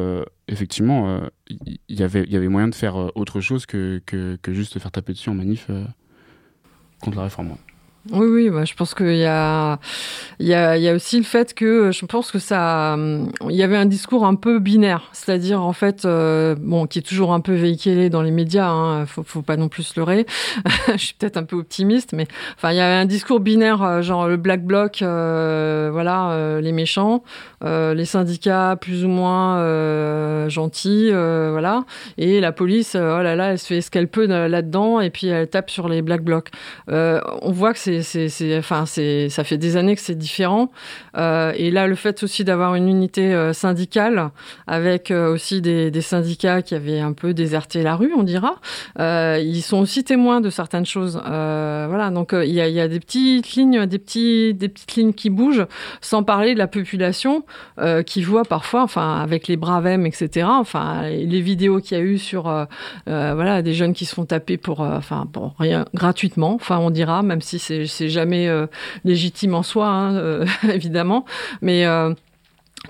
effectivement, 0.46 1.20
il 1.48 1.78
y, 1.88 2.02
avait, 2.02 2.48
moyen 2.48 2.68
de 2.68 2.74
faire 2.74 3.16
autre 3.16 3.40
chose 3.40 3.66
que, 3.66 4.00
que, 4.06 4.38
que 4.40 4.52
juste 4.52 4.78
faire 4.78 4.92
taper 4.92 5.12
dessus 5.12 5.30
en 5.30 5.34
manif 5.34 5.68
contre 7.00 7.16
la 7.16 7.24
réforme. 7.24 7.56
Oui, 8.10 8.26
oui, 8.26 8.50
bah, 8.50 8.64
je 8.64 8.74
pense 8.74 8.94
qu'il 8.94 9.14
y 9.14 9.24
a, 9.24 9.78
il 10.40 10.48
y, 10.48 10.54
a, 10.54 10.92
aussi 10.92 11.18
le 11.18 11.22
fait 11.22 11.54
que 11.54 11.92
je 11.92 12.04
pense 12.04 12.32
que 12.32 12.40
ça, 12.40 12.96
il 13.48 13.54
y 13.54 13.62
avait 13.62 13.76
un 13.76 13.86
discours 13.86 14.26
un 14.26 14.34
peu 14.34 14.58
binaire, 14.58 15.08
c'est-à-dire 15.12 15.62
en 15.62 15.72
fait, 15.72 16.04
euh, 16.04 16.56
bon, 16.58 16.86
qui 16.88 16.98
est 16.98 17.02
toujours 17.02 17.32
un 17.32 17.38
peu 17.38 17.54
véhiculé 17.54 18.10
dans 18.10 18.22
les 18.22 18.32
médias, 18.32 18.68
hein, 18.68 19.06
faut, 19.06 19.22
faut 19.22 19.42
pas 19.42 19.56
non 19.56 19.68
plus 19.68 19.84
se 19.84 20.00
leurrer. 20.00 20.26
je 20.92 20.96
suis 20.96 21.14
peut-être 21.14 21.36
un 21.36 21.44
peu 21.44 21.54
optimiste, 21.54 22.12
mais 22.12 22.26
enfin, 22.56 22.72
il 22.72 22.76
y 22.76 22.80
avait 22.80 23.00
un 23.00 23.06
discours 23.06 23.38
binaire, 23.38 23.84
euh, 23.84 24.02
genre 24.02 24.26
le 24.26 24.36
black 24.36 24.64
bloc, 24.64 25.00
euh, 25.02 25.90
voilà, 25.92 26.32
euh, 26.32 26.60
les 26.60 26.72
méchants, 26.72 27.22
euh, 27.62 27.94
les 27.94 28.04
syndicats 28.04 28.76
plus 28.80 29.04
ou 29.04 29.08
moins 29.08 29.58
euh, 29.58 30.48
gentils, 30.48 31.10
voilà, 31.12 31.84
et 32.18 32.40
la 32.40 32.50
police, 32.50 32.96
oh 32.96 33.22
là 33.22 33.36
là, 33.36 33.52
elle 33.52 33.60
se 33.60 33.66
fait 33.66 33.80
ce 33.80 33.92
qu'elle 33.92 34.08
peut 34.08 34.26
là-dedans, 34.26 34.98
et 34.98 35.10
puis 35.10 35.28
elle 35.28 35.48
tape 35.48 35.70
sur 35.70 35.88
les 35.88 36.02
black 36.02 36.24
blocs. 36.24 36.50
on 36.88 37.52
voit 37.52 37.72
que 37.72 37.78
c'est 37.78 37.91
enfin, 38.58 38.86
ça 38.86 39.44
fait 39.44 39.58
des 39.58 39.76
années 39.76 39.94
que 39.94 40.00
c'est 40.00 40.18
différent. 40.18 40.70
Euh, 41.16 41.52
et 41.56 41.70
là, 41.70 41.86
le 41.86 41.94
fait 41.94 42.22
aussi 42.22 42.44
d'avoir 42.44 42.74
une 42.74 42.88
unité 42.88 43.34
euh, 43.34 43.52
syndicale 43.52 44.30
avec 44.66 45.10
euh, 45.10 45.32
aussi 45.32 45.60
des, 45.60 45.92
syndicats 46.00 46.62
qui 46.62 46.74
avaient 46.74 47.00
un 47.00 47.12
peu 47.12 47.32
déserté 47.32 47.82
la 47.82 47.94
rue, 47.94 48.12
on 48.16 48.24
dira, 48.24 48.56
ils 48.98 49.62
sont 49.62 49.78
aussi 49.78 50.02
témoins 50.02 50.40
de 50.40 50.50
certaines 50.50 50.86
choses. 50.86 51.20
Voilà, 51.22 52.10
donc 52.10 52.34
il 52.34 52.52
y 52.52 52.60
a, 52.60 52.88
des 52.88 52.98
petites 52.98 53.54
lignes, 53.54 53.86
des 53.86 53.98
petites 53.98 54.96
lignes 54.96 55.12
qui 55.12 55.30
bougent, 55.30 55.66
sans 56.00 56.24
parler 56.24 56.54
de 56.54 56.58
la 56.58 56.66
population 56.66 57.44
qui 58.06 58.22
voit 58.22 58.44
parfois, 58.44 58.82
enfin, 58.82 59.20
avec 59.20 59.46
les 59.46 59.56
bravem, 59.56 60.06
etc. 60.06 60.46
Enfin, 60.48 61.08
les 61.08 61.40
vidéos 61.40 61.80
qu'il 61.80 61.96
y 61.96 62.00
a 62.00 62.04
eu 62.04 62.18
sur, 62.18 62.44
voilà, 63.06 63.62
des 63.62 63.74
jeunes 63.74 63.92
qui 63.92 64.04
se 64.04 64.14
font 64.14 64.24
taper 64.24 64.56
pour, 64.56 64.80
enfin, 64.80 65.26
bon, 65.32 65.52
rien 65.58 65.84
gratuitement, 65.94 66.54
enfin, 66.54 66.78
on 66.78 66.90
dira, 66.90 67.22
même 67.22 67.42
si 67.42 67.58
c'est 67.58 67.81
c'est 67.86 68.08
jamais 68.08 68.48
euh, 68.48 68.66
légitime 69.04 69.54
en 69.54 69.62
soi, 69.62 69.86
hein, 69.86 70.16
euh, 70.16 70.46
évidemment, 70.72 71.24
mais 71.60 71.86
euh, 71.86 72.14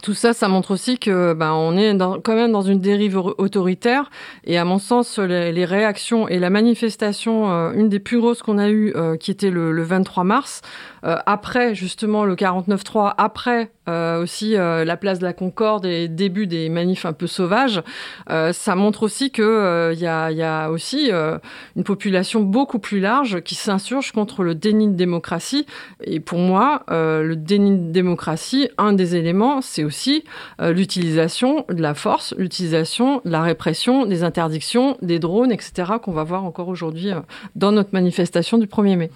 tout 0.00 0.14
ça, 0.14 0.33
ça 0.33 0.48
montre 0.48 0.70
aussi 0.70 0.98
que 0.98 1.35
ben, 1.35 1.52
on 1.52 1.76
est 1.76 1.92
dans, 1.94 2.18
quand 2.18 2.35
même 2.35 2.50
dans 2.50 2.62
une 2.62 2.81
dérive 2.81 3.18
autoritaire. 3.18 4.11
Et 4.44 4.57
à 4.57 4.64
mon 4.64 4.78
sens, 4.78 5.18
les, 5.18 5.52
les 5.52 5.64
réactions 5.64 6.28
et 6.28 6.38
la 6.38 6.48
manifestation, 6.48 7.52
euh, 7.52 7.72
une 7.72 7.88
des 7.88 7.98
plus 7.98 8.18
grosses 8.18 8.42
qu'on 8.42 8.59
a 8.59 8.70
eues, 8.70 8.92
euh, 8.96 9.16
qui 9.16 9.31
était 9.31 9.50
le, 9.50 9.70
le 9.70 9.83
23 9.83 10.24
mars, 10.24 10.62
euh, 11.05 11.16
après 11.26 11.74
justement 11.74 12.24
le 12.24 12.35
49-3, 12.37 13.12
après 13.18 13.70
euh, 13.88 14.22
aussi 14.22 14.56
euh, 14.56 14.84
la 14.84 14.96
place 14.96 15.18
de 15.18 15.24
la 15.24 15.32
Concorde 15.32 15.86
et 15.86 16.06
début 16.06 16.46
des 16.46 16.68
manifs 16.68 17.04
un 17.04 17.12
peu 17.12 17.26
sauvages, 17.26 17.82
euh, 18.30 18.52
ça 18.52 18.76
montre 18.76 19.02
aussi 19.02 19.30
qu'il 19.32 19.42
il 19.42 19.98
y, 19.98 20.06
a, 20.06 20.30
y, 20.30 20.42
a, 20.42 20.70
aussi 20.70 21.10
une 21.10 21.84
population 21.84 22.40
beaucoup 22.40 22.78
plus 22.78 23.00
large 23.00 23.40
qui 23.40 23.54
s'insurge 23.54 24.12
contre 24.12 24.44
le 24.44 24.54
déni 24.54 24.88
de 24.88 24.94
démocratie. 24.94 25.66
Et 26.04 26.20
pour 26.20 26.38
moi, 26.38 26.84
le 26.88 27.34
déni 27.34 27.76
de 27.76 27.90
démocratie, 27.92 28.68
un 28.78 28.92
des 28.92 29.16
éléments, 29.16 29.60
c'est 29.60 29.84
aussi 29.84 30.24
l'utilisation 30.60 31.64
de 31.68 31.82
la 31.82 31.94
force, 31.94 32.34
l'utilisation 32.38 33.20
de 33.24 33.30
la 33.30 33.42
répression, 33.42 34.06
des 34.06 34.22
interdictions, 34.24 34.96
des 35.02 35.18
drones, 35.18 35.52
etc., 35.52 35.92
qu'on 36.02 36.12
va 36.12 36.24
voir 36.24 36.44
encore 36.44 36.68
aujourd'hui 36.68 37.10
dans 37.56 37.72
notre 37.72 37.90
manifestation 37.92 38.58
du 38.58 38.66
1er 38.66 38.96
mai. 38.96 39.10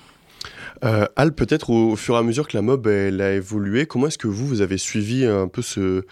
Euh, 0.85 1.07
Al, 1.17 1.33
peut-être 1.33 1.71
au, 1.71 1.97
fur 1.97 2.15
et 2.15 2.19
à 2.19 2.23
mesure 2.23 2.49
que 2.49 2.57
la 2.57 2.62
mob 2.62 2.87
elle 2.87 3.21
a 3.21 3.35
évolué, 3.35 3.87
comment 3.87 4.09
est-ce 4.09 4.19
que 4.19 4.29
vous, 4.29 4.47
vous 4.47 4.61
avez 4.61 4.79
suivi 4.79 5.25
un 5.25 5.49
peu 5.49 5.62
ce, 5.62 6.05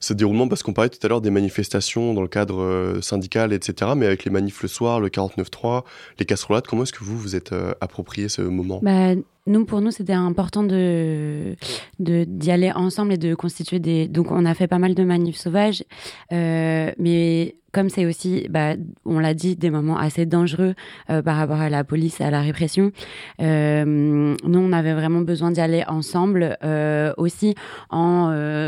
ce 0.00 0.12
déroulement? 0.12 0.48
Parce 0.48 0.62
qu'on 0.62 0.72
parlait 0.72 0.90
tout 0.90 1.04
à 1.04 1.08
l'heure 1.08 1.20
des 1.20 1.30
manifestations 1.30 2.14
dans 2.14 2.22
le 2.22 2.28
cadre 2.28 2.62
euh, 2.62 3.00
syndical, 3.00 3.52
etc. 3.52 3.92
Mais 3.96 4.06
avec 4.06 4.24
les 4.24 4.30
manifs 4.30 4.62
le 4.62 4.68
soir, 4.68 5.00
le 5.00 5.08
49-3, 5.08 5.84
les 6.18 6.24
casserolades, 6.24 6.66
comment 6.66 6.82
est-ce 6.82 6.92
que 6.92 7.04
vous 7.04 7.18
vous 7.18 7.36
êtes 7.36 7.52
euh, 7.52 7.72
approprié 7.80 8.28
ce 8.28 8.42
moment? 8.42 8.80
Bah, 8.82 9.14
nous, 9.46 9.64
pour 9.64 9.80
nous, 9.80 9.90
c'était 9.90 10.12
important 10.12 10.62
de 10.62 11.56
d'y 11.98 12.50
aller 12.50 12.70
ensemble 12.72 13.14
et 13.14 13.18
de 13.18 13.34
constituer 13.34 13.78
des. 13.78 14.08
Donc, 14.08 14.30
on 14.30 14.44
a 14.44 14.54
fait 14.54 14.66
pas 14.66 14.78
mal 14.78 14.94
de 14.94 15.04
manifs 15.04 15.38
sauvages, 15.38 15.84
mais 16.30 17.56
comme 17.72 17.90
c'est 17.90 18.06
aussi, 18.06 18.46
bah, 18.48 18.74
on 19.04 19.18
l'a 19.18 19.34
dit, 19.34 19.56
des 19.56 19.70
moments 19.70 19.98
assez 19.98 20.24
dangereux 20.24 20.74
euh, 21.10 21.22
par 21.22 21.36
rapport 21.36 21.60
à 21.60 21.68
la 21.68 21.84
police 21.84 22.20
à 22.20 22.30
la 22.30 22.40
répression, 22.40 22.92
euh, 23.40 23.84
nous, 24.42 24.58
on 24.58 24.72
avait 24.72 24.94
vraiment 24.94 25.20
besoin 25.20 25.50
d'y 25.50 25.60
aller 25.60 25.84
ensemble, 25.86 26.56
euh, 26.64 27.12
aussi 27.16 27.54
en 27.90 28.08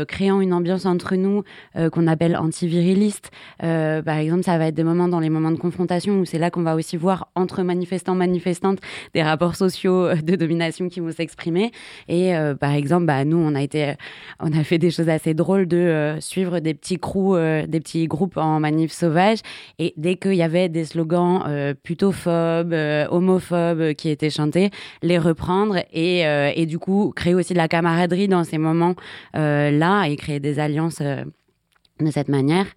créant 0.07 0.41
une 0.41 0.53
ambiance 0.53 0.85
entre 0.85 1.15
nous 1.15 1.43
qu'on 1.91 2.07
appelle 2.07 2.35
antiviriliste. 2.35 3.31
par 3.59 4.17
exemple, 4.17 4.43
ça 4.43 4.57
va 4.57 4.67
être 4.67 4.75
des 4.75 4.83
moments 4.83 5.07
dans 5.07 5.19
les 5.19 5.29
moments 5.29 5.51
de 5.51 5.57
confrontation 5.57 6.19
où 6.19 6.25
c'est 6.25 6.37
là 6.37 6.49
qu'on 6.49 6.63
va 6.63 6.75
aussi 6.75 6.97
voir 6.97 7.29
entre 7.35 7.63
manifestants, 7.63 8.15
manifestantes, 8.15 8.79
des 9.13 9.23
rapports 9.23 9.55
sociaux 9.55 10.13
de 10.13 10.35
domination 10.35 10.89
qui 10.89 10.99
vont 10.99 11.11
s'exprimer. 11.11 11.71
Et 12.07 12.33
par 12.59 12.71
exemple, 12.71 13.05
bah, 13.05 13.23
nous, 13.25 13.37
on 13.37 13.55
a 13.55 13.61
été, 13.61 13.93
on 14.39 14.51
a 14.53 14.63
fait 14.63 14.77
des 14.77 14.91
choses 14.91 15.09
assez 15.09 15.33
drôles 15.33 15.67
de 15.67 16.15
suivre 16.19 16.59
des 16.59 16.73
petits 16.73 16.97
crews, 16.97 17.37
des 17.67 17.79
petits 17.79 18.07
groupes 18.07 18.37
en 18.37 18.59
manif 18.91 18.93
sauvage. 18.93 19.39
Et 19.79 19.93
dès 19.97 20.15
qu'il 20.15 20.35
y 20.35 20.43
avait 20.43 20.69
des 20.69 20.85
slogans 20.85 21.43
euh, 21.47 21.73
plutôt 21.73 22.11
phobes, 22.11 22.73
euh, 22.73 23.07
homophobes 23.09 23.93
qui 23.93 24.09
étaient 24.09 24.29
chantés, 24.29 24.71
les 25.01 25.17
reprendre 25.17 25.77
et, 25.91 26.25
euh, 26.25 26.51
et, 26.55 26.65
du 26.65 26.79
coup 26.79 27.13
créer 27.15 27.33
aussi 27.33 27.53
de 27.53 27.57
la 27.57 27.67
camaraderie 27.67 28.27
dans 28.27 28.43
ces 28.43 28.57
moments-là 28.57 30.03
et 30.07 30.15
créer 30.15 30.39
des 30.39 30.59
alliances 30.59 31.01
de 31.01 32.11
cette 32.11 32.29
manière. 32.29 32.67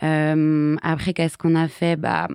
après, 0.00 1.12
qu'est-ce 1.12 1.38
qu'on 1.38 1.54
a 1.54 1.68
fait? 1.68 1.96
Bah, 1.96 2.28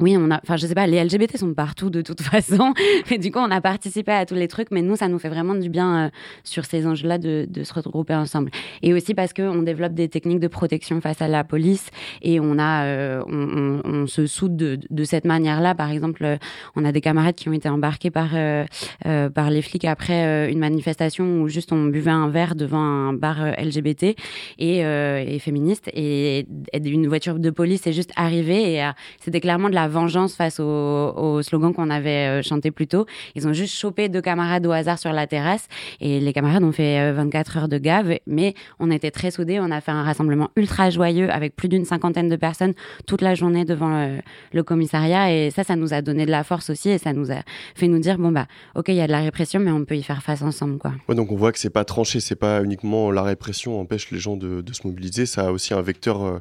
oui, 0.00 0.16
on 0.16 0.30
a, 0.30 0.40
enfin, 0.42 0.56
je 0.56 0.66
sais 0.66 0.74
pas, 0.74 0.86
les 0.86 1.02
LGBT 1.02 1.36
sont 1.36 1.52
partout 1.52 1.90
de 1.90 2.00
toute 2.00 2.20
façon. 2.22 2.72
Mais 3.10 3.18
du 3.18 3.30
coup, 3.30 3.38
on 3.38 3.50
a 3.50 3.60
participé 3.60 4.12
à 4.12 4.26
tous 4.26 4.34
les 4.34 4.48
trucs. 4.48 4.70
Mais 4.70 4.82
nous, 4.82 4.96
ça 4.96 5.08
nous 5.08 5.18
fait 5.18 5.28
vraiment 5.28 5.54
du 5.54 5.68
bien 5.68 6.06
euh, 6.06 6.10
sur 6.44 6.64
ces 6.64 6.86
enjeux-là 6.86 7.18
de, 7.18 7.46
de, 7.48 7.62
se 7.64 7.74
regrouper 7.74 8.14
ensemble. 8.14 8.50
Et 8.82 8.94
aussi 8.94 9.14
parce 9.14 9.32
qu'on 9.32 9.62
développe 9.62 9.92
des 9.92 10.08
techniques 10.08 10.40
de 10.40 10.48
protection 10.48 11.00
face 11.00 11.20
à 11.20 11.28
la 11.28 11.44
police 11.44 11.90
et 12.22 12.40
on 12.40 12.58
a, 12.58 12.84
euh, 12.84 13.22
on, 13.26 13.80
on, 13.84 14.06
se 14.06 14.26
soude 14.26 14.56
de, 14.56 14.78
de 14.88 15.04
cette 15.04 15.24
manière-là. 15.24 15.74
Par 15.74 15.90
exemple, 15.90 16.24
euh, 16.24 16.36
on 16.76 16.84
a 16.84 16.92
des 16.92 17.00
camarades 17.00 17.34
qui 17.34 17.48
ont 17.48 17.52
été 17.52 17.68
embarqués 17.68 18.10
par, 18.10 18.30
par 19.34 19.50
les 19.50 19.62
flics 19.62 19.84
après 19.84 20.50
une 20.50 20.58
manifestation 20.58 21.42
où 21.42 21.48
juste 21.48 21.72
on 21.72 21.86
buvait 21.86 22.10
un 22.10 22.28
verre 22.28 22.54
devant 22.54 22.80
un 22.80 23.12
bar 23.12 23.36
LGBT 23.58 24.16
et, 24.58 24.78
et 24.78 25.38
féministe 25.38 25.90
et, 25.92 26.46
et, 26.72 26.88
une 26.88 27.06
voiture 27.06 27.38
de 27.38 27.50
police 27.50 27.86
est 27.86 27.92
juste 27.92 28.12
arrivée 28.16 28.74
et 28.74 28.90
c'était 29.20 29.40
clairement 29.40 29.68
de 29.68 29.74
la 29.74 29.88
vengeance 29.90 30.34
face 30.34 30.60
au, 30.60 31.40
slogan 31.42 31.74
qu'on 31.74 31.90
avait 31.90 32.40
euh, 32.40 32.42
chanté 32.42 32.70
plus 32.70 32.86
tôt. 32.86 33.06
Ils 33.34 33.46
ont 33.46 33.52
juste 33.52 33.74
chopé 33.74 34.08
deux 34.08 34.20
camarades 34.20 34.66
au 34.66 34.72
hasard 34.72 34.98
sur 34.98 35.12
la 35.12 35.26
terrasse 35.26 35.66
et 36.00 36.20
les 36.20 36.32
camarades 36.32 36.62
ont 36.62 36.72
fait 36.72 37.12
24 37.12 37.56
euh, 37.56 37.60
heures 37.60 37.68
de 37.68 37.78
gave, 37.78 38.18
mais 38.26 38.54
on 38.78 38.90
était 38.90 39.10
très 39.10 39.30
soudés. 39.30 39.60
On 39.60 39.70
a 39.70 39.80
fait 39.80 39.90
un 39.90 40.02
rassemblement 40.02 40.50
ultra 40.56 40.90
joyeux 40.90 41.30
avec 41.30 41.56
plus 41.56 41.68
d'une 41.68 41.84
cinquantaine 41.84 42.28
de 42.28 42.36
personnes 42.36 42.74
toute 43.06 43.22
la 43.22 43.34
journée 43.34 43.64
devant 43.64 43.88
le, 43.88 44.18
le, 44.52 44.62
commissariat 44.62 45.32
et 45.32 45.50
ça, 45.50 45.64
ça 45.64 45.76
nous 45.76 45.94
a 45.94 46.02
donné 46.02 46.26
de 46.26 46.30
la 46.30 46.44
force 46.44 46.70
aussi 46.70 46.90
et 46.90 46.98
ça 46.98 47.12
nous 47.12 47.32
a 47.32 47.42
fait 47.74 47.88
nous 47.88 47.98
dire 47.98 48.18
bon 48.18 48.32
bah 48.32 48.46
ok, 48.74 48.88
il 48.88 48.94
y 48.94 49.00
a 49.00 49.06
de 49.06 49.12
la 49.12 49.20
répression, 49.20 49.60
mais 49.60 49.70
on 49.70 49.84
peut 49.84 49.96
y 49.96 50.02
faire 50.02 50.22
face 50.22 50.42
ensemble 50.42 50.78
quoi. 50.78 50.92
Ouais, 51.08 51.14
donc 51.14 51.32
on 51.32 51.36
voit 51.36 51.52
que 51.52 51.58
c'est 51.58 51.70
pas 51.70 51.84
tranché, 51.84 52.20
c'est 52.20 52.36
pas 52.36 52.62
uniquement 52.62 53.10
la 53.10 53.22
répression 53.22 53.80
empêche 53.80 54.10
les 54.10 54.18
gens 54.18 54.36
de, 54.36 54.62
se 54.72 54.86
mobiliser, 54.86 55.26
ça 55.26 55.48
a 55.48 55.50
aussi 55.50 55.74
un 55.74 55.82
vecteur 55.82 56.22
euh, 56.22 56.38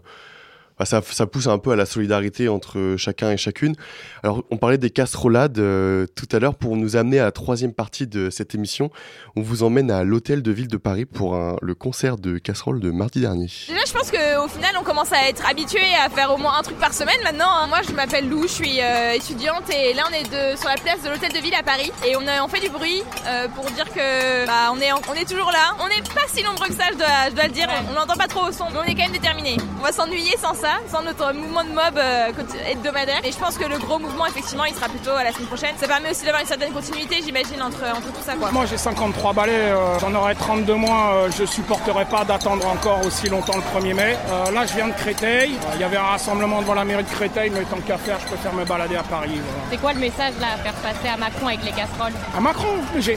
bah, 0.79 0.85
ça, 0.85 1.01
ça, 1.01 1.27
pousse 1.27 1.47
un 1.47 1.57
peu 1.57 1.71
à 1.71 1.75
la 1.75 1.85
solidarité 1.85 2.47
entre 2.47 2.95
chacun 2.97 3.31
et 3.31 3.37
chacune. 3.37 3.75
Alors, 4.23 4.43
on 4.49 4.55
parlait 4.55 4.77
des 4.77 4.89
casserolades 4.89 5.59
euh, 5.59 6.07
tout 6.15 6.27
à 6.31 6.39
l'heure 6.39 6.55
pour 6.55 6.77
nous 6.77 6.95
amener 6.95 7.19
à 7.19 7.25
la 7.25 7.33
troisième 7.33 7.73
partie 7.73 8.07
de 8.07 8.29
cette 8.29 8.55
émission. 8.55 8.89
On 9.35 9.41
vous 9.41 9.63
emmène 9.63 9.91
à 9.91 10.05
l'hôtel 10.05 10.41
de 10.41 10.51
ville 10.51 10.69
de 10.69 10.77
Paris 10.77 11.03
pour 11.03 11.35
un, 11.35 11.57
le 11.61 11.75
concert 11.75 12.15
de 12.15 12.37
casseroles 12.37 12.79
de 12.79 12.91
mardi 12.91 13.19
dernier. 13.19 13.47
Déjà, 13.67 13.81
je 13.85 13.91
pense 13.91 14.09
qu'au 14.09 14.47
final, 14.47 14.71
on 14.79 14.83
commence 14.83 15.11
à 15.11 15.27
être 15.27 15.45
habitué 15.49 15.81
à 16.01 16.09
faire 16.09 16.33
au 16.33 16.37
moins 16.37 16.57
un 16.57 16.61
truc 16.61 16.79
par 16.79 16.93
semaine 16.93 17.19
maintenant. 17.25 17.51
Hein. 17.51 17.67
Moi, 17.67 17.79
je 17.85 17.93
m'appelle 17.93 18.29
Lou, 18.29 18.43
je 18.43 18.53
suis 18.53 18.79
euh, 18.81 19.11
étudiante 19.11 19.69
et 19.69 19.93
là, 19.93 20.03
on 20.09 20.13
est 20.13 20.23
de, 20.23 20.57
sur 20.57 20.69
la 20.69 20.75
place 20.75 21.03
de 21.03 21.09
l'hôtel 21.09 21.33
de 21.33 21.39
ville 21.39 21.55
à 21.55 21.63
Paris 21.63 21.91
et 22.07 22.15
on, 22.15 22.25
a, 22.25 22.41
on 22.41 22.47
fait 22.47 22.61
du 22.61 22.69
bruit 22.69 23.03
euh, 23.27 23.49
pour 23.49 23.65
dire 23.71 23.91
que 23.93 24.45
bah, 24.45 24.71
on, 24.71 24.79
est, 24.79 24.93
on 24.93 25.13
est 25.13 25.27
toujours 25.27 25.51
là. 25.51 25.75
On 25.81 25.89
n'est 25.89 26.03
pas 26.03 26.27
si 26.33 26.41
nombreux 26.41 26.67
que 26.67 26.73
ça, 26.73 26.85
je 26.93 26.97
dois, 26.97 27.29
je 27.31 27.35
dois 27.35 27.47
le 27.47 27.53
dire. 27.53 27.67
On 27.89 27.93
n'entend 27.99 28.15
pas 28.15 28.27
trop 28.27 28.47
au 28.47 28.51
son, 28.53 28.67
mais 28.71 28.79
on 28.79 28.83
est 28.83 28.95
quand 28.95 29.03
même 29.03 29.11
déterminés. 29.11 29.57
On 29.77 29.83
va 29.83 29.91
s'ennuyer 29.91 30.37
sans 30.37 30.53
ça 30.53 30.68
sans 30.91 31.01
notre 31.01 31.33
mouvement 31.33 31.63
de 31.63 31.69
mob 31.69 31.97
euh, 31.97 32.31
hebdomadaire. 32.67 33.19
Et 33.23 33.31
je 33.31 33.37
pense 33.37 33.57
que 33.57 33.65
le 33.65 33.77
gros 33.77 33.99
mouvement, 33.99 34.25
effectivement, 34.25 34.65
il 34.65 34.73
sera 34.75 34.87
plutôt 34.89 35.11
à 35.11 35.23
la 35.23 35.31
semaine 35.31 35.47
prochaine. 35.47 35.75
Ça 35.79 35.87
permet 35.87 36.11
aussi 36.11 36.23
d'avoir 36.23 36.41
une 36.41 36.47
certaine 36.47 36.71
continuité, 36.71 37.17
j'imagine, 37.23 37.61
entre, 37.61 37.83
entre 37.83 38.07
tout 38.13 38.23
ça. 38.25 38.33
Quoi. 38.35 38.51
Moi, 38.51 38.65
j'ai 38.65 38.77
53 38.77 39.33
balais, 39.33 39.51
euh, 39.53 39.99
j'en 39.99 40.13
aurais 40.15 40.35
32 40.35 40.73
moins. 40.75 41.13
Euh, 41.13 41.29
je 41.37 41.45
supporterais 41.45 42.05
pas 42.05 42.23
d'attendre 42.25 42.65
encore 42.67 43.05
aussi 43.05 43.29
longtemps 43.29 43.55
le 43.57 43.79
1er 43.79 43.93
mai. 43.93 44.17
là, 44.53 44.65
je 44.65 44.73
viens 44.73 44.87
de 44.87 44.93
Créteil. 44.93 45.57
Il 45.75 45.81
y 45.81 45.83
avait 45.83 45.97
un 45.97 46.03
rassemblement 46.03 46.61
devant 46.61 46.73
la 46.75 46.85
mairie 46.85 47.03
de 47.03 47.09
Créteil, 47.09 47.49
mais 47.49 47.63
tant 47.63 47.77
qu'à 47.85 47.97
faire, 47.97 48.19
je 48.19 48.25
préfère 48.27 48.53
me 48.53 48.65
balader 48.65 48.95
à 48.95 49.03
Paris. 49.03 49.39
C'est 49.71 49.77
quoi 49.77 49.93
le 49.93 49.99
message 49.99 50.33
là 50.39 50.47
à 50.55 50.57
faire 50.57 50.73
passer 50.73 51.07
à 51.07 51.17
Macron 51.17 51.47
avec 51.47 51.63
les 51.63 51.71
casseroles? 51.71 52.13
À 52.35 52.39
Macron 52.41 52.67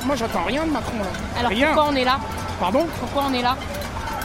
Moi, 0.05 0.17
j'attends 0.17 0.45
rien 0.45 0.65
de 0.65 0.71
Macron 0.71 0.99
là. 0.99 1.39
Alors 1.39 1.51
rien. 1.51 1.69
pourquoi 1.69 1.91
on 1.93 1.97
est 1.97 2.05
là? 2.05 2.19
Pardon? 2.61 2.87
Pourquoi 3.01 3.25
on 3.31 3.35
est 3.35 3.43
là? 3.43 3.57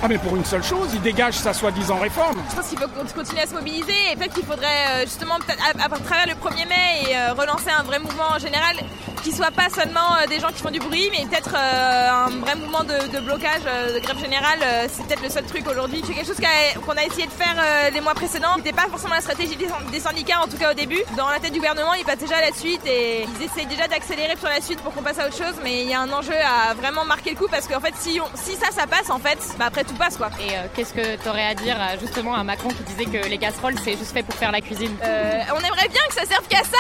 Ah 0.04 0.08
mais 0.08 0.18
pour 0.18 0.36
une 0.36 0.46
seule 0.46 0.64
chose, 0.64 0.90
il 0.94 1.02
dégage 1.02 1.34
sa 1.34 1.54
soi-disant 1.54 1.98
réforme. 1.98 2.38
Je 2.52 2.56
pense 2.56 2.68
qu'il 2.68 2.78
faut 2.78 2.88
continuer 3.16 3.42
à 3.42 3.48
se 3.48 3.54
mobiliser 3.54 4.12
et 4.12 4.16
peut-être 4.16 4.34
qu'il 4.34 4.46
faudrait 4.46 4.68
euh, 4.90 5.02
justement 5.02 5.38
peut-être 5.40 5.64
à, 5.64 5.90
travers 5.90 6.28
le 6.28 6.34
1er 6.34 6.68
mai 6.68 7.10
et 7.10 7.18
euh, 7.18 7.34
relancer 7.34 7.70
un 7.70 7.84
vrai 7.84 7.98
mouvement 7.98 8.30
en 8.36 8.40
général 8.40 8.76
qui 9.24 9.32
soit 9.32 9.52
pas 9.52 9.70
seulement 9.70 10.16
euh, 10.22 10.28
des 10.28 10.40
gens 10.40 10.50
qui 10.50 10.62
font 10.62 10.70
du 10.70 10.80
bruit 10.80 11.10
mais 11.12 11.26
peut-être 11.26 11.56
un 11.56 12.30
vrai 12.30 12.56
mouvement 12.56 12.84
de, 12.84 13.20
blocage, 13.20 13.64
de 13.64 14.00
grève 14.00 14.20
générale. 14.20 14.60
c'est 14.90 15.06
peut-être 15.08 15.24
le 15.24 15.30
seul 15.30 15.46
truc 15.46 15.68
aujourd'hui. 15.68 16.04
C'est 16.06 16.14
quelque 16.14 16.28
chose 16.28 16.38
qu'on 16.86 16.92
a, 16.92 17.04
essayé 17.04 17.26
de 17.26 17.32
faire 17.32 17.56
les 17.92 18.02
mois 18.02 18.14
précédents. 18.14 18.54
C'était 18.58 18.74
pas 18.74 18.88
forcément 18.90 19.16
la 19.16 19.22
stratégie 19.22 19.58
des, 19.58 20.00
syndicats 20.00 20.42
en 20.44 20.48
tout 20.48 20.58
cas 20.58 20.72
au 20.72 20.76
début. 20.76 21.02
Dans 21.18 21.30
la 21.30 21.40
tête 21.40 21.52
du 21.54 21.60
gouvernement, 21.60 21.94
ils 21.96 22.06
passent 22.06 22.20
déjà 22.20 22.38
à 22.38 22.42
la 22.42 22.54
suite 22.54 22.82
et 22.86 23.24
ils 23.24 23.46
essayent 23.46 23.66
déjà 23.66 23.88
d'accélérer 23.88 24.36
sur 24.38 24.48
la 24.48 24.62
suite 24.62 24.80
pour 24.82 24.94
qu'on 24.94 25.02
passe 25.02 25.20
à 25.20 25.28
autre 25.28 25.38
chose. 25.38 25.56
Mais 25.64 25.82
il 25.82 25.90
y 25.90 25.94
a 25.94 26.02
un 26.02 26.12
enjeu 26.12 26.36
à 26.36 26.74
vraiment 26.74 27.04
marquer 27.04 27.32
le 27.32 27.38
coup 27.38 27.48
parce 27.50 27.68
qu'en 27.68 27.80
fait 27.80 27.94
si, 28.00 28.20
si 28.36 28.56
ça 28.56 28.72
ça 28.72 28.88
passe 28.88 29.10
en 29.10 29.20
fait, 29.20 29.40
bah 29.58 29.66
après 29.68 29.84
tout 29.88 29.96
passe 29.96 30.18
quoi. 30.18 30.30
Et 30.40 30.56
euh, 30.56 30.68
qu'est-ce 30.76 30.94
que 30.94 31.22
tu 31.22 31.30
aurais 31.30 31.46
à 31.46 31.56
dire 31.56 31.78
justement 32.00 32.36
à 32.36 32.44
Macron 32.44 32.70
qui 32.70 32.84
disait 32.84 33.06
que 33.06 33.28
les 33.28 33.38
casseroles 33.38 33.76
c'est 33.84 33.98
juste 33.98 34.12
fait 34.12 34.24
pour 34.24 34.36
faire 34.36 34.52
la 34.52 34.62
cuisine 34.62 34.96
euh, 35.04 35.42
On 35.56 35.60
aimerait 35.60 35.90
bien 35.90 36.02
que 36.08 36.14
ça 36.14 36.26
serve 36.26 36.48
qu'à 36.48 36.64
ça 36.64 36.78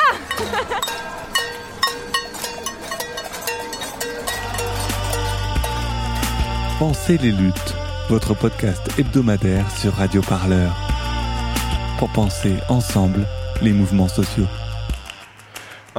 Pensez 6.79 7.17
les 7.17 7.31
luttes, 7.31 7.73
votre 8.07 8.35
podcast 8.35 8.83
hebdomadaire 8.99 9.65
sur 9.71 9.93
Radio 9.95 10.21
Parleur. 10.21 10.75
Pour 11.97 12.09
penser 12.09 12.53
ensemble 12.69 13.25
les 13.63 13.71
mouvements 13.71 14.07
sociaux. 14.07 14.45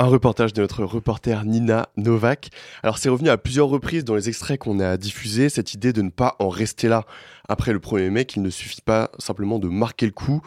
Un 0.00 0.06
reportage 0.06 0.52
de 0.52 0.61
notre 0.61 0.84
reporter 0.84 1.44
Nina 1.44 1.88
Novak. 1.96 2.50
Alors 2.84 2.98
c'est 2.98 3.08
revenu 3.08 3.30
à 3.30 3.37
plusieurs 3.37 3.66
reprises 3.66 4.04
dans 4.04 4.14
les 4.14 4.28
extraits 4.28 4.61
qu'on 4.61 4.78
a 4.78 4.96
diffusés, 4.96 5.48
cette 5.48 5.74
idée 5.74 5.92
de 5.92 6.02
ne 6.02 6.11
pas 6.11 6.37
en 6.38 6.50
rester 6.50 6.87
là 6.87 7.04
après 7.48 7.72
le 7.72 7.80
1er 7.80 8.08
mai, 8.08 8.24
qu'il 8.24 8.42
ne 8.42 8.50
suffit 8.50 8.80
pas 8.80 9.11
simplement 9.18 9.58
de 9.58 9.66
marquer 9.66 10.06
le 10.06 10.12
coup, 10.12 10.40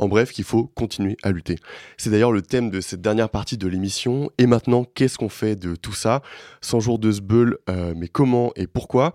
en 0.00 0.08
bref 0.08 0.32
qu'il 0.32 0.44
faut 0.44 0.66
continuer 0.74 1.16
à 1.22 1.30
lutter. 1.30 1.56
C'est 1.96 2.10
d'ailleurs 2.10 2.32
le 2.32 2.42
thème 2.42 2.70
de 2.70 2.80
cette 2.80 3.00
dernière 3.00 3.28
partie 3.28 3.58
de 3.58 3.68
l'émission. 3.68 4.30
Et 4.38 4.46
maintenant, 4.46 4.84
qu'est-ce 4.84 5.18
qu'on 5.18 5.28
fait 5.28 5.56
de 5.56 5.76
tout 5.76 5.92
ça? 5.92 6.22
100 6.62 6.80
jours 6.80 6.98
de 6.98 7.12
Sbeul, 7.12 7.58
euh, 7.68 7.92
mais 7.96 8.08
comment 8.08 8.50
et 8.56 8.66
pourquoi? 8.66 9.14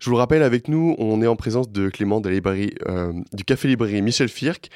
Je 0.00 0.06
vous 0.06 0.16
le 0.16 0.18
rappelle, 0.18 0.42
avec 0.42 0.68
nous, 0.68 0.96
on 0.98 1.22
est 1.22 1.26
en 1.26 1.36
présence 1.36 1.70
de 1.70 1.88
Clément 1.88 2.20
de 2.20 2.28
librairie, 2.28 2.74
euh, 2.88 3.12
du 3.32 3.44
Café 3.44 3.68
Librairie 3.68 4.02
Michel 4.02 4.28
Firk, 4.28 4.70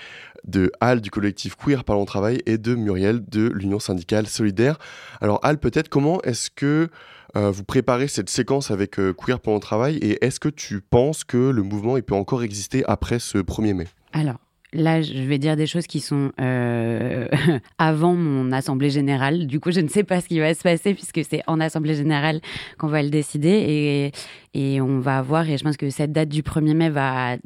de 0.44 0.70
Al 0.80 1.00
du 1.00 1.10
collectif 1.10 1.56
Queer 1.56 1.84
Parlons 1.84 2.04
Travail 2.04 2.40
et 2.46 2.58
de 2.58 2.74
Muriel 2.74 3.24
de 3.26 3.48
l'Union 3.48 3.80
syndicale 3.80 4.26
solidaire. 4.26 4.78
Alors 5.20 5.40
Al, 5.42 5.58
peut-être 5.58 5.88
comment 5.88 6.20
est-ce 6.22 6.50
que 6.50 6.88
Euh, 7.36 7.50
vous 7.50 7.64
préparez 7.64 8.08
cette 8.08 8.30
séquence 8.30 8.70
avec 8.70 8.98
euh, 8.98 9.12
Queer 9.12 9.38
le 9.44 9.58
travail? 9.58 9.96
Et 9.98 10.24
est-ce 10.24 10.40
que 10.40 10.48
tu 10.48 10.80
penses 10.80 11.22
que 11.22 11.50
le 11.50 11.62
mouvement 11.62 12.00
peut 12.00 12.14
encore 12.14 12.42
exister 12.42 12.82
après 12.86 13.18
ce 13.18 13.36
1er 13.38 13.74
mai? 13.74 13.86
Alors, 14.14 14.38
Là, 14.76 15.02
je 15.02 15.22
vais 15.22 15.38
dire 15.38 15.56
des 15.56 15.66
choses 15.66 15.86
qui 15.86 16.00
sont 16.00 16.32
euh, 16.40 17.28
avant 17.78 18.14
mon 18.14 18.52
assemblée 18.52 18.90
générale. 18.90 19.46
Du 19.46 19.58
coup, 19.58 19.72
je 19.72 19.80
ne 19.80 19.88
sais 19.88 20.04
pas 20.04 20.20
ce 20.20 20.28
qui 20.28 20.38
va 20.38 20.54
se 20.54 20.62
passer 20.62 20.94
puisque 20.94 21.20
c'est 21.28 21.42
en 21.46 21.60
assemblée 21.60 21.94
générale 21.94 22.40
qu'on 22.78 22.88
va 22.88 23.02
le 23.02 23.10
décider 23.10 23.48
et, 23.48 24.12
et 24.56 24.80
on 24.80 25.00
va 25.00 25.20
voir. 25.20 25.48
Et 25.50 25.58
je 25.58 25.64
pense 25.64 25.76
que 25.76 25.90
cette 25.90 26.12
date 26.12 26.30
du 26.30 26.42
1er 26.42 26.74
mai 26.74 26.88
va 26.88 27.36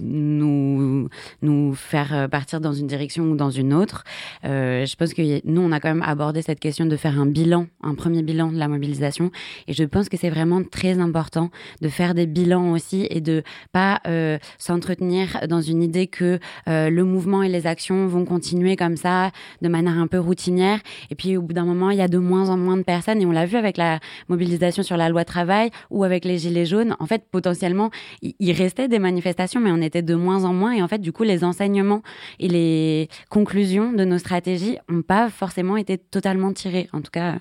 nous, 0.00 1.08
nous 1.42 1.74
faire 1.74 2.28
partir 2.30 2.60
dans 2.60 2.72
une 2.72 2.86
direction 2.86 3.24
ou 3.24 3.36
dans 3.36 3.50
une 3.50 3.74
autre. 3.74 4.04
Euh, 4.44 4.86
je 4.86 4.94
pense 4.94 5.12
que 5.12 5.44
nous, 5.44 5.60
on 5.60 5.72
a 5.72 5.80
quand 5.80 5.88
même 5.88 6.04
abordé 6.06 6.40
cette 6.40 6.60
question 6.60 6.86
de 6.86 6.96
faire 6.96 7.18
un 7.20 7.26
bilan, 7.26 7.66
un 7.82 7.96
premier 7.96 8.22
bilan 8.22 8.52
de 8.52 8.58
la 8.58 8.68
mobilisation. 8.68 9.32
Et 9.66 9.72
je 9.72 9.82
pense 9.82 10.08
que 10.08 10.16
c'est 10.16 10.30
vraiment 10.30 10.62
très 10.62 11.00
important 11.00 11.50
de 11.80 11.88
faire 11.88 12.14
des 12.14 12.26
bilans 12.26 12.70
aussi 12.70 13.08
et 13.10 13.20
de 13.20 13.42
pas 13.72 14.00
euh, 14.06 14.38
s'entretenir 14.58 15.40
dans 15.48 15.60
une 15.60 15.82
idée 15.82 16.06
que 16.06 16.38
euh, 16.68 16.90
le 16.90 17.04
mouvement 17.04 17.42
et 17.42 17.48
les 17.48 17.66
actions 17.66 18.06
vont 18.06 18.24
continuer 18.24 18.76
comme 18.76 18.96
ça, 18.96 19.32
de 19.62 19.68
manière 19.68 19.98
un 19.98 20.06
peu 20.06 20.20
routinière. 20.20 20.78
Et 21.10 21.16
puis 21.16 21.36
au 21.36 21.42
bout 21.42 21.54
d'un 21.54 21.64
moment, 21.64 21.90
il 21.90 21.98
y 21.98 22.02
a 22.02 22.08
de 22.08 22.18
moins 22.18 22.50
en 22.50 22.56
moins 22.56 22.76
de 22.76 22.82
personnes, 22.82 23.20
et 23.20 23.26
on 23.26 23.32
l'a 23.32 23.46
vu 23.46 23.56
avec 23.56 23.76
la 23.76 23.98
mobilisation 24.28 24.84
sur 24.84 24.96
la 24.96 25.08
loi 25.08 25.24
travail 25.24 25.70
ou 25.90 26.04
avec 26.04 26.24
les 26.24 26.38
gilets 26.38 26.51
jaunes. 26.66 26.96
En 27.00 27.06
fait, 27.06 27.24
potentiellement, 27.30 27.90
il 28.22 28.52
restait 28.52 28.88
des 28.88 28.98
manifestations, 28.98 29.60
mais 29.60 29.70
on 29.70 29.80
était 29.80 30.02
de 30.02 30.14
moins 30.14 30.44
en 30.44 30.52
moins. 30.52 30.72
Et 30.72 30.82
en 30.82 30.88
fait, 30.88 30.98
du 30.98 31.12
coup, 31.12 31.22
les 31.22 31.44
enseignements 31.44 32.02
et 32.38 32.48
les 32.48 33.08
conclusions 33.28 33.92
de 33.92 34.04
nos 34.04 34.18
stratégies 34.18 34.78
n'ont 34.88 35.02
pas 35.02 35.30
forcément 35.30 35.76
été 35.76 35.98
totalement 35.98 36.52
tirés. 36.52 36.88
En 36.92 37.00
tout 37.00 37.10
cas, 37.10 37.38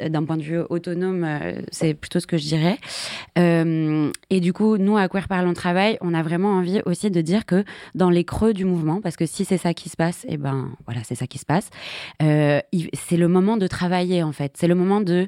d'un 0.00 0.24
point 0.24 0.36
de 0.36 0.42
vue 0.42 0.58
autonome, 0.68 1.24
euh, 1.24 1.52
c'est 1.70 1.94
plutôt 1.94 2.20
ce 2.20 2.26
que 2.26 2.36
je 2.36 2.44
dirais. 2.44 2.78
Euh, 3.38 4.10
et 4.30 4.40
du 4.40 4.52
coup, 4.52 4.76
nous, 4.76 4.96
à 4.96 5.08
Queer 5.08 5.28
Parlons 5.28 5.54
Travail, 5.54 5.98
on 6.00 6.14
a 6.14 6.22
vraiment 6.22 6.52
envie 6.52 6.80
aussi 6.86 7.10
de 7.10 7.20
dire 7.20 7.46
que 7.46 7.64
dans 7.94 8.10
les 8.10 8.24
creux 8.24 8.52
du 8.52 8.64
mouvement, 8.64 9.00
parce 9.00 9.16
que 9.16 9.26
si 9.26 9.44
c'est 9.44 9.58
ça 9.58 9.74
qui 9.74 9.88
se 9.88 9.96
passe, 9.96 10.24
et 10.24 10.34
eh 10.34 10.36
ben 10.36 10.70
voilà, 10.86 11.00
c'est 11.04 11.14
ça 11.14 11.26
qui 11.26 11.38
se 11.38 11.46
passe, 11.46 11.70
c'est 12.20 13.16
le 13.16 13.28
moment 13.28 13.56
de 13.56 13.66
travailler 13.66 14.22
en 14.22 14.32
fait. 14.32 14.52
C'est 14.56 14.68
le 14.68 14.74
moment 14.74 15.00
de 15.00 15.26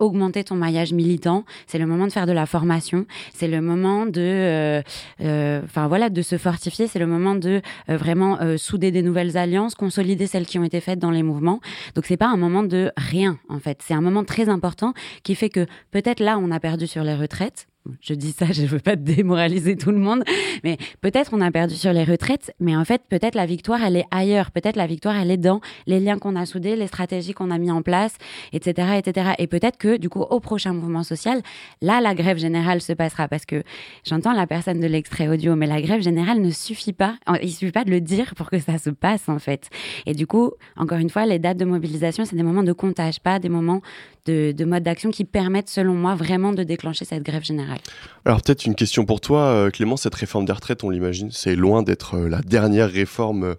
augmenter 0.00 0.44
ton 0.44 0.54
maillage 0.54 0.92
militant, 0.92 1.44
c'est 1.66 1.78
le 1.78 1.86
moment 1.86 2.06
de 2.06 2.12
faire 2.12 2.26
de 2.26 2.32
la 2.32 2.46
formation, 2.46 3.06
c'est 3.32 3.48
le 3.48 3.60
moment 3.60 4.06
de, 4.06 4.82
enfin 5.20 5.88
voilà, 5.88 6.10
de 6.10 6.22
se 6.22 6.38
fortifier, 6.38 6.86
c'est 6.86 6.98
le 6.98 7.06
moment 7.06 7.34
de 7.34 7.60
vraiment 7.88 8.38
souder 8.56 8.90
des 8.90 9.02
nouvelles 9.02 9.36
alliances, 9.36 9.74
consolider 9.74 10.26
celles 10.26 10.46
qui 10.46 10.58
ont 10.58 10.64
été 10.64 10.80
faites 10.80 10.98
dans 10.98 11.10
les 11.10 11.22
mouvements. 11.22 11.60
Donc 11.94 12.06
c'est 12.06 12.16
pas 12.16 12.28
un 12.28 12.36
moment 12.36 12.62
de 12.62 12.92
rien 12.96 13.38
en 13.48 13.58
fait, 13.58 13.80
c'est 13.82 13.94
moment 14.02 14.24
très 14.24 14.48
important 14.48 14.92
qui 15.22 15.34
fait 15.34 15.48
que 15.48 15.66
peut-être 15.90 16.20
là, 16.20 16.38
on 16.38 16.50
a 16.50 16.60
perdu 16.60 16.86
sur 16.86 17.04
les 17.04 17.14
retraites, 17.14 17.66
je 18.00 18.14
dis 18.14 18.32
ça, 18.32 18.46
je 18.52 18.62
ne 18.62 18.66
veux 18.66 18.78
pas 18.78 18.96
démoraliser 18.96 19.76
tout 19.76 19.90
le 19.90 19.98
monde, 19.98 20.24
mais 20.64 20.76
peut-être 21.00 21.30
on 21.32 21.40
a 21.40 21.50
perdu 21.50 21.74
sur 21.74 21.92
les 21.92 22.04
retraites, 22.04 22.54
mais 22.60 22.76
en 22.76 22.84
fait, 22.84 23.02
peut-être 23.08 23.34
la 23.34 23.46
victoire, 23.46 23.82
elle 23.82 23.96
est 23.96 24.06
ailleurs. 24.10 24.50
Peut-être 24.50 24.76
la 24.76 24.86
victoire, 24.86 25.16
elle 25.16 25.30
est 25.30 25.36
dans 25.36 25.60
les 25.86 26.00
liens 26.00 26.18
qu'on 26.18 26.36
a 26.36 26.46
soudés, 26.46 26.76
les 26.76 26.86
stratégies 26.86 27.32
qu'on 27.32 27.50
a 27.50 27.58
mis 27.58 27.70
en 27.70 27.82
place, 27.82 28.16
etc., 28.52 28.98
etc. 28.98 29.32
Et 29.38 29.46
peut-être 29.46 29.78
que, 29.78 29.96
du 29.96 30.08
coup, 30.08 30.22
au 30.22 30.40
prochain 30.40 30.72
mouvement 30.72 31.02
social, 31.02 31.42
là, 31.80 32.00
la 32.00 32.14
grève 32.14 32.38
générale 32.38 32.80
se 32.80 32.92
passera. 32.92 33.28
Parce 33.28 33.44
que 33.44 33.62
j'entends 34.04 34.32
la 34.32 34.46
personne 34.46 34.80
de 34.80 34.86
l'extrait 34.86 35.28
audio, 35.28 35.56
mais 35.56 35.66
la 35.66 35.80
grève 35.80 36.02
générale 36.02 36.40
ne 36.40 36.50
suffit 36.50 36.92
pas. 36.92 37.16
Il 37.42 37.50
suffit 37.50 37.72
pas 37.72 37.84
de 37.84 37.90
le 37.90 38.00
dire 38.00 38.34
pour 38.34 38.50
que 38.50 38.58
ça 38.58 38.78
se 38.78 38.90
passe, 38.90 39.28
en 39.28 39.38
fait. 39.38 39.68
Et 40.06 40.14
du 40.14 40.26
coup, 40.26 40.52
encore 40.76 40.98
une 40.98 41.10
fois, 41.10 41.26
les 41.26 41.38
dates 41.38 41.58
de 41.58 41.64
mobilisation, 41.64 42.24
c'est 42.24 42.36
des 42.36 42.42
moments 42.42 42.62
de 42.62 42.72
comptage, 42.72 43.20
pas 43.20 43.38
des 43.38 43.48
moments 43.48 43.82
de, 44.26 44.52
de 44.52 44.64
mode 44.64 44.82
d'action 44.82 45.10
qui 45.10 45.24
permettent, 45.24 45.68
selon 45.68 45.94
moi, 45.94 46.14
vraiment 46.14 46.52
de 46.52 46.62
déclencher 46.62 47.04
cette 47.04 47.22
grève 47.22 47.44
générale. 47.44 47.78
Alors 48.24 48.42
peut-être 48.42 48.64
une 48.66 48.74
question 48.74 49.04
pour 49.04 49.20
toi, 49.20 49.40
euh, 49.40 49.70
Clément, 49.70 49.96
cette 49.96 50.14
réforme 50.14 50.44
des 50.44 50.52
retraites, 50.52 50.84
on 50.84 50.90
l'imagine, 50.90 51.30
c'est 51.30 51.56
loin 51.56 51.82
d'être 51.82 52.16
euh, 52.16 52.28
la 52.28 52.40
dernière 52.40 52.90
réforme 52.90 53.44
euh, 53.44 53.54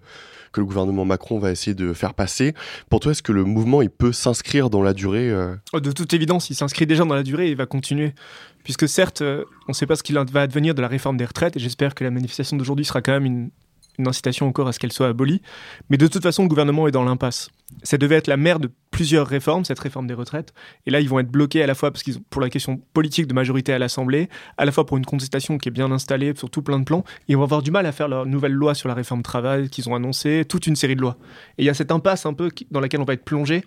que 0.52 0.60
le 0.60 0.66
gouvernement 0.66 1.04
Macron 1.04 1.38
va 1.38 1.50
essayer 1.50 1.74
de 1.74 1.92
faire 1.92 2.14
passer. 2.14 2.54
Pour 2.88 3.00
toi, 3.00 3.12
est-ce 3.12 3.22
que 3.22 3.32
le 3.32 3.44
mouvement 3.44 3.82
il 3.82 3.90
peut 3.90 4.12
s'inscrire 4.12 4.70
dans 4.70 4.82
la 4.82 4.92
durée 4.92 5.32
oh, 5.72 5.80
De 5.80 5.90
toute 5.90 6.14
évidence, 6.14 6.48
il 6.48 6.54
s'inscrit 6.54 6.86
déjà 6.86 7.04
dans 7.04 7.14
la 7.14 7.24
durée 7.24 7.48
et 7.48 7.50
il 7.50 7.56
va 7.56 7.66
continuer. 7.66 8.14
Puisque 8.62 8.88
certes, 8.88 9.20
on 9.20 9.70
ne 9.70 9.72
sait 9.72 9.86
pas 9.86 9.96
ce 9.96 10.04
qu'il 10.04 10.14
va 10.14 10.40
advenir 10.40 10.76
de 10.76 10.80
la 10.80 10.86
réforme 10.86 11.16
des 11.16 11.24
retraites, 11.24 11.56
et 11.56 11.58
j'espère 11.58 11.96
que 11.96 12.04
la 12.04 12.12
manifestation 12.12 12.56
d'aujourd'hui 12.56 12.84
sera 12.84 13.02
quand 13.02 13.10
même 13.10 13.24
une, 13.24 13.50
une 13.98 14.08
incitation 14.08 14.46
encore 14.46 14.68
à 14.68 14.72
ce 14.72 14.78
qu'elle 14.78 14.92
soit 14.92 15.08
abolie. 15.08 15.42
Mais 15.90 15.96
de 15.96 16.06
toute 16.06 16.22
façon, 16.22 16.42
le 16.42 16.48
gouvernement 16.48 16.88
est 16.88 16.92
dans 16.92 17.04
l'impasse. 17.04 17.50
Ça 17.82 17.96
devait 17.98 18.16
être 18.16 18.26
la 18.26 18.36
mère 18.36 18.60
de 18.60 18.70
plusieurs 18.90 19.26
réformes, 19.26 19.64
cette 19.64 19.78
réforme 19.78 20.06
des 20.06 20.14
retraites. 20.14 20.54
Et 20.86 20.90
là, 20.90 21.00
ils 21.00 21.08
vont 21.08 21.18
être 21.18 21.30
bloqués 21.30 21.62
à 21.62 21.66
la 21.66 21.74
fois 21.74 21.90
parce 21.90 22.02
qu'ils 22.02 22.20
pour 22.20 22.40
la 22.40 22.50
question 22.50 22.80
politique 22.92 23.26
de 23.26 23.34
majorité 23.34 23.72
à 23.72 23.78
l'Assemblée, 23.78 24.28
à 24.58 24.64
la 24.64 24.72
fois 24.72 24.86
pour 24.86 24.96
une 24.96 25.06
contestation 25.06 25.58
qui 25.58 25.68
est 25.68 25.72
bien 25.72 25.90
installée 25.90 26.34
sur 26.36 26.50
tout 26.50 26.62
plein 26.62 26.78
de 26.78 26.84
plans. 26.84 27.04
Ils 27.28 27.36
vont 27.36 27.42
avoir 27.42 27.62
du 27.62 27.70
mal 27.70 27.86
à 27.86 27.92
faire 27.92 28.08
leur 28.08 28.26
nouvelle 28.26 28.52
loi 28.52 28.74
sur 28.74 28.88
la 28.88 28.94
réforme 28.94 29.22
travail 29.22 29.68
qu'ils 29.68 29.88
ont 29.88 29.94
annoncée, 29.94 30.44
toute 30.48 30.66
une 30.66 30.76
série 30.76 30.96
de 30.96 31.00
lois. 31.00 31.16
Et 31.58 31.62
il 31.62 31.66
y 31.66 31.70
a 31.70 31.74
cette 31.74 31.90
impasse 31.90 32.26
un 32.26 32.34
peu 32.34 32.50
dans 32.70 32.80
laquelle 32.80 33.00
on 33.00 33.04
va 33.04 33.14
être 33.14 33.24
plongé. 33.24 33.64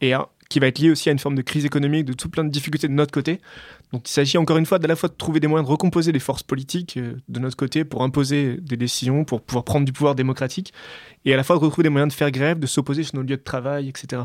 Et 0.00 0.14
qui 0.48 0.60
va 0.60 0.68
être 0.68 0.78
liée 0.78 0.90
aussi 0.90 1.08
à 1.08 1.12
une 1.12 1.18
forme 1.18 1.34
de 1.34 1.42
crise 1.42 1.64
économique, 1.64 2.04
de 2.04 2.12
tout 2.12 2.28
plein 2.28 2.44
de 2.44 2.50
difficultés 2.50 2.88
de 2.88 2.92
notre 2.92 3.12
côté. 3.12 3.40
Donc 3.92 4.08
il 4.08 4.12
s'agit 4.12 4.36
encore 4.36 4.58
une 4.58 4.66
fois 4.66 4.78
d'à 4.78 4.88
la 4.88 4.96
fois 4.96 5.08
de 5.08 5.14
trouver 5.14 5.40
des 5.40 5.46
moyens 5.46 5.66
de 5.66 5.70
recomposer 5.70 6.12
les 6.12 6.18
forces 6.18 6.42
politiques 6.42 6.96
euh, 6.96 7.16
de 7.28 7.40
notre 7.40 7.56
côté 7.56 7.84
pour 7.84 8.02
imposer 8.02 8.58
des 8.60 8.76
décisions, 8.76 9.24
pour 9.24 9.40
pouvoir 9.40 9.64
prendre 9.64 9.86
du 9.86 9.92
pouvoir 9.92 10.14
démocratique, 10.14 10.72
et 11.24 11.32
à 11.32 11.36
la 11.36 11.42
fois 11.42 11.56
de 11.56 11.60
retrouver 11.60 11.84
des 11.84 11.88
moyens 11.88 12.12
de 12.12 12.16
faire 12.16 12.30
grève, 12.30 12.58
de 12.58 12.66
s'opposer 12.66 13.02
sur 13.02 13.16
nos 13.16 13.22
lieux 13.22 13.36
de 13.36 13.42
travail, 13.42 13.88
etc. 13.88 14.22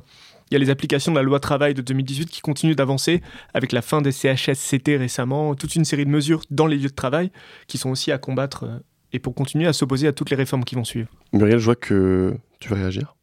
Il 0.51 0.53
y 0.53 0.57
a 0.57 0.59
les 0.59 0.69
applications 0.69 1.11
de 1.11 1.17
la 1.17 1.23
loi 1.23 1.39
travail 1.39 1.73
de 1.73 1.81
2018 1.81 2.29
qui 2.29 2.41
continuent 2.41 2.75
d'avancer 2.75 3.21
avec 3.53 3.71
la 3.71 3.81
fin 3.81 4.01
des 4.01 4.11
CHSCT 4.11 4.97
récemment, 4.97 5.55
toute 5.55 5.75
une 5.75 5.85
série 5.85 6.05
de 6.05 6.11
mesures 6.11 6.43
dans 6.51 6.67
les 6.67 6.77
lieux 6.77 6.89
de 6.89 6.93
travail 6.93 7.31
qui 7.67 7.77
sont 7.77 7.89
aussi 7.89 8.11
à 8.11 8.17
combattre 8.17 8.65
euh, 8.65 8.79
et 9.13 9.19
pour 9.19 9.33
continuer 9.33 9.67
à 9.67 9.73
s'opposer 9.73 10.07
à 10.07 10.11
toutes 10.11 10.29
les 10.29 10.35
réformes 10.35 10.63
qui 10.63 10.75
vont 10.75 10.83
suivre. 10.83 11.07
Muriel, 11.31 11.59
je 11.59 11.65
vois 11.65 11.75
que 11.75 12.35
tu 12.59 12.69
veux 12.69 12.75
réagir 12.75 13.15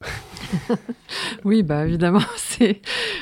oui, 1.44 1.62
bah 1.62 1.86
évidemment, 1.86 2.20
c'est 2.36 2.80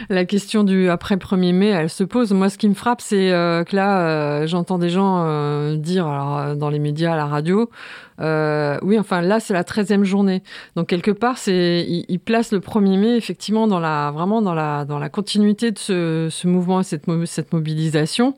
la 0.09 0.24
question 0.24 0.64
du 0.64 0.89
après 0.89 1.16
1er 1.16 1.53
mai, 1.53 1.68
elle 1.68 1.91
se 1.91 2.05
pose. 2.05 2.33
Moi, 2.33 2.49
ce 2.51 2.59
qui 2.59 2.68
me 2.68 2.74
frappe, 2.74 3.01
c'est 3.01 3.33
euh, 3.33 3.64
que 3.64 3.76
là, 3.76 4.07
euh, 4.07 4.47
j'entends 4.47 4.79
des 4.79 4.91
gens 4.91 5.24
euh, 5.24 5.76
dire, 5.76 6.07
dans 6.57 6.70
les 6.70 6.79
médias, 6.79 7.12
à 7.12 7.16
la 7.16 7.26
radio, 7.26 7.70
oui, 8.21 8.99
enfin 8.99 9.21
là, 9.21 9.41
c'est 9.41 9.55
la 9.55 9.62
13e 9.62 10.05
journée. 10.05 10.43
Donc 10.77 10.89
quelque 10.89 11.11
part, 11.11 11.39
c'est 11.39 11.85
ils, 11.87 12.19
placent 12.19 12.53
le 12.53 12.61
1er 12.61 12.99
mai 12.99 13.16
effectivement 13.16 13.66
dans 13.66 13.81
la 13.81 14.11
vraiment 14.11 14.43
dans 14.43 14.55
la 14.55 14.85
dans 14.85 14.99
la 14.99 15.09
continuité 15.09 15.71
de 15.71 15.79
ce, 15.79 16.29
ce 16.31 16.47
mouvement 16.47 16.81
et 16.81 16.85
cette 16.85 17.05
cette 17.27 17.53
mobilisation. 17.53 18.35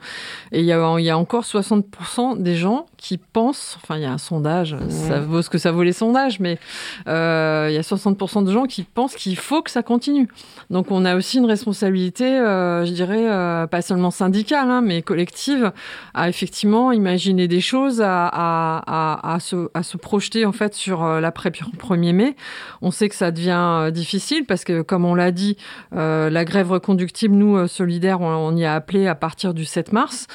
Et 0.52 0.60
il 0.60 0.66
y 0.66 0.72
a 0.72 0.98
il 0.98 1.04
y 1.04 1.10
a 1.10 1.18
encore 1.18 1.44
60% 1.44 2.42
des 2.42 2.56
gens 2.56 2.86
qui 2.96 3.18
pensent, 3.18 3.78
enfin 3.82 3.96
il 3.96 4.02
y 4.02 4.06
a 4.06 4.12
un 4.12 4.18
sondage, 4.18 4.76
ça 4.88 5.20
vaut 5.20 5.42
ce 5.42 5.50
que 5.50 5.58
ça 5.58 5.72
vaut 5.72 5.82
les 5.82 5.92
sondages, 5.92 6.40
mais 6.40 6.58
il 7.06 7.10
y 7.10 7.78
a 7.78 7.80
60% 7.80 8.44
de 8.44 8.52
gens 8.52 8.64
qui 8.64 8.82
pensent 8.82 9.14
qu'il 9.14 9.36
faut 9.36 9.62
que 9.62 9.70
ça 9.70 9.82
continue. 9.82 10.28
Donc 10.70 10.90
on 10.90 11.04
a 11.04 11.16
aussi 11.16 11.38
une 11.38 11.46
responsabilité, 11.46 12.24
euh, 12.24 12.84
je 12.84 12.92
dirais, 12.92 13.28
euh, 13.28 13.66
pas 13.66 13.82
seulement 13.82 14.10
syndicale, 14.10 14.70
hein, 14.70 14.82
mais 14.82 15.02
collective, 15.02 15.72
à 16.14 16.28
effectivement 16.28 16.92
imaginer 16.92 17.48
des 17.48 17.60
choses, 17.60 18.00
à, 18.00 18.28
à, 18.28 19.34
à, 19.34 19.40
se, 19.40 19.69
à 19.74 19.82
se, 19.82 19.96
projeter 19.96 20.46
en 20.46 20.52
fait 20.52 20.74
sur 20.74 21.04
euh, 21.04 21.20
l'après 21.20 21.50
1er 21.50 22.12
mai. 22.12 22.36
On 22.82 22.90
sait 22.90 23.08
que 23.08 23.14
ça 23.14 23.30
devient 23.30 23.90
difficile 23.92 24.44
parce 24.46 24.64
que, 24.64 24.82
comme 24.82 25.04
on 25.04 25.14
l'a 25.14 25.30
dit, 25.30 25.56
la 25.92 26.44
grève 26.44 26.70
reconductible, 26.70 27.34
nous, 27.34 27.66
solidaires, 27.66 28.20
on, 28.20 28.56
y 28.56 28.64
a 28.64 28.74
appelé 28.74 29.06
à 29.06 29.14
partir 29.14 29.54
du 29.54 29.64
7 29.64 29.92
mars. 29.92 30.26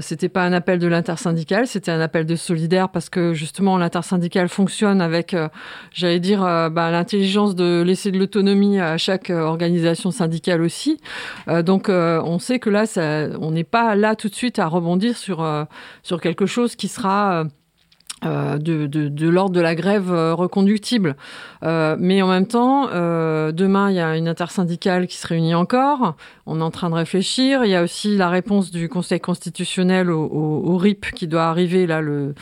c'était 0.00 0.28
pas 0.28 0.44
un 0.44 0.52
appel 0.52 0.78
de 0.78 0.86
l'intersyndical, 0.86 1.66
c'était 1.66 1.90
un 1.90 2.00
appel 2.00 2.26
de 2.26 2.36
solidaire 2.36 2.88
parce 2.88 3.08
que 3.08 3.32
justement 3.32 3.78
l'intersyndical 3.78 4.48
fonctionne 4.48 5.00
avec, 5.00 5.34
j'allais 5.92 6.20
dire, 6.20 6.40
bah, 6.40 6.90
l'intelligence 6.90 7.54
de 7.54 7.82
laisser 7.82 8.10
de 8.10 8.18
l'autonomie 8.18 8.80
à 8.80 8.98
chaque 8.98 9.30
euh, 9.30 9.42
organisation 9.42 10.10
syndicale 10.10 10.62
aussi. 10.62 11.00
Euh, 11.48 11.62
donc 11.62 11.88
euh, 11.88 12.22
on 12.24 12.38
sait 12.38 12.58
que 12.58 12.70
là, 12.70 12.86
ça, 12.86 13.28
on 13.40 13.50
n'est 13.50 13.64
pas 13.64 13.94
là 13.94 14.16
tout 14.16 14.28
de 14.28 14.34
suite 14.34 14.58
à 14.58 14.66
rebondir 14.66 15.16
sur, 15.16 15.46
sur 16.02 16.20
quelque 16.20 16.46
chose 16.46 16.76
qui 16.76 16.88
sera 16.88 17.40
euh, 17.40 17.44
de, 18.24 18.86
de, 18.86 19.08
de 19.08 19.28
l'ordre 19.28 19.54
de 19.54 19.60
la 19.60 19.74
grève 19.74 20.12
euh, 20.12 20.34
reconductible. 20.34 21.16
Euh, 21.62 21.96
mais 21.98 22.22
en 22.22 22.28
même 22.28 22.46
temps, 22.46 22.88
euh, 22.92 23.52
demain, 23.52 23.90
il 23.90 23.96
y 23.96 24.00
a 24.00 24.16
une 24.16 24.28
intersyndicale 24.28 25.06
qui 25.06 25.16
se 25.16 25.26
réunit 25.26 25.54
encore. 25.54 26.16
On 26.46 26.60
est 26.60 26.62
en 26.62 26.70
train 26.70 26.90
de 26.90 26.94
réfléchir. 26.94 27.64
Il 27.64 27.70
y 27.70 27.74
a 27.74 27.82
aussi 27.82 28.16
la 28.16 28.28
réponse 28.28 28.70
du 28.70 28.88
Conseil 28.88 29.20
constitutionnel 29.20 30.10
au, 30.10 30.24
au, 30.24 30.72
au 30.72 30.76
RIP 30.76 31.12
qui 31.12 31.26
doit 31.26 31.44
arriver 31.44 31.86
là 31.86 32.00
le 32.00 32.34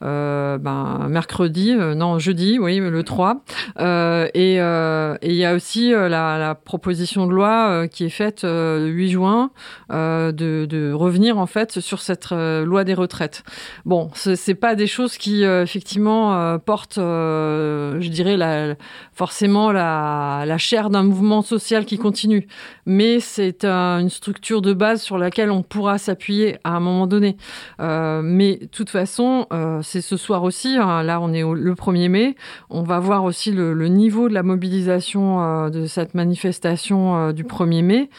ben, 0.00 1.06
mercredi, 1.08 1.74
non 1.74 2.18
jeudi, 2.18 2.58
oui, 2.60 2.78
le 2.78 3.02
3. 3.02 3.42
et, 3.78 4.54
et 4.54 5.30
il 5.30 5.34
y 5.34 5.44
a 5.44 5.54
aussi 5.54 5.90
la, 5.90 6.38
la 6.38 6.54
proposition 6.54 7.26
de 7.26 7.32
loi 7.32 7.88
qui 7.88 8.04
est 8.04 8.10
faite 8.10 8.44
le 8.44 8.86
8 8.86 9.10
juin 9.10 9.50
de, 9.90 10.30
de, 10.32 10.92
revenir 10.92 11.38
en 11.38 11.46
fait 11.46 11.80
sur 11.80 12.00
cette 12.00 12.30
loi 12.30 12.84
des 12.84 12.94
retraites. 12.94 13.42
Bon, 13.84 14.10
c'est 14.14 14.54
pas 14.54 14.74
des 14.74 14.86
choses 14.86 15.18
qui 15.18 15.27
qui 15.28 15.44
effectivement 15.44 16.58
porte, 16.58 16.94
je 16.96 18.08
dirais, 18.08 18.76
forcément 19.12 19.72
la, 19.72 20.56
chair 20.58 20.90
d'un 20.90 21.02
mouvement 21.02 21.42
social 21.42 21.84
qui 21.84 21.98
continue. 21.98 22.48
Mais 22.86 23.20
c'est 23.20 23.64
une 23.64 24.08
structure 24.08 24.62
de 24.62 24.72
base 24.72 25.02
sur 25.02 25.18
laquelle 25.18 25.50
on 25.50 25.62
pourra 25.62 25.98
s'appuyer 25.98 26.58
à 26.64 26.76
un 26.76 26.80
moment 26.80 27.06
donné. 27.06 27.36
mais 27.78 28.56
de 28.56 28.66
toute 28.66 28.90
façon, 28.90 29.46
c'est 29.82 30.00
ce 30.00 30.16
soir 30.16 30.42
aussi. 30.44 30.76
Hein, 30.76 31.02
là, 31.02 31.20
on 31.20 31.32
est 31.32 31.42
le 31.42 31.74
1er 31.74 32.08
mai. 32.08 32.36
On 32.70 32.82
va 32.82 32.98
voir 32.98 33.24
aussi 33.24 33.52
le, 33.52 33.88
niveau 33.88 34.28
de 34.28 34.34
la 34.34 34.42
mobilisation 34.42 35.68
de 35.68 35.86
cette 35.86 36.14
manifestation 36.14 37.32
du 37.32 37.44
1er 37.44 37.82
mai. 37.82 38.10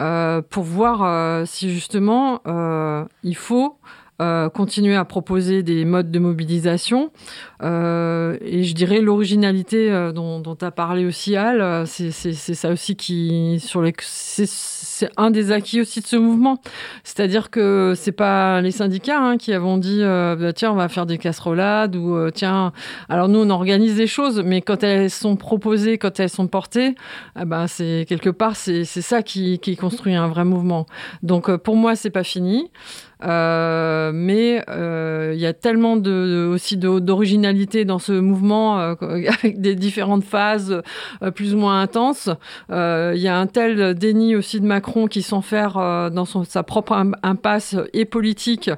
Euh, 0.00 0.42
pour 0.42 0.62
voir 0.62 1.02
euh, 1.02 1.44
si 1.44 1.70
justement 1.70 2.40
euh, 2.46 3.04
il 3.24 3.34
faut 3.34 3.78
continuer 4.18 4.96
à 4.96 5.04
proposer 5.04 5.62
des 5.62 5.84
modes 5.84 6.10
de 6.10 6.18
mobilisation. 6.18 7.10
et 7.62 7.64
je 8.64 8.74
dirais 8.74 9.00
l'originalité 9.00 10.10
dont, 10.14 10.40
dont 10.40 10.56
tu 10.56 10.64
as 10.64 10.70
parlé 10.70 11.04
aussi, 11.04 11.36
Al, 11.36 11.86
c'est 11.86 12.32
ça 12.32 12.70
aussi 12.70 12.96
qui, 12.96 13.60
sur 13.60 13.82
les, 13.82 13.92
c'est 14.98 15.10
un 15.16 15.30
des 15.30 15.52
acquis 15.52 15.80
aussi 15.80 16.00
de 16.00 16.06
ce 16.06 16.16
mouvement. 16.16 16.60
C'est-à-dire 17.04 17.50
que 17.50 17.92
c'est 17.96 18.12
pas 18.12 18.60
les 18.60 18.72
syndicats 18.72 19.20
hein, 19.20 19.36
qui 19.36 19.52
avons 19.52 19.78
dit 19.78 20.00
bah, 20.02 20.52
tiens 20.52 20.72
on 20.72 20.76
va 20.76 20.88
faire 20.88 21.06
des 21.06 21.18
casserolades 21.18 21.94
ou 21.96 22.30
tiens 22.30 22.72
alors 23.08 23.28
nous 23.28 23.38
on 23.38 23.50
organise 23.50 23.96
des 23.96 24.06
choses 24.06 24.42
mais 24.44 24.60
quand 24.60 24.82
elles 24.82 25.10
sont 25.10 25.36
proposées 25.36 25.98
quand 25.98 26.18
elles 26.20 26.30
sont 26.30 26.48
portées 26.48 26.94
eh 27.40 27.44
ben 27.44 27.66
c'est 27.66 28.06
quelque 28.08 28.30
part 28.30 28.56
c'est 28.56 28.84
ça 28.84 29.22
qui, 29.22 29.58
qui 29.58 29.76
construit 29.76 30.14
un 30.14 30.28
vrai 30.28 30.44
mouvement. 30.44 30.86
Donc 31.22 31.54
pour 31.56 31.76
moi 31.76 31.94
c'est 31.96 32.10
pas 32.10 32.24
fini. 32.24 32.70
Euh, 33.24 34.12
mais 34.14 34.62
euh, 34.68 35.32
il 35.34 35.40
y 35.40 35.46
a 35.46 35.52
tellement 35.52 35.96
de, 35.96 36.48
aussi 36.52 36.76
d'originalité 36.76 37.84
dans 37.84 37.98
ce 37.98 38.12
mouvement 38.12 38.78
euh, 38.78 38.94
avec 39.02 39.60
des 39.60 39.74
différentes 39.74 40.24
phases 40.24 40.82
plus 41.34 41.54
ou 41.54 41.58
moins 41.58 41.80
intenses. 41.80 42.30
Il 42.70 43.20
y 43.20 43.28
a 43.28 43.38
un 43.38 43.46
tel 43.46 43.94
déni 43.94 44.36
aussi 44.36 44.60
de 44.60 44.66
Macron 44.66 45.06
qui 45.06 45.22
s'enferme 45.22 46.10
dans 46.10 46.24
son, 46.24 46.44
sa 46.44 46.62
propre 46.62 47.12
impasse 47.22 47.76
et 47.92 48.04
politique 48.04 48.70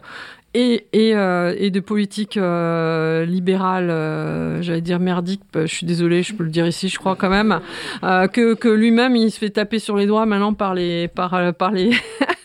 et, 0.52 0.86
et, 0.92 1.10
et, 1.10 1.70
de 1.70 1.80
politique 1.80 2.34
libérale, 2.34 3.88
j'allais 4.62 4.80
dire 4.80 4.98
merdique, 4.98 5.42
je 5.54 5.66
suis 5.66 5.86
désolée, 5.86 6.22
je 6.22 6.34
peux 6.34 6.42
le 6.42 6.50
dire 6.50 6.66
ici, 6.66 6.88
je 6.88 6.98
crois 6.98 7.14
quand 7.14 7.30
même, 7.30 7.60
que, 8.02 8.54
que 8.54 8.68
lui-même, 8.68 9.14
il 9.14 9.30
se 9.30 9.38
fait 9.38 9.50
taper 9.50 9.78
sur 9.78 9.96
les 9.96 10.06
doigts 10.06 10.26
maintenant 10.26 10.52
par 10.52 10.74
les, 10.74 11.06
par, 11.08 11.54
par 11.54 11.70
les, 11.70 11.92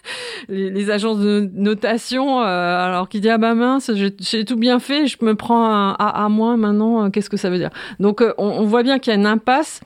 les, 0.49 0.89
agences 0.91 1.19
de 1.19 1.49
notation, 1.53 2.41
euh, 2.41 2.43
alors 2.43 3.09
qu'il 3.09 3.21
dit 3.21 3.29
ah 3.29 3.37
bah 3.37 3.55
mince, 3.55 3.91
j'ai 3.93 4.45
tout 4.45 4.55
bien 4.55 4.79
fait, 4.79 5.07
je 5.07 5.17
me 5.21 5.35
prends 5.35 5.65
un 5.65 5.91
A 5.93 6.25
à 6.25 6.29
moins 6.29 6.57
maintenant, 6.57 7.05
euh, 7.05 7.09
qu'est-ce 7.09 7.29
que 7.29 7.37
ça 7.37 7.49
veut 7.49 7.57
dire? 7.57 7.71
Donc 7.99 8.21
euh, 8.21 8.33
on, 8.37 8.47
on 8.47 8.65
voit 8.65 8.83
bien 8.83 8.99
qu'il 8.99 9.11
y 9.11 9.15
a 9.15 9.19
une 9.19 9.25
impasse 9.25 9.81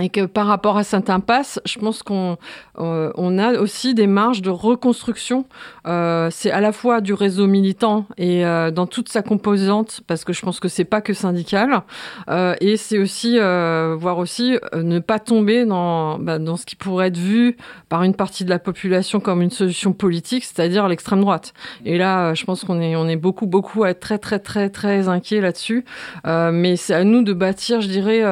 et 0.00 0.08
que 0.08 0.26
par 0.26 0.46
rapport 0.46 0.76
à 0.76 0.84
cette 0.84 1.08
impasse, 1.08 1.60
je 1.64 1.78
pense 1.78 2.02
qu'on 2.02 2.36
euh, 2.78 3.12
on 3.16 3.38
a 3.38 3.58
aussi 3.58 3.94
des 3.94 4.08
marges 4.08 4.42
de 4.42 4.50
reconstruction. 4.50 5.46
Euh, 5.86 6.28
c'est 6.32 6.50
à 6.50 6.60
la 6.60 6.72
fois 6.72 7.00
du 7.00 7.12
réseau 7.12 7.46
militant 7.46 8.06
et 8.16 8.44
euh, 8.44 8.72
dans 8.72 8.86
toute 8.86 9.08
sa 9.08 9.22
composante, 9.22 10.00
parce 10.06 10.24
que 10.24 10.32
je 10.32 10.42
pense 10.42 10.58
que 10.58 10.68
c'est 10.68 10.84
pas 10.84 11.00
que 11.00 11.12
syndical, 11.12 11.82
euh, 12.28 12.56
et 12.60 12.76
c'est 12.76 12.98
aussi 12.98 13.38
euh, 13.38 13.94
voir 13.96 14.18
aussi 14.18 14.58
ne 14.74 14.98
pas 14.98 15.20
tomber 15.20 15.64
dans 15.64 16.18
bah, 16.18 16.38
dans 16.38 16.56
ce 16.56 16.66
qui 16.66 16.74
pourrait 16.74 17.08
être 17.08 17.16
vu 17.16 17.56
par 17.88 18.02
une 18.02 18.14
partie 18.14 18.44
de 18.44 18.50
la 18.50 18.58
population 18.58 19.20
comme 19.20 19.42
une 19.42 19.50
solution 19.50 19.92
politique, 19.92 20.44
c'est-à-dire 20.44 20.88
l'extrême 20.88 21.20
droite. 21.20 21.54
Et 21.84 21.98
là, 21.98 22.34
je 22.34 22.44
pense 22.44 22.64
qu'on 22.64 22.80
est 22.80 22.96
on 22.96 23.06
est 23.06 23.16
beaucoup 23.16 23.46
beaucoup 23.46 23.84
à 23.84 23.90
être 23.90 24.00
très 24.00 24.18
très 24.18 24.40
très 24.40 24.70
très 24.70 25.08
inquiet 25.08 25.40
là-dessus. 25.40 25.84
mais 26.24 26.76
c'est 26.76 26.94
à 26.94 27.04
nous 27.04 27.22
de 27.22 27.32
bâtir, 27.32 27.80
je 27.80 27.88
dirais, 27.88 28.22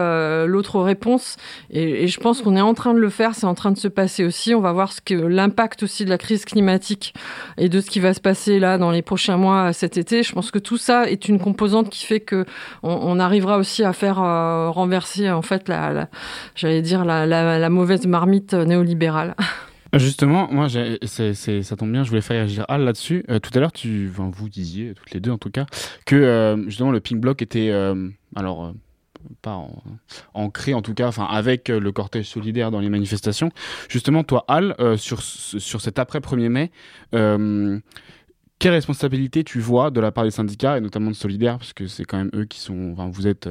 l'autre 0.46 0.80
réponse 0.80 1.36
et, 1.70 2.06
je 2.06 2.20
pense 2.20 2.42
qu'on 2.42 2.56
est 2.56 2.60
en 2.60 2.74
train 2.74 2.94
de 2.94 2.98
le 2.98 3.08
faire, 3.08 3.34
c'est 3.34 3.46
en 3.46 3.54
train 3.54 3.70
de 3.70 3.78
se 3.78 3.88
passer 3.88 4.24
aussi. 4.24 4.54
On 4.54 4.60
va 4.60 4.72
voir 4.72 4.92
ce 4.92 5.00
que 5.00 5.14
l'impact 5.14 5.82
aussi 5.82 6.04
de 6.04 6.10
la 6.10 6.18
crise 6.18 6.44
climatique 6.44 7.14
et 7.58 7.68
de 7.68 7.80
ce 7.80 7.88
qui 7.90 8.00
va 8.00 8.14
se 8.14 8.20
passer 8.20 8.58
là 8.58 8.78
dans 8.78 8.90
les 8.90 9.02
prochains 9.02 9.36
mois 9.36 9.72
cet 9.72 9.96
été. 9.96 10.22
Je 10.22 10.32
pense 10.32 10.50
que 10.50 10.58
tout 10.58 10.76
ça 10.76 11.08
est 11.08 11.28
une 11.28 11.38
composante 11.38 11.90
qui 11.90 12.04
fait 12.04 12.20
que 12.20 12.44
on, 12.82 13.18
arrivera 13.18 13.58
aussi 13.58 13.84
à 13.84 13.92
faire 13.92 14.22
euh, 14.22 14.70
renverser 14.70 15.30
en 15.30 15.42
fait 15.42 15.68
la, 15.68 15.92
la 15.92 16.08
j'allais 16.54 16.82
dire 16.82 17.04
la, 17.04 17.68
mauvaise 17.70 18.06
marmite 18.06 18.54
néolibérale. 18.54 19.34
Justement, 19.94 20.48
moi, 20.50 20.68
ça 20.70 21.76
tombe 21.76 21.92
bien, 21.92 22.02
je 22.02 22.08
voulais 22.08 22.22
faire 22.22 22.38
réagir 22.38 22.64
Al 22.68 22.82
là-dessus. 22.82 23.26
Euh, 23.28 23.38
tout 23.40 23.50
à 23.54 23.60
l'heure, 23.60 23.72
vous 24.14 24.48
disiez, 24.48 24.94
toutes 24.94 25.10
les 25.10 25.20
deux 25.20 25.30
en 25.30 25.36
tout 25.36 25.50
cas, 25.50 25.66
que 26.06 26.16
euh, 26.16 26.64
justement 26.64 26.90
le 26.90 27.00
pink 27.00 27.20
block 27.20 27.42
était, 27.42 27.70
alors 28.34 28.72
pas 29.42 29.54
en, 29.54 29.82
ancré 30.34 30.74
en 30.74 30.82
tout 30.82 30.94
cas, 30.94 31.08
enfin 31.08 31.24
avec 31.24 31.70
euh, 31.70 31.80
le 31.80 31.92
cortège 31.92 32.26
solidaire 32.26 32.70
dans 32.70 32.80
les 32.80 32.88
manifestations. 32.88 33.50
Justement, 33.88 34.24
toi, 34.24 34.44
Al, 34.48 34.74
euh, 34.80 34.96
sur, 34.96 35.22
sur 35.22 35.80
cet 35.80 35.98
après 35.98 36.20
1er 36.20 36.48
mai, 36.48 36.70
euh, 37.14 37.78
quelle 38.58 38.72
responsabilité 38.72 39.44
tu 39.44 39.60
vois 39.60 39.90
de 39.90 40.00
la 40.00 40.12
part 40.12 40.24
des 40.24 40.30
syndicats 40.30 40.78
et 40.78 40.80
notamment 40.80 41.10
de 41.10 41.16
Solidaire, 41.16 41.58
parce 41.58 41.72
que 41.72 41.86
c'est 41.86 42.04
quand 42.04 42.18
même 42.18 42.30
eux 42.34 42.44
qui 42.44 42.60
sont, 42.60 42.92
enfin, 42.92 43.10
vous 43.12 43.26
êtes 43.26 43.48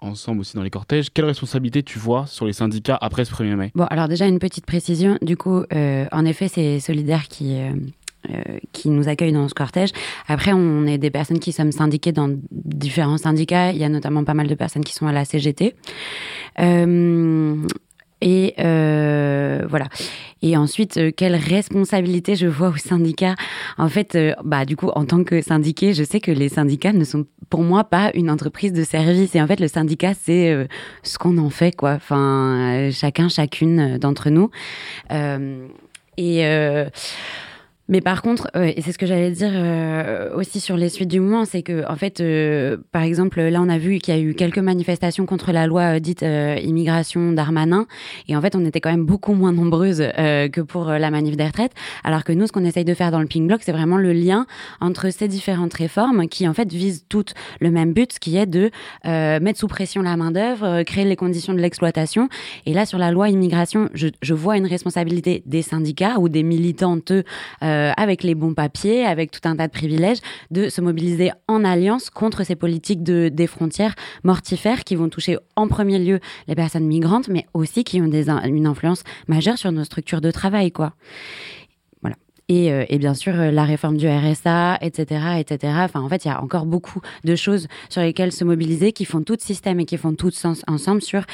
ensemble 0.00 0.40
aussi 0.40 0.56
dans 0.56 0.62
les 0.62 0.70
cortèges. 0.70 1.12
Quelle 1.12 1.26
responsabilité 1.26 1.82
tu 1.82 1.98
vois 1.98 2.26
sur 2.26 2.46
les 2.46 2.54
syndicats 2.54 2.98
après 3.00 3.26
ce 3.26 3.32
1er 3.34 3.56
mai? 3.56 3.72
Bon, 3.74 3.84
alors 3.84 4.08
déjà 4.08 4.26
une 4.26 4.38
petite 4.38 4.64
précision. 4.64 5.18
Du 5.20 5.36
coup, 5.36 5.64
en 5.70 6.24
effet, 6.24 6.48
c'est 6.48 6.80
Solidaire 6.80 7.28
qui 7.28 7.58
qui 8.72 8.90
nous 8.90 9.08
accueillent 9.08 9.32
dans 9.32 9.48
ce 9.48 9.54
cortège. 9.54 9.90
Après, 10.28 10.52
on 10.52 10.86
est 10.86 10.98
des 10.98 11.10
personnes 11.10 11.38
qui 11.38 11.52
sommes 11.52 11.72
syndiquées 11.72 12.12
dans 12.12 12.30
différents 12.50 13.18
syndicats. 13.18 13.72
Il 13.72 13.78
y 13.78 13.84
a 13.84 13.88
notamment 13.88 14.24
pas 14.24 14.34
mal 14.34 14.46
de 14.46 14.54
personnes 14.54 14.84
qui 14.84 14.94
sont 14.94 15.06
à 15.06 15.12
la 15.12 15.24
CGT. 15.24 15.74
Euh, 16.60 17.56
et 18.20 18.54
euh, 18.58 19.66
voilà. 19.68 19.88
Et 20.40 20.56
ensuite, 20.56 20.96
euh, 20.96 21.10
quelle 21.14 21.36
responsabilité 21.36 22.36
je 22.36 22.46
vois 22.46 22.68
au 22.68 22.76
syndicat? 22.76 23.34
En 23.76 23.88
fait, 23.88 24.14
euh, 24.14 24.34
bah 24.44 24.64
du 24.64 24.76
coup, 24.76 24.88
en 24.94 25.04
tant 25.04 25.24
que 25.24 25.40
syndiqué, 25.40 25.92
je 25.92 26.04
sais 26.04 26.20
que 26.20 26.30
les 26.30 26.48
syndicats 26.48 26.92
ne 26.92 27.04
sont 27.04 27.26
pour 27.50 27.62
moi 27.62 27.84
pas 27.84 28.10
une 28.14 28.30
entreprise 28.30 28.72
de 28.72 28.82
service. 28.82 29.34
Et 29.34 29.42
en 29.42 29.46
fait, 29.46 29.60
le 29.60 29.68
syndicat, 29.68 30.12
c'est 30.14 30.50
euh, 30.50 30.66
ce 31.02 31.18
qu'on 31.18 31.38
en 31.38 31.50
fait, 31.50 31.74
quoi. 31.76 31.92
Enfin, 31.92 32.88
chacun, 32.92 33.28
chacune 33.28 33.98
d'entre 33.98 34.30
nous. 34.30 34.50
et 36.16 36.44
mais 37.86 38.00
par 38.00 38.22
contre, 38.22 38.48
euh, 38.56 38.72
et 38.74 38.80
c'est 38.80 38.92
ce 38.92 38.98
que 38.98 39.04
j'allais 39.04 39.30
dire 39.30 39.50
euh, 39.52 40.34
aussi 40.34 40.58
sur 40.58 40.78
les 40.78 40.88
suites 40.88 41.10
du 41.10 41.20
mouvement, 41.20 41.44
c'est 41.44 41.62
que 41.62 41.84
en 41.86 41.96
fait, 41.96 42.20
euh, 42.20 42.78
par 42.92 43.02
exemple, 43.02 43.42
là 43.42 43.60
on 43.60 43.68
a 43.68 43.76
vu 43.76 43.98
qu'il 43.98 44.14
y 44.14 44.16
a 44.16 44.20
eu 44.20 44.34
quelques 44.34 44.58
manifestations 44.58 45.26
contre 45.26 45.52
la 45.52 45.66
loi 45.66 46.00
dite 46.00 46.22
immigration 46.22 47.32
d'Armanin, 47.32 47.86
et 48.28 48.36
en 48.36 48.40
fait 48.40 48.56
on 48.56 48.64
était 48.64 48.80
quand 48.80 48.90
même 48.90 49.04
beaucoup 49.04 49.34
moins 49.34 49.52
nombreuses 49.52 49.98
que 49.98 50.60
pour 50.62 50.86
la 50.86 51.10
manif 51.10 51.36
des 51.36 51.44
retraites, 51.44 51.72
alors 52.04 52.24
que 52.24 52.32
nous, 52.32 52.46
ce 52.46 52.52
qu'on 52.52 52.64
essaye 52.64 52.84
de 52.84 52.94
faire 52.94 53.10
dans 53.10 53.20
le 53.20 53.26
Pink 53.26 53.46
Block, 53.46 53.60
c'est 53.62 53.72
vraiment 53.72 53.98
le 53.98 54.12
lien 54.12 54.46
entre 54.80 55.10
ces 55.10 55.28
différentes 55.28 55.74
réformes 55.74 56.26
qui 56.28 56.48
en 56.48 56.54
fait 56.54 56.72
visent 56.72 57.04
toutes 57.08 57.34
le 57.60 57.70
même 57.70 57.92
but, 57.92 58.18
qui 58.18 58.36
est 58.36 58.46
de 58.46 58.70
mettre 59.04 59.58
sous 59.58 59.68
pression 59.68 60.00
la 60.02 60.16
main 60.16 60.30
d'œuvre, 60.30 60.82
créer 60.84 61.04
les 61.04 61.16
conditions 61.16 61.52
de 61.52 61.60
l'exploitation. 61.60 62.28
Et 62.66 62.72
là 62.72 62.86
sur 62.86 62.98
la 62.98 63.10
loi 63.10 63.28
immigration, 63.28 63.90
je, 63.92 64.08
je 64.22 64.34
vois 64.34 64.56
une 64.56 64.66
responsabilité 64.66 65.42
des 65.46 65.62
syndicats 65.62 66.18
ou 66.18 66.28
des 66.28 66.42
militantes 66.42 67.12
euh, 67.74 67.92
avec 67.96 68.22
les 68.22 68.34
bons 68.34 68.54
papiers, 68.54 69.04
avec 69.04 69.30
tout 69.30 69.40
un 69.44 69.56
tas 69.56 69.66
de 69.66 69.72
privilèges, 69.72 70.18
de 70.50 70.68
se 70.68 70.80
mobiliser 70.80 71.32
en 71.48 71.64
alliance 71.64 72.10
contre 72.10 72.44
ces 72.44 72.56
politiques 72.56 73.02
de, 73.02 73.28
des 73.28 73.46
frontières 73.46 73.94
mortifères 74.22 74.84
qui 74.84 74.94
vont 74.94 75.08
toucher 75.08 75.38
en 75.56 75.68
premier 75.68 75.98
lieu 75.98 76.20
les 76.46 76.54
personnes 76.54 76.86
migrantes, 76.86 77.28
mais 77.28 77.46
aussi 77.52 77.84
qui 77.84 78.00
ont 78.00 78.10
une 78.10 78.66
influence 78.66 79.02
majeure 79.28 79.58
sur 79.58 79.72
nos 79.72 79.84
structures 79.84 80.20
de 80.20 80.30
travail, 80.30 80.72
quoi. 80.72 80.94
Et, 82.50 82.70
euh, 82.70 82.84
et, 82.90 82.98
bien 82.98 83.14
sûr 83.14 83.32
la 83.32 83.64
réforme 83.64 83.96
du 83.96 84.06
RSA, 84.06 84.76
etc., 84.82 85.38
etc. 85.38 85.72
Enfin, 85.78 86.02
en 86.02 86.10
fait, 86.10 86.26
il 86.26 86.28
y 86.28 86.30
a 86.30 86.42
encore 86.42 86.66
beaucoup 86.66 87.00
de 87.24 87.34
choses 87.36 87.68
sur 87.88 88.02
lesquelles 88.02 88.32
se 88.32 88.44
mobiliser 88.44 88.92
qui 88.92 89.06
font 89.06 89.22
tout 89.22 89.38
système 89.40 89.80
et 89.80 89.86
qui 89.86 89.96
font 89.96 90.14
tout 90.14 90.30
sens 90.30 90.62
ensemble 90.66 91.00
sur 91.00 91.24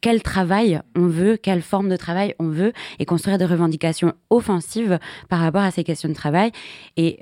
quel 0.00 0.22
travail 0.22 0.80
on 0.96 1.06
veut, 1.06 1.36
quelle 1.36 1.62
forme 1.62 1.88
de 1.88 1.96
travail 1.96 2.34
on 2.38 2.48
veut, 2.48 2.72
et 2.98 3.04
construire 3.04 3.38
des 3.38 3.44
revendications 3.44 4.14
offensives 4.30 4.98
par 5.28 5.40
rapport 5.40 5.62
à 5.62 5.70
ces 5.70 5.84
questions 5.84 6.08
de 6.08 6.14
travail. 6.14 6.50
Et 6.96 7.20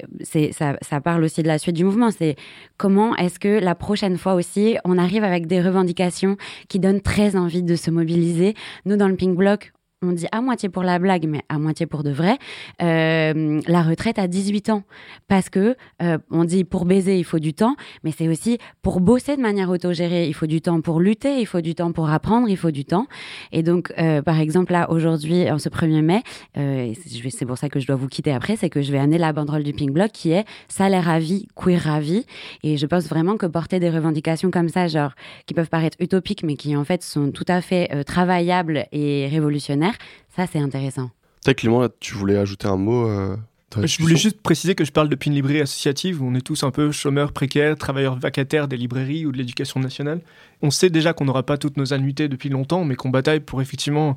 ça, 0.52 0.76
ça 0.80 1.00
parle 1.00 1.24
aussi 1.24 1.42
de 1.42 1.48
la 1.48 1.58
suite 1.58 1.76
du 1.76 1.84
mouvement. 1.84 2.10
C'est 2.10 2.36
comment 2.76 3.16
est-ce 3.16 3.38
que 3.38 3.60
la 3.60 3.74
prochaine 3.74 4.16
fois 4.16 4.34
aussi, 4.34 4.76
on 4.84 4.98
arrive 4.98 5.24
avec 5.24 5.46
des 5.46 5.60
revendications 5.60 6.36
qui 6.68 6.78
donnent 6.78 7.00
très 7.02 7.36
envie 7.36 7.62
de 7.62 7.76
se 7.76 7.90
mobiliser. 7.90 8.54
Nous, 8.86 8.96
dans 8.96 9.08
le 9.08 9.16
Pink 9.16 9.36
Bloc, 9.36 9.72
on 10.02 10.12
dit 10.12 10.26
à 10.32 10.40
moitié 10.40 10.70
pour 10.70 10.82
la 10.82 10.98
blague, 10.98 11.26
mais 11.26 11.42
à 11.50 11.58
moitié 11.58 11.84
pour 11.84 12.02
de 12.02 12.10
vrai, 12.10 12.38
euh, 12.82 13.60
la 13.66 13.82
retraite 13.82 14.18
à 14.18 14.28
18 14.28 14.70
ans. 14.70 14.82
Parce 15.28 15.50
que 15.50 15.76
euh, 16.02 16.16
on 16.30 16.44
dit 16.44 16.64
pour 16.64 16.86
baiser, 16.86 17.18
il 17.18 17.24
faut 17.24 17.38
du 17.38 17.52
temps, 17.52 17.76
mais 18.02 18.10
c'est 18.10 18.28
aussi 18.28 18.58
pour 18.80 19.00
bosser 19.00 19.36
de 19.36 19.42
manière 19.42 19.68
autogérée, 19.68 20.26
il 20.26 20.32
faut 20.32 20.46
du 20.46 20.62
temps 20.62 20.80
pour 20.80 21.00
lutter, 21.00 21.40
il 21.40 21.46
faut 21.46 21.60
du 21.60 21.74
temps 21.74 21.92
pour 21.92 22.08
apprendre, 22.08 22.48
il 22.48 22.56
faut 22.56 22.70
du 22.70 22.86
temps. 22.86 23.06
Et 23.52 23.62
donc, 23.62 23.92
euh, 23.98 24.22
par 24.22 24.40
exemple, 24.40 24.72
là, 24.72 24.90
aujourd'hui, 24.90 25.50
en 25.50 25.58
ce 25.58 25.68
1er 25.68 26.00
mai, 26.00 26.22
c'est 26.54 27.44
pour 27.44 27.58
ça 27.58 27.68
que 27.68 27.78
je 27.78 27.86
dois 27.86 27.96
vous 27.96 28.08
quitter 28.08 28.32
après, 28.32 28.56
c'est 28.56 28.70
que 28.70 28.80
je 28.80 28.92
vais 28.92 28.98
amener 28.98 29.18
la 29.18 29.34
banderole 29.34 29.62
du 29.62 29.74
Pink 29.74 29.90
Block 29.90 30.12
qui 30.12 30.32
est 30.32 30.46
salaire 30.68 31.10
à 31.10 31.18
vie, 31.18 31.46
queer 31.54 31.88
à 31.88 32.00
vie. 32.00 32.24
Et 32.62 32.78
je 32.78 32.86
pense 32.86 33.06
vraiment 33.06 33.36
que 33.36 33.46
porter 33.46 33.80
des 33.80 33.90
revendications 33.90 34.50
comme 34.50 34.70
ça, 34.70 34.88
genre, 34.88 35.12
qui 35.44 35.52
peuvent 35.52 35.68
paraître 35.68 35.98
utopiques, 36.00 36.42
mais 36.42 36.56
qui 36.56 36.74
en 36.74 36.84
fait 36.84 37.02
sont 37.02 37.30
tout 37.32 37.44
à 37.48 37.60
fait 37.60 38.04
travaillables 38.04 38.86
et 38.92 39.28
révolutionnaires, 39.30 39.89
ça, 40.34 40.46
c'est 40.46 40.58
intéressant. 40.58 41.10
Peut-être, 41.44 41.58
Clément, 41.58 41.86
tu 42.00 42.14
voulais 42.14 42.36
ajouter 42.36 42.68
un 42.68 42.76
mot 42.76 43.06
euh, 43.06 43.36
Je 43.82 44.02
voulais 44.02 44.16
juste 44.16 44.40
préciser 44.40 44.74
que 44.74 44.84
je 44.84 44.92
parle 44.92 45.08
depuis 45.08 45.28
une 45.28 45.34
librairie 45.34 45.62
associative 45.62 46.22
où 46.22 46.26
on 46.26 46.34
est 46.34 46.42
tous 46.42 46.62
un 46.64 46.70
peu 46.70 46.92
chômeurs 46.92 47.32
précaires, 47.32 47.76
travailleurs 47.76 48.18
vacataires 48.18 48.68
des 48.68 48.76
librairies 48.76 49.26
ou 49.26 49.32
de 49.32 49.38
l'éducation 49.38 49.80
nationale. 49.80 50.20
On 50.62 50.70
sait 50.70 50.90
déjà 50.90 51.12
qu'on 51.12 51.24
n'aura 51.24 51.42
pas 51.42 51.56
toutes 51.56 51.76
nos 51.76 51.92
annuités 51.92 52.28
depuis 52.28 52.50
longtemps, 52.50 52.84
mais 52.84 52.94
qu'on 52.94 53.08
bataille 53.08 53.40
pour 53.40 53.62
effectivement 53.62 54.16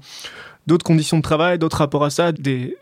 d'autres 0.68 0.86
conditions 0.86 1.18
de 1.18 1.24
travail, 1.24 1.60
d'autres 1.60 1.78
rapports 1.78 2.04
à 2.04 2.10
ça, 2.10 2.32
des 2.32 2.78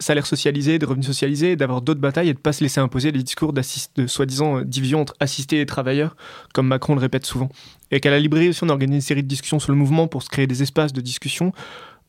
salaires 0.00 0.26
socialisés, 0.26 0.78
des 0.78 0.86
revenus 0.86 1.06
socialisés, 1.06 1.56
d'avoir 1.56 1.82
d'autres 1.82 2.00
batailles 2.00 2.28
et 2.28 2.32
de 2.32 2.38
ne 2.38 2.42
pas 2.42 2.52
se 2.52 2.64
laisser 2.64 2.80
imposer 2.80 3.12
des 3.12 3.22
discours 3.22 3.52
de 3.52 4.06
soi-disant 4.06 4.58
euh, 4.58 4.64
division 4.64 5.00
entre 5.00 5.14
assistés 5.20 5.60
et 5.60 5.66
travailleurs, 5.66 6.16
comme 6.54 6.66
Macron 6.66 6.94
le 6.94 7.00
répète 7.00 7.26
souvent. 7.26 7.50
Et 7.90 8.00
qu'à 8.00 8.10
la 8.10 8.18
librairie 8.18 8.48
aussi, 8.48 8.64
on 8.64 8.68
organise 8.68 8.94
une 8.94 9.00
série 9.02 9.22
de 9.22 9.28
discussions 9.28 9.58
sur 9.58 9.72
le 9.72 9.78
mouvement 9.78 10.08
pour 10.08 10.22
se 10.22 10.28
créer 10.28 10.46
des 10.46 10.62
espaces 10.62 10.92
de 10.92 11.00
discussion 11.00 11.52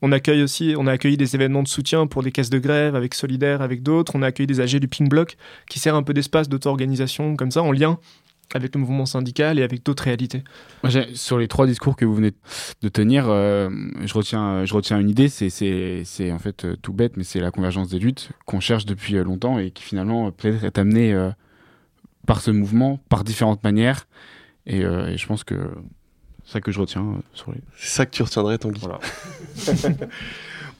on 0.01 0.11
accueille 0.11 0.41
aussi, 0.41 0.73
on 0.77 0.87
a 0.87 0.91
accueilli 0.91 1.17
des 1.17 1.35
événements 1.35 1.63
de 1.63 1.67
soutien 1.67 2.07
pour 2.07 2.23
des 2.23 2.31
caisses 2.31 2.49
de 2.49 2.59
grève 2.59 2.95
avec 2.95 3.13
Solidaire, 3.13 3.61
avec 3.61 3.83
d'autres. 3.83 4.13
On 4.15 4.21
a 4.21 4.27
accueilli 4.27 4.47
des 4.47 4.59
AG 4.59 4.77
du 4.77 4.87
Pink 4.87 5.09
Block 5.09 5.37
qui 5.69 5.79
sert 5.79 5.95
un 5.95 6.03
peu 6.03 6.13
d'espace 6.13 6.49
d'auto-organisation 6.49 7.35
comme 7.35 7.51
ça 7.51 7.61
en 7.61 7.71
lien 7.71 7.99
avec 8.53 8.75
le 8.75 8.81
mouvement 8.81 9.05
syndical 9.05 9.59
et 9.59 9.63
avec 9.63 9.85
d'autres 9.85 10.03
réalités. 10.03 10.43
sur 11.13 11.37
les 11.37 11.47
trois 11.47 11.67
discours 11.67 11.95
que 11.95 12.05
vous 12.05 12.15
venez 12.15 12.31
de 12.81 12.89
tenir, 12.89 13.29
euh, 13.29 13.69
je, 14.03 14.13
retiens, 14.13 14.65
je 14.65 14.73
retiens 14.73 14.99
une 14.99 15.09
idée, 15.09 15.29
c'est 15.29 16.31
en 16.31 16.39
fait 16.39 16.65
euh, 16.65 16.75
tout 16.81 16.93
bête, 16.93 17.17
mais 17.17 17.23
c'est 17.23 17.39
la 17.39 17.51
convergence 17.51 17.89
des 17.89 17.99
luttes 17.99 18.31
qu'on 18.45 18.59
cherche 18.59 18.85
depuis 18.85 19.15
euh, 19.15 19.23
longtemps 19.23 19.57
et 19.57 19.71
qui 19.71 19.83
finalement 19.83 20.31
peut-être 20.31 20.63
est 20.63 20.77
amenée 20.77 21.31
par 22.27 22.41
ce 22.41 22.51
mouvement, 22.51 22.99
par 23.09 23.23
différentes 23.23 23.63
manières. 23.63 24.07
et 24.65 24.81
je 24.81 25.25
pense 25.25 25.43
que 25.43 25.55
ça 26.51 26.61
que 26.61 26.71
je 26.71 26.79
retiens. 26.79 27.01
Euh, 27.01 27.21
sur 27.33 27.51
les... 27.51 27.59
C'est 27.77 27.95
ça 27.95 28.05
que 28.05 28.11
tu 28.11 28.23
retiendrais, 28.23 28.57
Tanguy. 28.57 28.79
Voilà. 28.81 28.99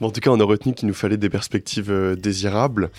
en 0.07 0.11
tout 0.11 0.19
cas, 0.19 0.31
on 0.31 0.39
a 0.39 0.43
retenu 0.43 0.73
qu'il 0.73 0.87
nous 0.87 0.93
fallait 0.93 1.17
des 1.17 1.29
perspectives 1.29 1.91
euh, 1.91 2.15
désirables. 2.15 2.89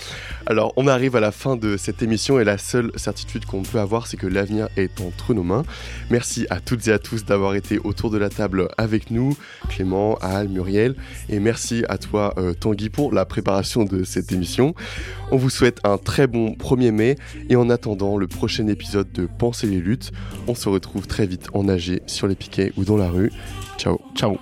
Alors, 0.46 0.72
on 0.76 0.86
arrive 0.86 1.16
à 1.16 1.20
la 1.20 1.32
fin 1.32 1.56
de 1.56 1.76
cette 1.76 2.02
émission 2.02 2.38
et 2.38 2.44
la 2.44 2.58
seule 2.58 2.92
certitude 2.96 3.44
qu'on 3.44 3.62
peut 3.62 3.80
avoir, 3.80 4.06
c'est 4.06 4.16
que 4.16 4.26
l'avenir 4.26 4.68
est 4.76 5.00
entre 5.00 5.34
nos 5.34 5.42
mains. 5.42 5.64
Merci 6.10 6.46
à 6.50 6.60
toutes 6.60 6.86
et 6.88 6.92
à 6.92 6.98
tous 6.98 7.24
d'avoir 7.24 7.54
été 7.54 7.78
autour 7.78 8.10
de 8.10 8.18
la 8.18 8.28
table 8.28 8.68
avec 8.78 9.10
nous, 9.10 9.36
Clément, 9.68 10.16
Al, 10.20 10.48
Muriel, 10.48 10.94
et 11.28 11.40
merci 11.40 11.84
à 11.88 11.98
toi, 11.98 12.34
euh, 12.38 12.54
Tanguy, 12.54 12.88
pour 12.88 13.12
la 13.12 13.24
préparation 13.24 13.84
de 13.84 14.04
cette 14.04 14.32
émission. 14.32 14.74
On 15.30 15.36
vous 15.36 15.50
souhaite 15.50 15.80
un 15.84 15.98
très 15.98 16.26
bon 16.26 16.52
1er 16.52 16.90
mai 16.90 17.16
et 17.48 17.56
en 17.56 17.70
attendant 17.70 18.16
le 18.16 18.26
prochain 18.26 18.66
épisode 18.66 19.10
de 19.12 19.28
Penser 19.38 19.66
les 19.66 19.80
luttes, 19.80 20.12
on 20.46 20.54
se 20.54 20.68
retrouve 20.68 21.06
très 21.06 21.26
vite 21.26 21.48
en 21.54 21.68
AG 21.68 22.00
sur 22.06 22.26
les 22.26 22.34
piquets 22.34 22.72
ou 22.76 22.84
dans 22.84 22.96
la 22.96 23.08
rue. 23.08 23.32
Ciao. 23.78 24.00
Ciao. 24.14 24.38